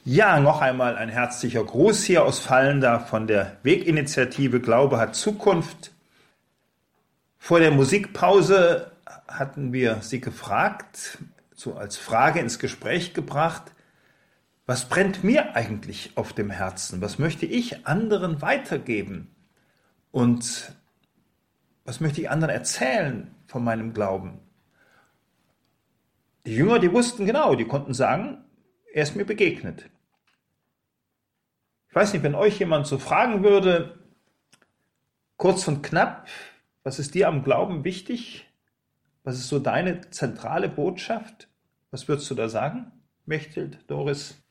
Ja, 0.06 0.38
noch 0.38 0.60
einmal 0.60 0.96
ein 0.96 1.08
herzlicher 1.08 1.64
Gruß 1.64 2.04
hier 2.04 2.26
aus 2.26 2.38
Fallender 2.38 3.00
von 3.00 3.26
der 3.26 3.56
Weginitiative 3.62 4.60
Glaube 4.60 4.98
hat 4.98 5.14
Zukunft. 5.14 5.92
Vor 7.38 7.58
der 7.58 7.70
Musikpause 7.70 8.92
hatten 9.26 9.72
wir 9.72 10.02
Sie 10.02 10.20
gefragt, 10.20 11.16
so 11.54 11.76
als 11.76 11.96
Frage 11.96 12.40
ins 12.40 12.58
Gespräch 12.58 13.14
gebracht, 13.14 13.72
was 14.66 14.90
brennt 14.90 15.24
mir 15.24 15.56
eigentlich 15.56 16.12
auf 16.16 16.34
dem 16.34 16.50
Herzen? 16.50 17.00
Was 17.00 17.18
möchte 17.18 17.46
ich 17.46 17.86
anderen 17.86 18.42
weitergeben? 18.42 19.34
Und 20.10 20.74
was 21.86 22.00
möchte 22.00 22.20
ich 22.20 22.28
anderen 22.28 22.52
erzählen 22.52 23.34
von 23.46 23.64
meinem 23.64 23.94
Glauben? 23.94 24.38
Die 26.44 26.56
Jünger, 26.56 26.78
die 26.78 26.92
wussten 26.92 27.24
genau, 27.24 27.54
die 27.54 27.64
konnten 27.64 27.94
sagen, 27.94 28.44
er 28.92 29.04
ist 29.04 29.16
mir 29.16 29.24
begegnet. 29.24 29.88
Ich 31.94 31.96
weiß 31.96 32.12
nicht, 32.12 32.24
wenn 32.24 32.34
euch 32.34 32.58
jemand 32.58 32.88
so 32.88 32.98
fragen 32.98 33.44
würde, 33.44 33.96
kurz 35.36 35.68
und 35.68 35.84
knapp, 35.84 36.26
was 36.82 36.98
ist 36.98 37.14
dir 37.14 37.28
am 37.28 37.44
Glauben 37.44 37.84
wichtig? 37.84 38.50
Was 39.22 39.36
ist 39.36 39.46
so 39.46 39.60
deine 39.60 40.00
zentrale 40.10 40.68
Botschaft? 40.68 41.46
Was 41.92 42.08
würdest 42.08 42.28
du 42.28 42.34
da 42.34 42.48
sagen, 42.48 42.90
Mechthild, 43.26 43.78
Doris? 43.86 44.42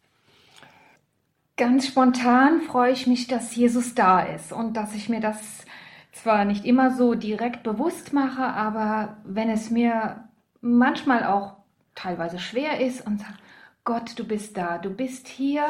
Ganz 1.58 1.88
spontan 1.88 2.62
freue 2.62 2.94
ich 2.94 3.08
mich, 3.08 3.28
dass 3.28 3.54
Jesus 3.54 3.94
da 3.94 4.22
ist 4.22 4.54
und 4.54 4.78
dass 4.78 4.96
ich 4.96 5.10
mir 5.10 5.20
das 5.20 5.66
zwar 6.14 6.46
nicht 6.46 6.64
immer 6.64 6.91
so 6.91 7.14
direkt 7.14 7.64
bewusst 7.64 8.14
mache, 8.14 8.44
aber 8.46 9.18
wenn 9.26 9.50
es 9.50 9.70
mir 9.70 10.30
manchmal 10.62 11.26
auch 11.26 11.58
teilweise 11.94 12.39
schwer 12.39 12.80
ist 12.80 13.06
und 13.06 13.20
sage, 13.20 13.36
Gott, 13.84 14.18
du 14.18 14.24
bist 14.24 14.56
da, 14.56 14.78
du 14.78 14.91
bist 14.91 15.28
hier, 15.28 15.66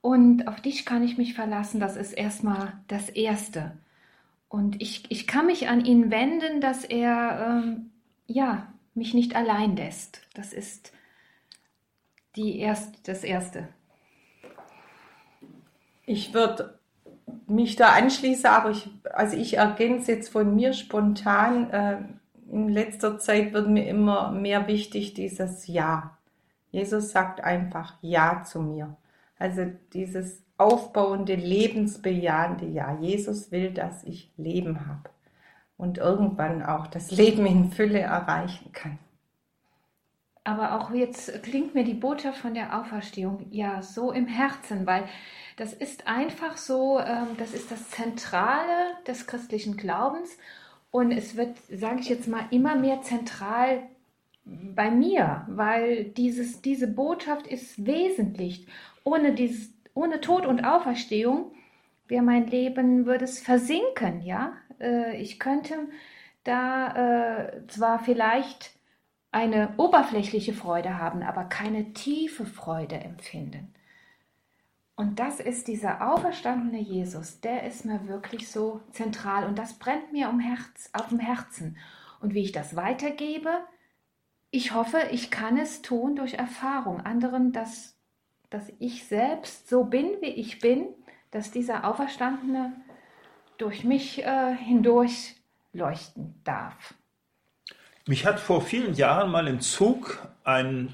und 0.00 0.48
auf 0.48 0.60
dich 0.60 0.86
kann 0.86 1.02
ich 1.02 1.18
mich 1.18 1.34
verlassen. 1.34 1.80
Das 1.80 1.96
ist 1.96 2.12
erstmal 2.12 2.72
das 2.88 3.08
Erste. 3.08 3.72
Und 4.48 4.80
ich, 4.80 5.10
ich 5.10 5.26
kann 5.26 5.46
mich 5.46 5.68
an 5.68 5.84
ihn 5.84 6.10
wenden, 6.10 6.60
dass 6.60 6.84
er 6.84 7.62
ähm, 7.64 7.90
ja, 8.26 8.72
mich 8.94 9.14
nicht 9.14 9.36
allein 9.36 9.76
lässt. 9.76 10.22
Das 10.34 10.52
ist 10.52 10.92
die 12.36 12.58
erst, 12.58 13.08
das 13.08 13.24
Erste. 13.24 13.68
Ich 16.06 16.34
würde 16.34 16.78
mich 17.46 17.76
da 17.76 17.90
anschließen, 17.90 18.46
aber 18.46 18.70
ich, 18.70 18.88
also 19.12 19.36
ich 19.36 19.56
ergänze 19.56 20.12
jetzt 20.12 20.30
von 20.30 20.54
mir 20.54 20.72
spontan. 20.72 21.70
Äh, 21.70 21.98
in 22.50 22.68
letzter 22.68 23.18
Zeit 23.18 23.52
wird 23.52 23.68
mir 23.68 23.86
immer 23.86 24.32
mehr 24.32 24.66
wichtig 24.66 25.14
dieses 25.14 25.66
Ja. 25.66 26.16
Jesus 26.72 27.10
sagt 27.10 27.42
einfach 27.42 27.94
Ja 28.00 28.42
zu 28.44 28.60
mir. 28.60 28.96
Also 29.40 29.72
dieses 29.94 30.44
aufbauende, 30.58 31.34
lebensbejahende 31.34 32.66
Ja. 32.66 32.96
Jesus 33.00 33.50
will, 33.50 33.72
dass 33.72 34.04
ich 34.04 34.30
Leben 34.36 34.86
habe 34.86 35.10
und 35.78 35.96
irgendwann 35.96 36.62
auch 36.62 36.86
das 36.86 37.10
Leben 37.10 37.46
in 37.46 37.72
Fülle 37.72 38.00
erreichen 38.00 38.70
kann. 38.72 38.98
Aber 40.44 40.78
auch 40.78 40.90
jetzt 40.90 41.42
klingt 41.42 41.74
mir 41.74 41.84
die 41.84 41.94
Botschaft 41.94 42.38
von 42.38 42.52
der 42.52 42.78
Auferstehung 42.78 43.46
ja 43.50 43.82
so 43.82 44.12
im 44.12 44.26
Herzen, 44.26 44.86
weil 44.86 45.04
das 45.56 45.72
ist 45.72 46.06
einfach 46.06 46.58
so, 46.58 46.98
ähm, 46.98 47.28
das 47.38 47.54
ist 47.54 47.70
das 47.70 47.88
Zentrale 47.90 48.94
des 49.06 49.26
christlichen 49.26 49.78
Glaubens 49.78 50.36
und 50.90 51.12
es 51.12 51.36
wird, 51.36 51.56
sage 51.72 52.00
ich 52.00 52.10
jetzt 52.10 52.28
mal, 52.28 52.44
immer 52.50 52.76
mehr 52.76 53.00
zentral 53.00 53.82
bei 54.44 54.90
mir, 54.90 55.46
weil 55.48 56.04
dieses, 56.04 56.60
diese 56.60 56.88
Botschaft 56.88 57.46
ist 57.46 57.86
wesentlich 57.86 58.66
ohne, 59.04 59.32
dieses, 59.34 59.72
ohne 59.94 60.20
Tod 60.20 60.46
und 60.46 60.64
Auferstehung 60.64 61.52
wäre 62.08 62.22
mein 62.22 62.46
Leben, 62.46 63.06
würde 63.06 63.24
es 63.24 63.40
versinken, 63.40 64.22
ja. 64.22 64.52
Äh, 64.80 65.16
ich 65.20 65.38
könnte 65.38 65.88
da 66.44 67.44
äh, 67.46 67.66
zwar 67.68 67.98
vielleicht 67.98 68.72
eine 69.32 69.74
oberflächliche 69.76 70.52
Freude 70.52 70.98
haben, 70.98 71.22
aber 71.22 71.44
keine 71.44 71.92
tiefe 71.92 72.46
Freude 72.46 72.96
empfinden. 72.96 73.72
Und 74.96 75.18
das 75.18 75.40
ist 75.40 75.68
dieser 75.68 76.12
auferstandene 76.12 76.80
Jesus, 76.80 77.40
der 77.40 77.64
ist 77.64 77.84
mir 77.84 78.06
wirklich 78.06 78.50
so 78.50 78.82
zentral 78.90 79.46
und 79.46 79.58
das 79.58 79.74
brennt 79.74 80.12
mir 80.12 80.28
um 80.28 80.40
Herz, 80.40 80.90
auf 80.92 81.08
dem 81.08 81.20
Herzen. 81.20 81.78
Und 82.20 82.34
wie 82.34 82.42
ich 82.42 82.52
das 82.52 82.76
weitergebe, 82.76 83.50
ich 84.50 84.74
hoffe, 84.74 84.98
ich 85.10 85.30
kann 85.30 85.56
es 85.56 85.80
tun 85.80 86.16
durch 86.16 86.34
Erfahrung, 86.34 87.00
anderen 87.00 87.52
das 87.52 87.96
dass 88.50 88.72
ich 88.78 89.06
selbst 89.06 89.68
so 89.68 89.84
bin, 89.84 90.10
wie 90.20 90.30
ich 90.30 90.58
bin, 90.58 90.88
dass 91.30 91.50
dieser 91.50 91.84
Auferstandene 91.84 92.72
durch 93.58 93.84
mich 93.84 94.22
äh, 94.24 94.54
hindurch 94.56 95.36
leuchten 95.72 96.40
darf. 96.44 96.94
Mich 98.06 98.26
hat 98.26 98.40
vor 98.40 98.60
vielen 98.60 98.94
Jahren 98.94 99.30
mal 99.30 99.46
im 99.46 99.60
Zug 99.60 100.26
ein 100.42 100.92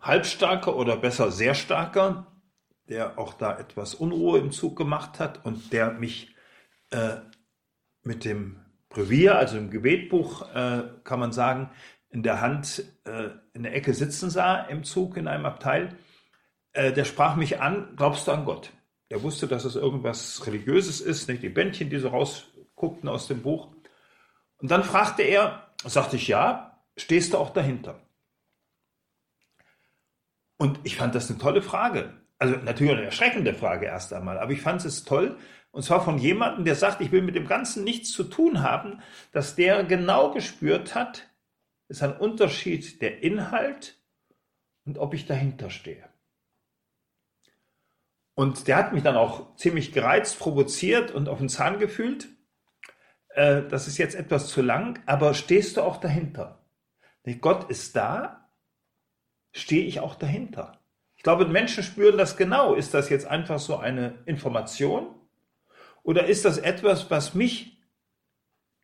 halbstarker 0.00 0.76
oder 0.76 0.96
besser 0.96 1.30
sehr 1.30 1.54
starker, 1.54 2.26
der 2.88 3.18
auch 3.18 3.34
da 3.34 3.56
etwas 3.58 3.94
Unruhe 3.94 4.38
im 4.38 4.50
Zug 4.50 4.76
gemacht 4.76 5.20
hat 5.20 5.44
und 5.44 5.72
der 5.72 5.92
mich 5.92 6.34
äh, 6.90 7.16
mit 8.02 8.24
dem 8.24 8.60
Brevier, 8.88 9.36
also 9.36 9.56
im 9.56 9.70
Gebetbuch, 9.70 10.52
äh, 10.54 10.82
kann 11.04 11.20
man 11.20 11.32
sagen, 11.32 11.70
in 12.10 12.22
der 12.22 12.40
Hand 12.40 12.84
äh, 13.04 13.30
in 13.52 13.64
der 13.64 13.74
Ecke 13.74 13.92
sitzen 13.92 14.30
sah 14.30 14.62
im 14.62 14.84
Zug 14.84 15.16
in 15.16 15.26
einem 15.26 15.46
Abteil 15.46 15.96
äh, 16.74 16.92
der 16.92 17.04
sprach 17.04 17.36
mich 17.36 17.60
an, 17.60 17.94
glaubst 17.96 18.28
du 18.28 18.32
an 18.32 18.44
Gott? 18.44 18.70
Er 19.08 19.22
wusste, 19.22 19.46
dass 19.46 19.64
es 19.64 19.76
irgendwas 19.76 20.46
Religiöses 20.46 21.00
ist, 21.00 21.28
nicht 21.28 21.42
die 21.42 21.48
Bändchen, 21.48 21.88
die 21.88 21.98
so 21.98 22.08
rausguckten 22.08 23.08
aus 23.08 23.28
dem 23.28 23.42
Buch. 23.42 23.68
Und 24.58 24.70
dann 24.70 24.84
fragte 24.84 25.22
er, 25.22 25.68
sagte 25.84 26.16
ich 26.16 26.28
ja, 26.28 26.80
stehst 26.96 27.32
du 27.32 27.38
auch 27.38 27.50
dahinter? 27.50 28.00
Und 30.56 30.80
ich 30.84 30.96
fand 30.96 31.14
das 31.14 31.30
eine 31.30 31.38
tolle 31.38 31.62
Frage. 31.62 32.14
Also 32.38 32.56
natürlich 32.56 32.92
eine 32.92 33.04
erschreckende 33.04 33.54
Frage 33.54 33.86
erst 33.86 34.12
einmal, 34.12 34.38
aber 34.38 34.52
ich 34.52 34.62
fand 34.62 34.84
es 34.84 35.04
toll. 35.04 35.36
Und 35.70 35.82
zwar 35.82 36.04
von 36.04 36.18
jemandem, 36.18 36.64
der 36.64 36.74
sagt, 36.74 37.00
ich 37.00 37.12
will 37.12 37.22
mit 37.22 37.34
dem 37.34 37.46
Ganzen 37.46 37.84
nichts 37.84 38.12
zu 38.12 38.24
tun 38.24 38.62
haben, 38.62 39.00
dass 39.32 39.56
der 39.56 39.84
genau 39.84 40.32
gespürt 40.32 40.94
hat, 40.94 41.28
ist 41.88 42.02
ein 42.02 42.16
Unterschied 42.16 43.02
der 43.02 43.22
Inhalt 43.22 44.00
und 44.84 44.98
ob 44.98 45.14
ich 45.14 45.26
dahinter 45.26 45.70
stehe. 45.70 46.08
Und 48.34 48.66
der 48.66 48.76
hat 48.76 48.92
mich 48.92 49.02
dann 49.02 49.16
auch 49.16 49.54
ziemlich 49.56 49.92
gereizt, 49.92 50.38
provoziert 50.38 51.12
und 51.12 51.28
auf 51.28 51.38
den 51.38 51.48
Zahn 51.48 51.78
gefühlt. 51.78 52.28
Äh, 53.28 53.62
das 53.62 53.86
ist 53.86 53.98
jetzt 53.98 54.14
etwas 54.14 54.48
zu 54.48 54.62
lang, 54.62 55.00
aber 55.06 55.34
stehst 55.34 55.76
du 55.76 55.82
auch 55.82 55.98
dahinter? 55.98 56.60
Gott 57.40 57.70
ist 57.70 57.96
da, 57.96 58.50
stehe 59.52 59.86
ich 59.86 60.00
auch 60.00 60.14
dahinter. 60.14 60.80
Ich 61.16 61.22
glaube, 61.22 61.46
Menschen 61.46 61.82
spüren 61.82 62.18
das 62.18 62.36
genau. 62.36 62.74
Ist 62.74 62.92
das 62.92 63.08
jetzt 63.08 63.26
einfach 63.26 63.58
so 63.58 63.78
eine 63.78 64.18
Information? 64.26 65.14
Oder 66.02 66.26
ist 66.26 66.44
das 66.44 66.58
etwas, 66.58 67.10
was 67.10 67.34
mich 67.34 67.82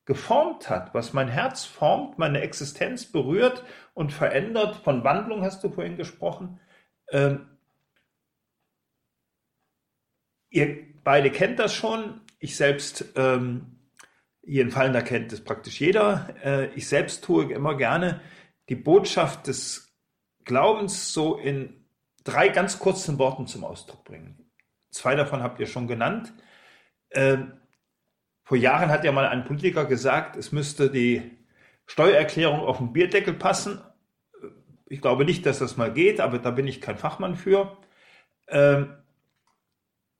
geformt 0.06 0.70
hat, 0.70 0.94
was 0.94 1.12
mein 1.12 1.28
Herz 1.28 1.64
formt, 1.64 2.18
meine 2.18 2.40
Existenz 2.40 3.04
berührt 3.04 3.62
und 3.92 4.12
verändert? 4.12 4.76
Von 4.76 5.04
Wandlung 5.04 5.42
hast 5.42 5.62
du 5.62 5.68
vorhin 5.68 5.98
gesprochen. 5.98 6.60
Ähm, 7.10 7.46
Ihr 10.50 10.78
beide 11.04 11.30
kennt 11.30 11.58
das 11.58 11.74
schon. 11.74 12.20
Ich 12.38 12.56
selbst, 12.56 13.04
ähm, 13.16 13.78
jeden 14.42 14.70
Fall, 14.70 14.92
da 14.92 15.00
kennt 15.00 15.32
es 15.32 15.42
praktisch 15.42 15.80
jeder. 15.80 16.34
Äh, 16.44 16.74
ich 16.74 16.88
selbst 16.88 17.24
tue 17.24 17.52
immer 17.52 17.76
gerne 17.76 18.20
die 18.68 18.76
Botschaft 18.76 19.46
des 19.46 19.88
Glaubens 20.44 21.12
so 21.12 21.36
in 21.36 21.84
drei 22.24 22.48
ganz 22.48 22.78
kurzen 22.78 23.18
Worten 23.18 23.46
zum 23.46 23.64
Ausdruck 23.64 24.04
bringen. 24.04 24.50
Zwei 24.90 25.14
davon 25.14 25.42
habt 25.42 25.60
ihr 25.60 25.66
schon 25.66 25.86
genannt. 25.86 26.32
Ähm, 27.12 27.52
vor 28.42 28.56
Jahren 28.56 28.90
hat 28.90 29.04
ja 29.04 29.12
mal 29.12 29.26
ein 29.26 29.44
Politiker 29.44 29.84
gesagt, 29.84 30.36
es 30.36 30.50
müsste 30.50 30.90
die 30.90 31.38
Steuererklärung 31.86 32.60
auf 32.60 32.78
den 32.78 32.92
Bierdeckel 32.92 33.34
passen. 33.34 33.80
Ich 34.86 35.00
glaube 35.00 35.24
nicht, 35.24 35.46
dass 35.46 35.60
das 35.60 35.76
mal 35.76 35.92
geht, 35.92 36.20
aber 36.20 36.38
da 36.38 36.50
bin 36.50 36.66
ich 36.66 36.80
kein 36.80 36.98
Fachmann 36.98 37.36
für. 37.36 37.76
Ähm, 38.48 38.96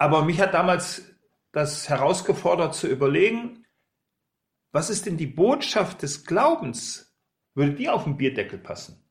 aber 0.01 0.25
mich 0.25 0.41
hat 0.41 0.55
damals 0.55 1.05
das 1.53 1.91
herausgefordert 1.91 2.75
zu 2.75 2.89
überlegen, 2.89 3.67
was 4.73 4.89
ist 4.89 5.05
denn 5.05 5.19
die 5.19 5.27
Botschaft 5.27 6.01
des 6.01 6.25
Glaubens? 6.25 7.15
Würde 7.55 7.75
die 7.75 7.91
auf 7.91 8.05
den 8.05 8.17
Bierdeckel 8.17 8.59
passen? 8.59 9.05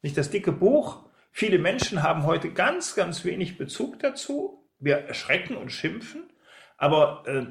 Nicht 0.00 0.16
das 0.16 0.30
dicke 0.30 0.52
Buch. 0.52 1.04
Viele 1.32 1.58
Menschen 1.58 2.02
haben 2.02 2.24
heute 2.24 2.50
ganz, 2.50 2.94
ganz 2.94 3.26
wenig 3.26 3.58
Bezug 3.58 3.98
dazu. 3.98 4.66
Wir 4.78 5.00
erschrecken 5.00 5.54
und 5.54 5.70
schimpfen. 5.70 6.22
Aber 6.78 7.24
äh, 7.26 7.46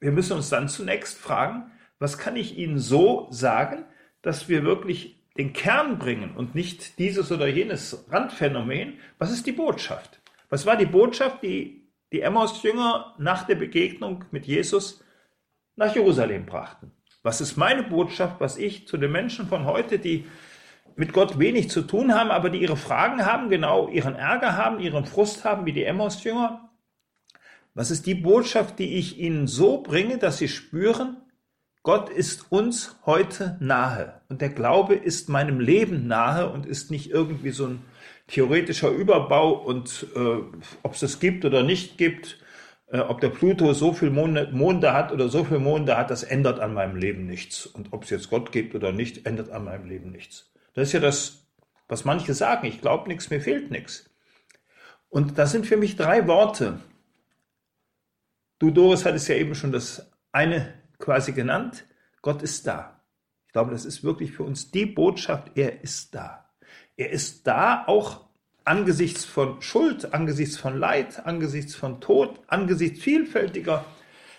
wir 0.00 0.12
müssen 0.12 0.32
uns 0.32 0.48
dann 0.48 0.70
zunächst 0.70 1.18
fragen, 1.18 1.70
was 1.98 2.16
kann 2.16 2.36
ich 2.36 2.56
Ihnen 2.56 2.78
so 2.78 3.28
sagen, 3.30 3.84
dass 4.22 4.48
wir 4.48 4.64
wirklich 4.64 5.22
den 5.36 5.52
Kern 5.52 5.98
bringen 5.98 6.34
und 6.34 6.54
nicht 6.54 6.98
dieses 6.98 7.30
oder 7.30 7.46
jenes 7.46 8.06
Randphänomen? 8.08 9.00
Was 9.18 9.30
ist 9.30 9.46
die 9.46 9.52
Botschaft? 9.52 10.22
Was 10.48 10.64
war 10.64 10.76
die 10.76 10.86
Botschaft, 10.86 11.42
die 11.42 11.81
die 12.12 12.20
Emmaus-Jünger 12.20 13.14
nach 13.18 13.44
der 13.44 13.54
Begegnung 13.56 14.24
mit 14.30 14.46
Jesus 14.46 15.02
nach 15.76 15.94
Jerusalem 15.94 16.46
brachten? 16.46 16.92
Was 17.22 17.40
ist 17.40 17.56
meine 17.56 17.82
Botschaft, 17.82 18.40
was 18.40 18.56
ich 18.56 18.86
zu 18.86 18.96
den 18.96 19.12
Menschen 19.12 19.46
von 19.46 19.64
heute, 19.64 19.98
die 19.98 20.26
mit 20.96 21.12
Gott 21.12 21.38
wenig 21.38 21.70
zu 21.70 21.82
tun 21.82 22.14
haben, 22.14 22.30
aber 22.30 22.50
die 22.50 22.60
ihre 22.60 22.76
Fragen 22.76 23.24
haben, 23.24 23.48
genau 23.48 23.88
ihren 23.88 24.14
Ärger 24.14 24.56
haben, 24.56 24.80
ihren 24.80 25.06
Frust 25.06 25.44
haben, 25.44 25.64
wie 25.64 25.72
die 25.72 25.84
Emmaus-Jünger? 25.84 26.68
Was 27.74 27.90
ist 27.90 28.06
die 28.06 28.14
Botschaft, 28.14 28.78
die 28.78 28.96
ich 28.96 29.18
ihnen 29.18 29.46
so 29.46 29.82
bringe, 29.82 30.18
dass 30.18 30.38
sie 30.38 30.48
spüren, 30.48 31.16
Gott 31.82 32.10
ist 32.10 32.52
uns 32.52 32.96
heute 33.06 33.56
nahe 33.60 34.20
und 34.28 34.40
der 34.40 34.50
Glaube 34.50 34.94
ist 34.94 35.28
meinem 35.28 35.58
Leben 35.58 36.06
nahe 36.06 36.50
und 36.50 36.66
ist 36.66 36.90
nicht 36.90 37.10
irgendwie 37.10 37.50
so 37.50 37.66
ein 37.66 37.82
theoretischer 38.28 38.90
Überbau 38.90 39.52
und 39.52 40.06
äh, 40.14 40.38
ob 40.82 40.94
es 40.94 41.00
das 41.00 41.20
gibt 41.20 41.44
oder 41.44 41.62
nicht 41.62 41.98
gibt, 41.98 42.38
äh, 42.92 43.00
ob 43.00 43.20
der 43.20 43.30
Pluto 43.30 43.72
so 43.72 43.92
viel 43.92 44.10
Monde, 44.10 44.50
Monde 44.52 44.92
hat 44.92 45.12
oder 45.12 45.28
so 45.28 45.44
viel 45.44 45.58
Monde 45.58 45.96
hat, 45.96 46.10
das 46.10 46.22
ändert 46.22 46.60
an 46.60 46.74
meinem 46.74 46.96
Leben 46.96 47.26
nichts. 47.26 47.66
Und 47.66 47.92
ob 47.92 48.04
es 48.04 48.10
jetzt 48.10 48.30
Gott 48.30 48.52
gibt 48.52 48.74
oder 48.74 48.92
nicht, 48.92 49.26
ändert 49.26 49.50
an 49.50 49.64
meinem 49.64 49.88
Leben 49.88 50.10
nichts. 50.10 50.52
Das 50.74 50.88
ist 50.88 50.92
ja 50.92 51.00
das, 51.00 51.46
was 51.88 52.04
manche 52.04 52.34
sagen. 52.34 52.66
Ich 52.66 52.80
glaube 52.80 53.08
nichts, 53.08 53.30
mir 53.30 53.40
fehlt 53.40 53.70
nichts. 53.70 54.10
Und 55.08 55.38
das 55.38 55.52
sind 55.52 55.66
für 55.66 55.76
mich 55.76 55.96
drei 55.96 56.26
Worte. 56.26 56.80
Du, 58.58 58.70
Doris, 58.70 59.04
hattest 59.04 59.28
ja 59.28 59.34
eben 59.34 59.54
schon 59.54 59.72
das 59.72 60.10
eine 60.30 60.72
quasi 60.98 61.32
genannt. 61.32 61.84
Gott 62.22 62.42
ist 62.42 62.66
da. 62.66 63.00
Ich 63.46 63.52
glaube, 63.52 63.72
das 63.72 63.84
ist 63.84 64.04
wirklich 64.04 64.32
für 64.32 64.44
uns 64.44 64.70
die 64.70 64.86
Botschaft, 64.86 65.52
er 65.56 65.82
ist 65.82 66.14
da. 66.14 66.51
Er 66.96 67.10
ist 67.10 67.46
da 67.46 67.84
auch 67.86 68.28
angesichts 68.64 69.24
von 69.24 69.60
Schuld, 69.62 70.12
angesichts 70.14 70.56
von 70.56 70.78
Leid, 70.78 71.26
angesichts 71.26 71.74
von 71.74 72.00
Tod, 72.00 72.40
angesichts 72.46 73.00
vielfältiger 73.02 73.84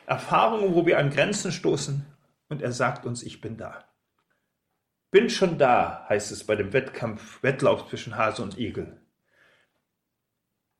Erfahrungen, 0.06 0.74
wo 0.74 0.86
wir 0.86 0.97
an 0.97 1.10
Grenzen 1.10 1.51
stoßen. 1.51 2.06
Und 2.49 2.62
er 2.62 2.72
sagt 2.72 3.06
uns, 3.06 3.24
ich 3.24 3.41
bin 3.41 3.58
da. 3.58 3.86
Bin 5.12 5.30
schon 5.30 5.58
da, 5.58 6.06
heißt 6.10 6.32
es 6.32 6.43
bei 6.43 6.56
dem 6.56 6.74
Wettkampf, 6.74 7.41
Wettlauf 7.43 7.88
zwischen 7.88 8.18
Hase 8.18 8.41
und 8.41 8.58
Igel. 8.58 9.01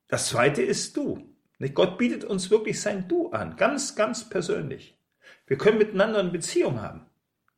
Das 0.08 0.30
zweite 0.30 0.62
ist 0.62 0.98
du. 0.98 1.30
Gott 1.74 1.98
bietet 1.98 2.26
uns 2.26 2.52
wirklich 2.52 2.82
sein 2.82 3.08
Du 3.08 3.32
an, 3.32 3.56
ganz, 3.56 3.96
ganz 3.96 4.30
persönlich. 4.30 5.00
Wir 5.48 5.58
können 5.58 5.78
miteinander 5.78 6.20
eine 6.20 6.32
Beziehung 6.32 6.82
haben. 6.82 7.06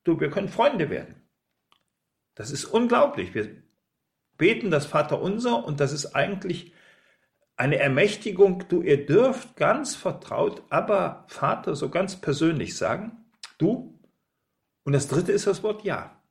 Du, 0.03 0.19
wir 0.19 0.29
können 0.29 0.49
Freunde 0.49 0.89
werden. 0.89 1.15
Das 2.35 2.51
ist 2.51 2.65
unglaublich. 2.65 3.33
Wir 3.33 3.64
beten 4.37 4.71
das 4.71 4.85
Vaterunser 4.85 5.63
und 5.65 5.79
das 5.79 5.91
ist 5.91 6.15
eigentlich 6.15 6.73
eine 7.57 7.77
Ermächtigung. 7.77 8.65
Du, 8.67 8.81
ihr 8.81 9.05
dürft 9.05 9.55
ganz 9.55 9.95
vertraut, 9.95 10.63
aber 10.69 11.25
Vater 11.27 11.75
so 11.75 11.89
ganz 11.89 12.19
persönlich 12.19 12.77
sagen, 12.77 13.25
du. 13.57 13.99
Und 14.83 14.93
das 14.93 15.07
dritte 15.07 15.31
ist 15.31 15.47
das 15.47 15.63
Wort 15.63 15.83
Ja. 15.83 16.21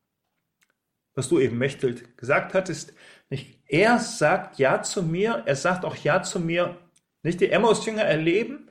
Was 1.15 1.29
du 1.29 1.39
eben 1.39 1.59
Mechtelt 1.59 2.19
gesagt 2.19 2.55
hattest, 2.55 2.93
nicht? 3.31 3.61
Er 3.67 3.99
sagt 3.99 4.59
Ja 4.59 4.83
zu 4.83 5.03
mir, 5.03 5.43
er 5.47 5.57
sagt 5.57 5.85
auch 5.85 5.97
Ja 5.97 6.23
zu 6.23 6.41
mir. 6.41 6.77
Nicht 7.23 7.41
die 7.41 7.51
Emmaus-Jünger 7.51 8.03
erleben, 8.03 8.71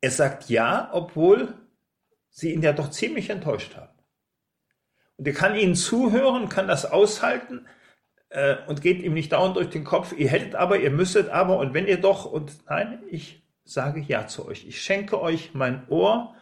er 0.00 0.10
sagt 0.10 0.48
Ja, 0.48 0.90
obwohl 0.92 1.54
sie 2.30 2.52
ihn 2.52 2.62
ja 2.62 2.72
doch 2.72 2.90
ziemlich 2.90 3.30
enttäuscht 3.30 3.76
haben. 3.76 3.98
Und 5.16 5.26
er 5.26 5.34
kann 5.34 5.56
ihnen 5.56 5.74
zuhören, 5.74 6.48
kann 6.48 6.68
das 6.68 6.86
aushalten, 6.86 7.66
äh, 8.30 8.56
und 8.66 8.82
geht 8.82 9.02
ihm 9.02 9.14
nicht 9.14 9.32
dauernd 9.32 9.56
durch 9.56 9.70
den 9.70 9.84
Kopf, 9.84 10.12
ihr 10.16 10.28
hättet 10.28 10.54
aber, 10.54 10.78
ihr 10.78 10.90
müsstet 10.90 11.28
aber 11.28 11.58
und 11.58 11.74
wenn 11.74 11.86
ihr 11.86 12.00
doch 12.00 12.24
und 12.24 12.52
nein, 12.68 13.02
ich 13.10 13.42
sage 13.64 14.00
ja 14.00 14.26
zu 14.26 14.46
euch. 14.46 14.66
Ich 14.66 14.80
schenke 14.80 15.20
euch 15.20 15.54
mein 15.54 15.86
Ohr, 15.88 16.34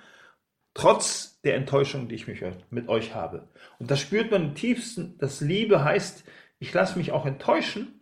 trotz 0.74 1.40
der 1.42 1.56
Enttäuschung, 1.56 2.08
die 2.08 2.14
ich 2.14 2.28
mich 2.28 2.42
mit 2.70 2.88
euch 2.88 3.14
habe. 3.14 3.48
Und 3.78 3.90
das 3.90 4.00
spürt 4.00 4.30
man 4.30 4.42
im 4.42 4.54
tiefsten, 4.54 5.18
dass 5.18 5.40
Liebe 5.40 5.84
heißt, 5.84 6.24
ich 6.58 6.72
lasse 6.72 6.98
mich 6.98 7.12
auch 7.12 7.26
enttäuschen, 7.26 8.00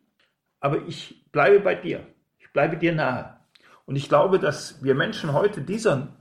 aber 0.60 0.86
ich 0.86 1.30
bleibe 1.32 1.60
bei 1.60 1.74
dir. 1.74 2.06
Ich 2.38 2.52
bleibe 2.52 2.76
dir 2.76 2.94
nahe. 2.94 3.38
Und 3.86 3.96
ich 3.96 4.08
glaube, 4.08 4.38
dass 4.38 4.82
wir 4.82 4.94
Menschen 4.94 5.32
heute 5.32 5.60
dieser 5.60 6.16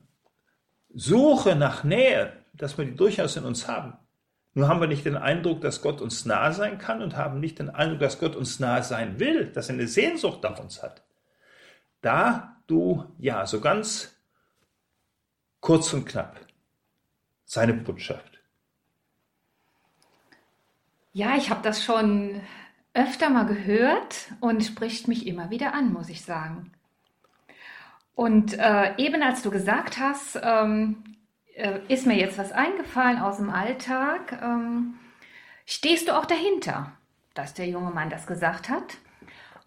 Suche 0.94 1.56
nach 1.56 1.84
Nähe, 1.84 2.34
dass 2.54 2.78
wir 2.78 2.86
die 2.86 2.96
durchaus 2.96 3.36
in 3.36 3.46
uns 3.46 3.68
haben, 3.68 3.94
nur 4.54 4.68
haben 4.68 4.82
wir 4.82 4.88
nicht 4.88 5.06
den 5.06 5.18
Eindruck, 5.18 5.62
dass 5.62 5.82
Gott 5.82 6.02
uns 6.02 6.26
nahe 6.26 6.54
sein 6.54 6.78
kann 6.78 7.02
und 7.02 7.18
haben 7.18 7.40
nicht 7.40 7.60
den 7.60 7.70
Eindruck, 7.70 8.00
dass 8.00 8.20
Gott 8.20 8.36
uns 8.36 8.60
nahe 8.60 8.84
sein 8.84 9.20
will, 9.20 9.48
dass 9.48 9.70
er 9.70 9.76
eine 9.76 9.88
Sehnsucht 9.88 10.44
nach 10.44 10.60
uns 10.60 10.84
hat. 10.84 11.04
Da 12.02 12.58
du, 12.68 13.06
ja, 13.18 13.46
so 13.46 13.62
ganz 13.62 14.16
kurz 15.60 15.94
und 15.94 16.06
knapp, 16.06 16.40
seine 17.46 17.74
Botschaft. 17.74 18.40
Ja, 21.14 21.36
ich 21.36 21.50
habe 21.50 21.62
das 21.64 21.84
schon 21.84 22.42
öfter 22.94 23.30
mal 23.30 23.46
gehört 23.46 24.34
und 24.40 24.64
spricht 24.64 25.08
mich 25.08 25.26
immer 25.26 25.50
wieder 25.50 25.74
an, 25.74 25.94
muss 25.94 26.10
ich 26.10 26.24
sagen. 26.24 26.72
Und 28.16 28.54
äh, 28.54 28.96
eben 28.98 29.24
als 29.24 29.42
du 29.42 29.50
gesagt 29.50 29.98
hast, 29.98 30.40
ähm, 30.42 31.04
äh, 31.56 31.80
ist 31.88 32.06
mir 32.06 32.18
jetzt 32.18 32.38
was 32.38 32.52
eingefallen 32.52 33.20
aus 33.20 33.38
dem 33.38 33.50
Alltag. 33.50 34.40
Ähm, 34.42 34.96
stehst 35.66 36.08
du 36.08 36.18
auch 36.18 36.26
dahinter, 36.26 36.92
dass 37.34 37.54
der 37.54 37.68
junge 37.68 37.92
Mann 37.92 38.10
das 38.10 38.28
gesagt 38.28 38.70
hat? 38.70 38.98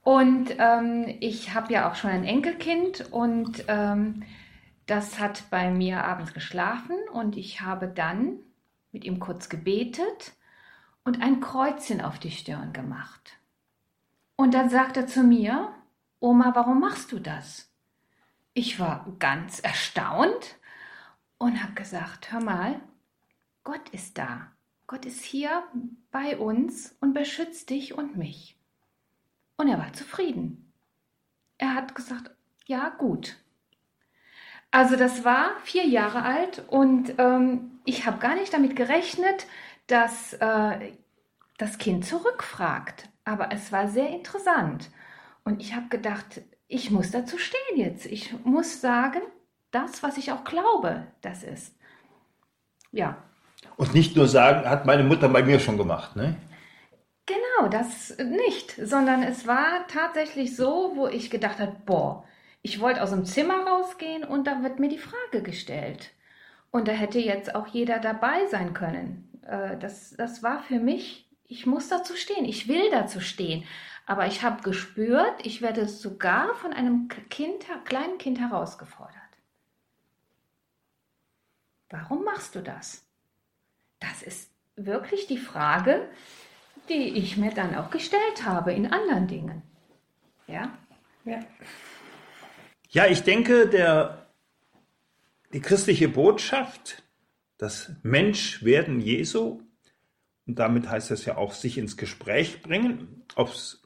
Und 0.02 0.54
ähm, 0.58 1.16
ich 1.20 1.54
habe 1.54 1.72
ja 1.72 1.90
auch 1.90 1.96
schon 1.96 2.10
ein 2.10 2.24
Enkelkind 2.24 3.12
und 3.12 3.64
ähm, 3.66 4.22
das 4.86 5.18
hat 5.18 5.50
bei 5.50 5.70
mir 5.70 6.04
abends 6.04 6.32
geschlafen 6.32 6.96
und 7.12 7.36
ich 7.36 7.60
habe 7.60 7.88
dann 7.88 8.38
mit 8.92 9.04
ihm 9.04 9.18
kurz 9.18 9.48
gebetet 9.48 10.32
und 11.04 11.22
ein 11.22 11.40
Kreuzchen 11.40 12.00
auf 12.00 12.18
die 12.18 12.30
Stirn 12.30 12.72
gemacht. 12.72 13.36
Und 14.36 14.54
dann 14.54 14.70
sagt 14.70 14.96
er 14.96 15.06
zu 15.06 15.22
mir, 15.22 15.72
Oma, 16.20 16.52
warum 16.54 16.80
machst 16.80 17.10
du 17.10 17.18
das? 17.18 17.70
Ich 18.54 18.78
war 18.78 19.06
ganz 19.18 19.60
erstaunt 19.60 20.55
und 21.38 21.62
habe 21.62 21.74
gesagt, 21.74 22.32
hör 22.32 22.40
mal, 22.40 22.80
Gott 23.64 23.88
ist 23.90 24.18
da. 24.18 24.52
Gott 24.86 25.04
ist 25.04 25.24
hier 25.24 25.64
bei 26.10 26.38
uns 26.38 26.96
und 27.00 27.12
beschützt 27.12 27.70
dich 27.70 27.94
und 27.94 28.16
mich. 28.16 28.56
Und 29.56 29.68
er 29.68 29.78
war 29.78 29.92
zufrieden. 29.92 30.72
Er 31.58 31.74
hat 31.74 31.94
gesagt, 31.94 32.30
ja 32.66 32.90
gut. 32.90 33.36
Also 34.70 34.96
das 34.96 35.24
war 35.24 35.56
vier 35.64 35.86
Jahre 35.86 36.22
alt 36.22 36.62
und 36.68 37.14
ähm, 37.18 37.80
ich 37.84 38.06
habe 38.06 38.18
gar 38.18 38.34
nicht 38.34 38.52
damit 38.52 38.76
gerechnet, 38.76 39.46
dass 39.86 40.34
äh, 40.34 40.92
das 41.56 41.78
Kind 41.78 42.04
zurückfragt. 42.04 43.08
Aber 43.24 43.50
es 43.52 43.72
war 43.72 43.88
sehr 43.88 44.10
interessant. 44.10 44.90
Und 45.44 45.60
ich 45.60 45.74
habe 45.74 45.88
gedacht, 45.88 46.42
ich 46.68 46.90
muss 46.90 47.10
dazu 47.10 47.38
stehen 47.38 47.76
jetzt. 47.76 48.06
Ich 48.06 48.34
muss 48.44 48.80
sagen, 48.80 49.22
das, 49.76 50.02
was 50.02 50.16
ich 50.16 50.32
auch 50.32 50.44
glaube, 50.44 51.06
das 51.20 51.42
ist. 51.42 51.74
Ja. 52.92 53.16
Und 53.76 53.94
nicht 53.94 54.16
nur 54.16 54.26
sagen, 54.26 54.68
hat 54.68 54.86
meine 54.86 55.04
Mutter 55.04 55.28
bei 55.28 55.42
mir 55.42 55.60
schon 55.60 55.76
gemacht, 55.76 56.16
ne? 56.16 56.36
Genau, 57.26 57.68
das 57.68 58.16
nicht, 58.18 58.76
sondern 58.82 59.22
es 59.22 59.46
war 59.46 59.86
tatsächlich 59.88 60.56
so, 60.56 60.92
wo 60.94 61.08
ich 61.08 61.28
gedacht 61.28 61.58
habe, 61.58 61.76
boah, 61.84 62.24
ich 62.62 62.80
wollte 62.80 63.02
aus 63.02 63.10
dem 63.10 63.24
Zimmer 63.24 63.66
rausgehen 63.66 64.24
und 64.24 64.46
da 64.46 64.62
wird 64.62 64.78
mir 64.78 64.88
die 64.88 64.98
Frage 64.98 65.42
gestellt. 65.42 66.12
Und 66.70 66.88
da 66.88 66.92
hätte 66.92 67.18
jetzt 67.18 67.54
auch 67.54 67.66
jeder 67.66 67.98
dabei 67.98 68.46
sein 68.46 68.74
können. 68.74 69.28
Äh, 69.46 69.76
das, 69.78 70.14
das 70.16 70.42
war 70.42 70.62
für 70.62 70.78
mich, 70.78 71.28
ich 71.46 71.66
muss 71.66 71.88
dazu 71.88 72.14
stehen, 72.14 72.44
ich 72.44 72.68
will 72.68 72.90
dazu 72.90 73.20
stehen. 73.20 73.64
Aber 74.06 74.26
ich 74.26 74.42
habe 74.44 74.62
gespürt, 74.62 75.34
ich 75.42 75.62
werde 75.62 75.88
sogar 75.88 76.54
von 76.54 76.72
einem 76.72 77.08
kind, 77.28 77.66
kleinen 77.84 78.18
Kind 78.18 78.38
herausgefordert. 78.38 79.25
Warum 81.90 82.24
machst 82.24 82.54
du 82.54 82.62
das? 82.62 83.04
Das 84.00 84.22
ist 84.22 84.50
wirklich 84.76 85.26
die 85.26 85.38
Frage, 85.38 86.08
die 86.88 87.16
ich 87.18 87.36
mir 87.36 87.52
dann 87.52 87.74
auch 87.74 87.90
gestellt 87.90 88.44
habe 88.44 88.72
in 88.72 88.86
anderen 88.92 89.26
Dingen. 89.26 89.62
Ja? 90.46 90.76
Ja. 91.24 91.40
Ja, 92.88 93.06
ich 93.06 93.22
denke, 93.22 93.68
der, 93.68 94.26
die 95.52 95.60
christliche 95.60 96.08
Botschaft, 96.08 97.02
das 97.58 97.90
Menschwerden 98.02 99.00
Jesu 99.00 99.60
und 100.46 100.58
damit 100.58 100.88
heißt 100.88 101.10
das 101.10 101.24
ja 101.24 101.36
auch 101.36 101.52
sich 101.52 101.78
ins 101.78 101.96
Gespräch 101.96 102.62
bringen, 102.62 103.24
aufs 103.34 103.82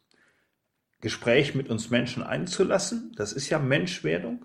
Gespräch 1.00 1.54
mit 1.54 1.70
uns 1.70 1.88
Menschen 1.88 2.22
einzulassen. 2.22 3.12
Das 3.16 3.32
ist 3.32 3.48
ja 3.48 3.58
Menschwerdung, 3.58 4.44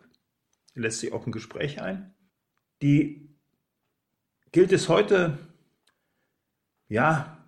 die 0.74 0.80
lässt 0.80 1.02
sich 1.02 1.12
auf 1.12 1.28
ein 1.28 1.34
Gespräch 1.34 1.82
ein. 1.82 2.14
Die 2.82 3.25
gilt 4.56 4.72
es 4.72 4.88
heute, 4.88 5.38
ja, 6.88 7.46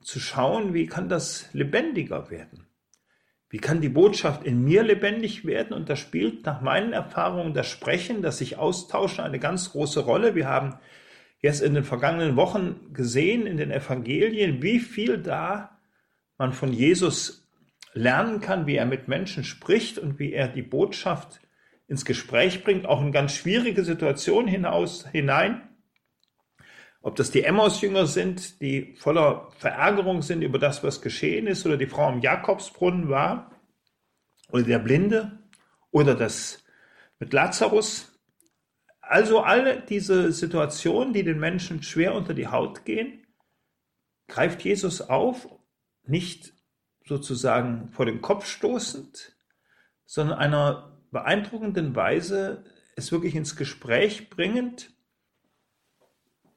zu 0.00 0.20
schauen, 0.20 0.74
wie 0.74 0.86
kann 0.86 1.08
das 1.08 1.52
lebendiger 1.52 2.30
werden? 2.30 2.68
Wie 3.48 3.58
kann 3.58 3.80
die 3.80 3.88
Botschaft 3.88 4.44
in 4.44 4.62
mir 4.62 4.84
lebendig 4.84 5.44
werden? 5.44 5.72
Und 5.72 5.88
da 5.88 5.96
spielt 5.96 6.46
nach 6.46 6.60
meinen 6.60 6.92
Erfahrungen 6.92 7.52
das 7.52 7.66
Sprechen, 7.66 8.22
das 8.22 8.38
sich 8.38 8.58
austauschen, 8.58 9.24
eine 9.24 9.40
ganz 9.40 9.72
große 9.72 9.98
Rolle. 9.98 10.36
Wir 10.36 10.46
haben 10.46 10.78
jetzt 11.40 11.62
in 11.62 11.74
den 11.74 11.82
vergangenen 11.82 12.36
Wochen 12.36 12.92
gesehen 12.92 13.44
in 13.44 13.56
den 13.56 13.72
Evangelien, 13.72 14.62
wie 14.62 14.78
viel 14.78 15.18
da 15.18 15.80
man 16.38 16.52
von 16.52 16.72
Jesus 16.72 17.50
lernen 17.92 18.40
kann, 18.40 18.68
wie 18.68 18.76
er 18.76 18.86
mit 18.86 19.08
Menschen 19.08 19.42
spricht 19.42 19.98
und 19.98 20.20
wie 20.20 20.32
er 20.32 20.46
die 20.46 20.62
Botschaft 20.62 21.40
ins 21.88 22.04
Gespräch 22.04 22.62
bringt, 22.62 22.86
auch 22.86 23.02
in 23.02 23.10
ganz 23.10 23.34
schwierige 23.34 23.82
Situationen 23.82 24.46
hinaus, 24.46 25.08
hinein. 25.10 25.62
Ob 27.02 27.16
das 27.16 27.30
die 27.30 27.44
Emmaus-Jünger 27.44 28.06
sind, 28.06 28.60
die 28.60 28.94
voller 28.96 29.50
Verärgerung 29.56 30.20
sind 30.22 30.42
über 30.42 30.58
das, 30.58 30.84
was 30.84 31.00
geschehen 31.00 31.46
ist, 31.46 31.64
oder 31.64 31.76
die 31.76 31.86
Frau 31.86 32.06
am 32.06 32.20
Jakobsbrunnen 32.20 33.08
war, 33.08 33.50
oder 34.50 34.64
der 34.64 34.78
Blinde, 34.78 35.38
oder 35.90 36.14
das 36.14 36.62
mit 37.18 37.32
Lazarus, 37.32 38.10
also 39.00 39.40
alle 39.40 39.80
diese 39.80 40.30
Situationen, 40.30 41.12
die 41.12 41.24
den 41.24 41.40
Menschen 41.40 41.82
schwer 41.82 42.14
unter 42.14 42.34
die 42.34 42.48
Haut 42.48 42.84
gehen, 42.84 43.26
greift 44.28 44.62
Jesus 44.62 45.00
auf, 45.00 45.48
nicht 46.04 46.52
sozusagen 47.04 47.90
vor 47.90 48.06
den 48.06 48.20
Kopf 48.20 48.46
stoßend, 48.46 49.36
sondern 50.06 50.38
einer 50.38 51.00
beeindruckenden 51.10 51.96
Weise 51.96 52.64
es 52.94 53.10
wirklich 53.10 53.34
ins 53.34 53.56
Gespräch 53.56 54.30
bringend, 54.30 54.92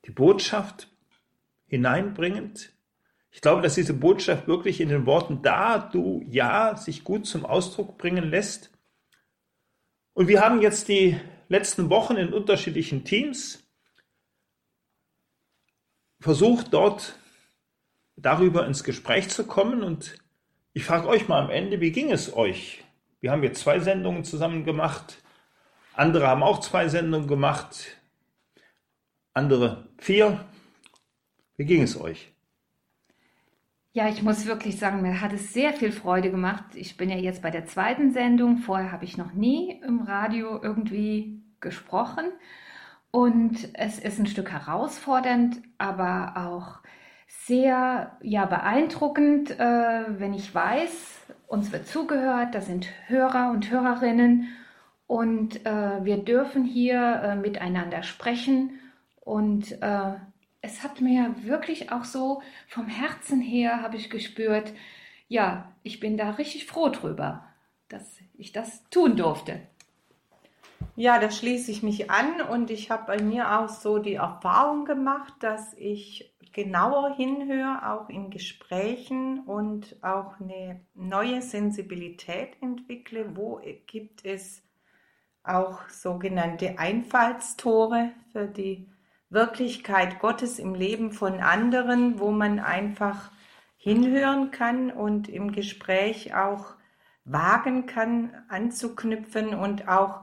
die 0.05 0.11
Botschaft 0.11 0.89
hineinbringend. 1.67 2.73
Ich 3.31 3.41
glaube, 3.41 3.61
dass 3.61 3.75
diese 3.75 3.93
Botschaft 3.93 4.47
wirklich 4.47 4.79
in 4.79 4.89
den 4.89 5.05
Worten 5.05 5.41
da, 5.41 5.79
du, 5.79 6.23
ja 6.27 6.75
sich 6.77 7.03
gut 7.03 7.25
zum 7.25 7.45
Ausdruck 7.45 7.97
bringen 7.97 8.29
lässt. 8.29 8.71
Und 10.13 10.27
wir 10.27 10.41
haben 10.41 10.61
jetzt 10.61 10.87
die 10.87 11.19
letzten 11.49 11.89
Wochen 11.89 12.15
in 12.15 12.31
unterschiedlichen 12.31 13.03
Teams 13.03 13.63
versucht, 16.19 16.73
dort 16.73 17.17
darüber 18.15 18.65
ins 18.67 18.83
Gespräch 18.83 19.29
zu 19.29 19.45
kommen. 19.45 19.83
Und 19.83 20.17
ich 20.73 20.85
frage 20.85 21.07
euch 21.07 21.27
mal 21.27 21.41
am 21.41 21.49
Ende, 21.49 21.81
wie 21.81 21.91
ging 21.91 22.11
es 22.11 22.35
euch? 22.35 22.83
Wir 23.19 23.31
haben 23.31 23.43
jetzt 23.43 23.61
zwei 23.61 23.79
Sendungen 23.79 24.23
zusammen 24.23 24.63
gemacht. 24.63 25.23
Andere 25.93 26.27
haben 26.27 26.43
auch 26.43 26.59
zwei 26.59 26.87
Sendungen 26.87 27.27
gemacht. 27.27 27.97
Andere 29.33 29.89
vier. 29.97 30.45
Wie 31.57 31.65
ging 31.65 31.81
es 31.81 31.99
euch? 31.99 32.31
Ja, 33.91 34.09
ich 34.09 34.23
muss 34.23 34.45
wirklich 34.45 34.77
sagen, 34.77 35.01
mir 35.01 35.21
hat 35.21 35.33
es 35.33 35.53
sehr 35.53 35.73
viel 35.73 35.91
Freude 35.91 36.31
gemacht. 36.31 36.63
Ich 36.75 36.97
bin 36.97 37.09
ja 37.09 37.17
jetzt 37.17 37.41
bei 37.41 37.51
der 37.51 37.65
zweiten 37.65 38.11
Sendung. 38.11 38.57
Vorher 38.57 38.91
habe 38.91 39.05
ich 39.05 39.17
noch 39.17 39.33
nie 39.33 39.79
im 39.85 40.01
Radio 40.01 40.61
irgendwie 40.61 41.43
gesprochen. 41.59 42.25
Und 43.11 43.69
es 43.73 43.99
ist 43.99 44.19
ein 44.19 44.25
Stück 44.25 44.51
herausfordernd, 44.51 45.61
aber 45.77 46.33
auch 46.35 46.79
sehr 47.27 48.17
ja, 48.21 48.45
beeindruckend, 48.45 49.51
äh, 49.51 50.19
wenn 50.19 50.33
ich 50.33 50.53
weiß, 50.53 51.21
uns 51.47 51.71
wird 51.71 51.87
zugehört, 51.87 52.55
da 52.55 52.61
sind 52.61 52.87
Hörer 53.07 53.51
und 53.51 53.69
Hörerinnen 53.69 54.49
und 55.07 55.65
äh, 55.65 56.03
wir 56.03 56.17
dürfen 56.17 56.63
hier 56.63 57.21
äh, 57.23 57.35
miteinander 57.35 58.01
sprechen. 58.01 58.79
Und 59.23 59.81
äh, 59.81 60.15
es 60.61 60.83
hat 60.83 60.99
mir 61.01 61.35
wirklich 61.43 61.91
auch 61.91 62.03
so 62.03 62.41
vom 62.67 62.87
Herzen 62.87 63.41
her, 63.41 63.81
habe 63.81 63.95
ich 63.95 64.09
gespürt, 64.09 64.73
ja, 65.27 65.73
ich 65.81 65.99
bin 65.99 66.17
da 66.17 66.31
richtig 66.31 66.65
froh 66.65 66.89
drüber, 66.89 67.45
dass 67.87 68.19
ich 68.35 68.51
das 68.51 68.83
tun 68.89 69.15
durfte. 69.15 69.61
Ja, 70.95 71.19
da 71.19 71.31
schließe 71.31 71.71
ich 71.71 71.81
mich 71.81 72.11
an 72.11 72.41
und 72.41 72.69
ich 72.69 72.91
habe 72.91 73.05
bei 73.07 73.21
mir 73.21 73.59
auch 73.59 73.69
so 73.69 73.97
die 73.97 74.15
Erfahrung 74.15 74.85
gemacht, 74.85 75.33
dass 75.39 75.73
ich 75.73 76.35
genauer 76.51 77.15
hinhöre, 77.15 77.89
auch 77.89 78.09
in 78.09 78.29
Gesprächen 78.29 79.39
und 79.45 79.95
auch 80.03 80.39
eine 80.39 80.81
neue 80.93 81.41
Sensibilität 81.41 82.61
entwickle. 82.61 83.35
Wo 83.35 83.59
gibt 83.87 84.23
es 84.23 84.61
auch 85.43 85.89
sogenannte 85.89 86.77
Einfallstore 86.77 88.11
für 88.31 88.47
die 88.47 88.87
Wirklichkeit 89.33 90.19
Gottes 90.19 90.59
im 90.59 90.75
Leben 90.75 91.11
von 91.11 91.39
anderen, 91.39 92.19
wo 92.19 92.31
man 92.31 92.59
einfach 92.59 93.31
hinhören 93.77 94.51
kann 94.51 94.91
und 94.91 95.27
im 95.27 95.51
Gespräch 95.51 96.35
auch 96.35 96.75
wagen 97.25 97.85
kann, 97.85 98.31
anzuknüpfen 98.49 99.53
und 99.53 99.87
auch 99.87 100.21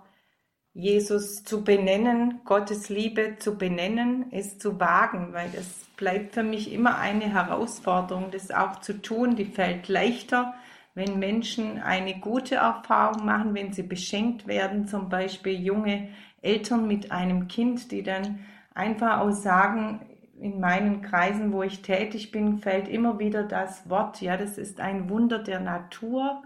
Jesus 0.73 1.43
zu 1.43 1.65
benennen, 1.65 2.41
Gottes 2.45 2.89
Liebe 2.89 3.37
zu 3.39 3.59
benennen, 3.59 4.27
es 4.31 4.59
zu 4.59 4.79
wagen, 4.79 5.33
weil 5.33 5.51
es 5.55 5.87
bleibt 5.97 6.35
für 6.35 6.45
mich 6.45 6.73
immer 6.73 6.99
eine 6.99 7.25
Herausforderung, 7.25 8.31
das 8.31 8.51
auch 8.51 8.81
zu 8.81 9.03
tun. 9.03 9.35
Die 9.35 9.47
fällt 9.47 9.89
leichter, 9.89 10.55
wenn 10.95 11.19
Menschen 11.19 11.81
eine 11.83 12.19
gute 12.21 12.57
Erfahrung 12.57 13.27
machen, 13.27 13.55
wenn 13.55 13.73
sie 13.73 13.83
beschenkt 13.83 14.47
werden, 14.47 14.87
zum 14.87 15.09
Beispiel 15.09 15.61
junge 15.61 16.09
Eltern 16.41 16.87
mit 16.87 17.11
einem 17.11 17.49
Kind, 17.49 17.91
die 17.91 18.03
dann 18.03 18.47
einfach 18.75 19.21
auch 19.21 19.33
sagen, 19.33 20.07
in 20.39 20.59
meinen 20.59 21.03
Kreisen, 21.03 21.53
wo 21.53 21.63
ich 21.63 21.83
tätig 21.83 22.33
bin, 22.33 22.59
fällt 22.59 22.89
immer 22.89 23.19
wieder 23.19 23.45
das 23.45 23.89
Wort, 23.91 24.21
ja, 24.21 24.37
das 24.37 24.57
ist 24.57 24.81
ein 24.81 25.11
Wunder 25.11 25.39
der 25.39 25.61
Natur. 25.61 26.43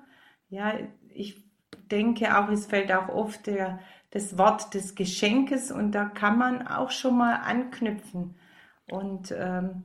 Ja, 0.49 0.75
ich 1.11 1.45
denke 1.91 2.37
auch, 2.37 2.49
es 2.49 2.67
fällt 2.67 2.93
auch 2.93 3.09
oft 3.09 3.47
der 3.47 3.79
das 4.15 4.39
Wort 4.39 4.75
des 4.75 4.95
Geschenkes 4.95 5.73
und 5.73 5.91
da 5.91 6.05
kann 6.05 6.39
man 6.39 6.69
auch 6.69 6.93
schon 6.93 7.19
mal 7.19 7.35
anknüpfen. 7.35 8.37
Und 8.89 9.35
ähm, 9.37 9.83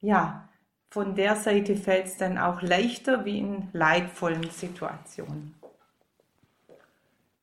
ja, 0.00 0.48
von 0.90 1.16
der 1.16 1.34
Seite 1.34 1.74
fällt 1.74 2.06
es 2.06 2.16
dann 2.16 2.38
auch 2.38 2.62
leichter 2.62 3.24
wie 3.24 3.38
in 3.38 3.68
leidvollen 3.72 4.48
Situationen. 4.50 5.56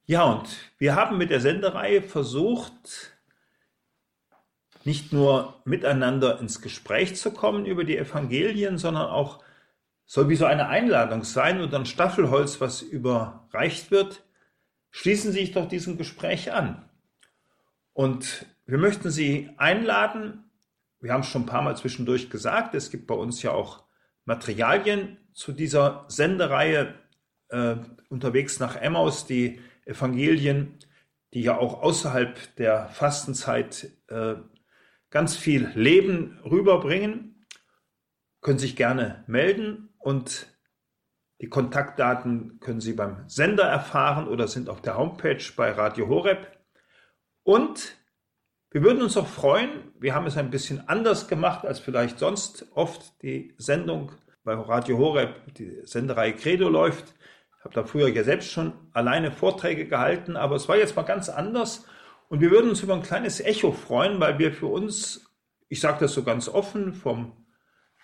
Ja, 0.05 0.23
und 0.23 0.71
wir 0.77 0.95
haben 0.95 1.17
mit 1.17 1.31
der 1.31 1.41
Sendereihe 1.41 2.01
versucht, 2.01 3.11
nicht 4.85 5.13
nur 5.13 5.61
miteinander 5.65 6.39
ins 6.39 6.61
Gespräch 6.61 7.15
zu 7.15 7.31
kommen 7.31 7.65
über 7.65 7.83
die 7.83 7.97
Evangelien, 7.97 8.77
sondern 8.77 9.09
auch 9.09 9.43
soll 10.05 10.29
wie 10.29 10.35
so 10.35 10.45
eine 10.45 10.67
Einladung 10.67 11.23
sein 11.23 11.61
oder 11.61 11.79
ein 11.79 11.85
Staffelholz, 11.85 12.59
was 12.59 12.81
überreicht 12.81 13.91
wird, 13.91 14.23
Schließen 14.91 15.31
Sie 15.31 15.39
sich 15.39 15.53
doch 15.53 15.67
diesem 15.67 15.97
Gespräch 15.97 16.51
an. 16.51 16.83
Und 17.93 18.45
wir 18.65 18.77
möchten 18.77 19.09
Sie 19.09 19.49
einladen, 19.57 20.51
wir 20.99 21.13
haben 21.13 21.21
es 21.21 21.27
schon 21.27 21.43
ein 21.43 21.47
paar 21.47 21.61
Mal 21.61 21.77
zwischendurch 21.77 22.29
gesagt, 22.29 22.75
es 22.75 22.91
gibt 22.91 23.07
bei 23.07 23.15
uns 23.15 23.41
ja 23.41 23.51
auch 23.51 23.83
Materialien 24.25 25.17
zu 25.33 25.53
dieser 25.53 26.05
Sendereihe 26.09 26.93
äh, 27.47 27.77
unterwegs 28.09 28.59
nach 28.59 28.75
Emmaus, 28.75 29.25
die 29.25 29.61
Evangelien, 29.85 30.77
die 31.33 31.41
ja 31.41 31.57
auch 31.57 31.81
außerhalb 31.81 32.55
der 32.57 32.89
Fastenzeit 32.89 33.89
äh, 34.09 34.35
ganz 35.11 35.37
viel 35.37 35.69
Leben 35.75 36.39
rüberbringen, 36.43 37.45
können 38.41 38.57
sich 38.57 38.75
gerne 38.75 39.23
melden 39.27 39.89
und 39.99 40.47
die 41.41 41.49
Kontaktdaten 41.49 42.59
können 42.59 42.81
Sie 42.81 42.93
beim 42.93 43.27
Sender 43.27 43.63
erfahren 43.63 44.27
oder 44.27 44.47
sind 44.47 44.69
auf 44.69 44.81
der 44.81 44.97
Homepage 44.97 45.43
bei 45.55 45.71
Radio 45.71 46.07
Horeb. 46.07 46.47
Und 47.43 47.97
wir 48.69 48.83
würden 48.83 49.01
uns 49.01 49.17
auch 49.17 49.27
freuen, 49.27 49.91
wir 49.99 50.15
haben 50.15 50.27
es 50.27 50.37
ein 50.37 50.51
bisschen 50.51 50.87
anders 50.87 51.27
gemacht 51.27 51.65
als 51.65 51.79
vielleicht 51.79 52.19
sonst 52.19 52.67
oft 52.73 53.21
die 53.23 53.53
Sendung 53.57 54.11
bei 54.43 54.53
Radio 54.53 54.97
Horeb, 54.97 55.53
die 55.55 55.81
Sendereihe 55.83 56.33
Credo 56.33 56.69
läuft. 56.69 57.15
Ich 57.57 57.65
habe 57.65 57.73
da 57.73 57.83
früher 57.83 58.07
ja 58.07 58.23
selbst 58.23 58.51
schon 58.51 58.73
alleine 58.93 59.31
Vorträge 59.31 59.87
gehalten, 59.87 60.35
aber 60.35 60.55
es 60.55 60.69
war 60.69 60.77
jetzt 60.77 60.95
mal 60.95 61.03
ganz 61.03 61.27
anders. 61.27 61.85
Und 62.31 62.39
wir 62.39 62.49
würden 62.49 62.69
uns 62.69 62.81
über 62.81 62.93
ein 62.93 63.01
kleines 63.01 63.41
Echo 63.41 63.73
freuen, 63.73 64.21
weil 64.21 64.39
wir 64.39 64.53
für 64.53 64.67
uns, 64.67 65.29
ich 65.67 65.81
sage 65.81 65.97
das 65.99 66.13
so 66.13 66.23
ganz 66.23 66.47
offen, 66.47 66.93
vom 66.93 67.33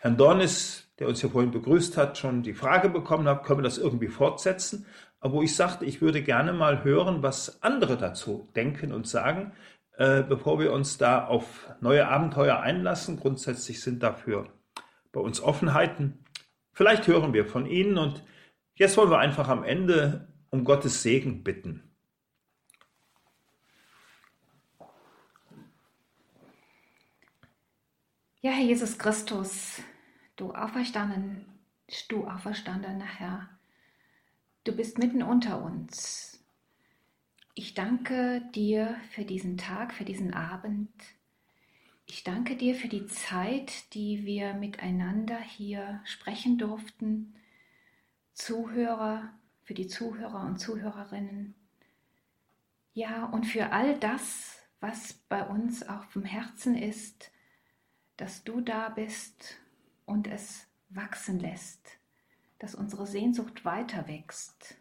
Herrn 0.01 0.17
Dornis 0.17 0.83
der 0.99 1.07
uns 1.07 1.21
ja 1.21 1.29
vorhin 1.29 1.51
begrüßt 1.51 1.95
hat, 1.95 2.17
schon 2.17 2.43
die 2.43 2.53
Frage 2.53 2.89
bekommen 2.89 3.27
habe, 3.27 3.41
können 3.43 3.59
wir 3.59 3.63
das 3.63 3.77
irgendwie 3.77 4.09
fortsetzen? 4.09 4.85
Aber 5.21 5.35
wo 5.35 5.41
ich 5.43 5.55
sagte, 5.55 5.85
ich 5.85 6.01
würde 6.01 6.21
gerne 6.21 6.51
mal 6.51 6.83
hören, 6.83 7.23
was 7.23 7.61
andere 7.63 7.95
dazu 7.95 8.49
denken 8.53 8.91
und 8.91 9.07
sagen, 9.07 9.53
äh, 9.95 10.23
bevor 10.23 10.59
wir 10.59 10.73
uns 10.73 10.97
da 10.97 11.25
auf 11.25 11.69
neue 11.79 12.09
Abenteuer 12.09 12.59
einlassen. 12.59 13.17
Grundsätzlich 13.17 13.79
sind 13.79 14.03
dafür 14.03 14.49
bei 15.13 15.21
uns 15.21 15.39
Offenheiten. 15.39 16.25
Vielleicht 16.73 17.07
hören 17.07 17.31
wir 17.31 17.45
von 17.45 17.65
Ihnen 17.65 17.97
und 17.97 18.25
jetzt 18.75 18.97
wollen 18.97 19.09
wir 19.09 19.19
einfach 19.19 19.47
am 19.47 19.63
Ende 19.63 20.27
um 20.49 20.65
Gottes 20.65 21.01
Segen 21.01 21.45
bitten. 21.45 21.86
Ja, 28.39 28.51
Herr 28.51 28.65
Jesus 28.65 28.99
Christus, 28.99 29.81
du 30.35 30.53
auferstanden, 30.53 31.43
du 32.07 32.27
auferstandener 32.27 33.03
Herr, 33.03 33.49
du 34.63 34.73
bist 34.73 34.99
mitten 34.99 35.23
unter 35.23 35.63
uns. 35.63 36.39
Ich 37.55 37.73
danke 37.73 38.47
dir 38.53 38.95
für 39.09 39.25
diesen 39.25 39.57
Tag, 39.57 39.91
für 39.91 40.05
diesen 40.05 40.35
Abend. 40.35 40.91
Ich 42.05 42.23
danke 42.23 42.55
dir 42.55 42.75
für 42.75 42.87
die 42.87 43.07
Zeit, 43.07 43.91
die 43.95 44.23
wir 44.23 44.53
miteinander 44.53 45.39
hier 45.39 45.99
sprechen 46.05 46.59
durften. 46.59 47.33
Zuhörer, 48.33 49.33
für 49.63 49.73
die 49.73 49.87
Zuhörer 49.87 50.41
und 50.41 50.59
Zuhörerinnen. 50.59 51.55
Ja, 52.93 53.25
und 53.25 53.47
für 53.47 53.71
all 53.71 53.97
das, 53.97 54.59
was 54.79 55.13
bei 55.27 55.43
uns 55.43 55.81
auf 55.89 56.13
dem 56.13 56.23
Herzen 56.23 56.77
ist, 56.77 57.31
dass 58.17 58.43
du 58.43 58.61
da 58.61 58.89
bist 58.89 59.57
und 60.05 60.27
es 60.27 60.67
wachsen 60.89 61.39
lässt, 61.39 61.97
dass 62.59 62.75
unsere 62.75 63.05
Sehnsucht 63.05 63.65
weiter 63.65 64.07
wächst. 64.07 64.75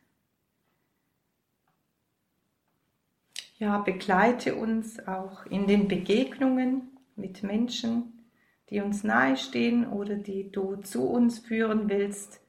Ja, 3.58 3.78
begleite 3.78 4.54
uns 4.54 5.06
auch 5.06 5.46
in 5.46 5.66
den 5.66 5.88
Begegnungen 5.88 6.98
mit 7.14 7.42
Menschen, 7.42 8.30
die 8.68 8.80
uns 8.80 9.04
nahestehen 9.04 9.86
oder 9.86 10.16
die 10.16 10.50
du 10.50 10.76
zu 10.76 11.08
uns 11.08 11.38
führen 11.38 11.88
willst, 11.88 12.40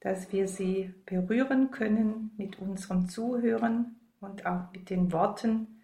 dass 0.00 0.32
wir 0.32 0.48
sie 0.48 0.92
berühren 1.06 1.70
können 1.70 2.32
mit 2.36 2.58
unserem 2.58 3.08
Zuhören 3.08 3.96
und 4.20 4.44
auch 4.44 4.70
mit 4.72 4.90
den 4.90 5.12
Worten, 5.12 5.80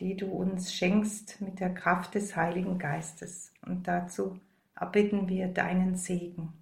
die 0.00 0.16
du 0.16 0.26
uns 0.26 0.74
schenkst 0.74 1.40
mit 1.40 1.60
der 1.60 1.72
Kraft 1.72 2.14
des 2.14 2.34
Heiligen 2.34 2.78
Geistes. 2.78 3.52
Und 3.66 3.86
dazu 3.86 4.40
erbitten 4.74 5.28
wir 5.28 5.48
deinen 5.48 5.96
Segen. 5.96 6.52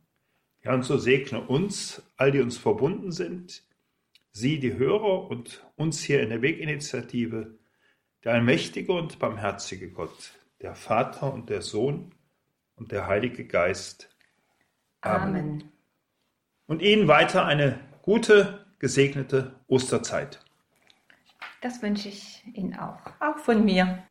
Ja, 0.62 0.74
und 0.74 0.82
so 0.82 0.96
segne 0.96 1.42
uns, 1.46 2.02
all 2.16 2.32
die 2.32 2.40
uns 2.40 2.56
verbunden 2.56 3.12
sind, 3.12 3.62
Sie, 4.36 4.58
die 4.58 4.74
Hörer 4.74 5.30
und 5.30 5.64
uns 5.76 6.00
hier 6.02 6.20
in 6.20 6.30
der 6.30 6.42
Weginitiative, 6.42 7.56
der 8.24 8.32
allmächtige 8.32 8.92
und 8.92 9.20
barmherzige 9.20 9.90
Gott, 9.90 10.32
der 10.60 10.74
Vater 10.74 11.32
und 11.32 11.50
der 11.50 11.62
Sohn 11.62 12.12
und 12.74 12.90
der 12.90 13.06
Heilige 13.06 13.44
Geist. 13.44 14.08
Amen. 15.02 15.28
Amen. 15.28 15.72
Und 16.66 16.82
Ihnen 16.82 17.06
weiter 17.06 17.44
eine 17.44 17.78
gute, 18.02 18.66
gesegnete 18.80 19.54
Osterzeit. 19.68 20.44
Das 21.60 21.80
wünsche 21.80 22.08
ich 22.08 22.42
Ihnen 22.54 22.74
auch. 22.74 22.98
Auch 23.20 23.38
von 23.38 23.64
mir. 23.64 24.02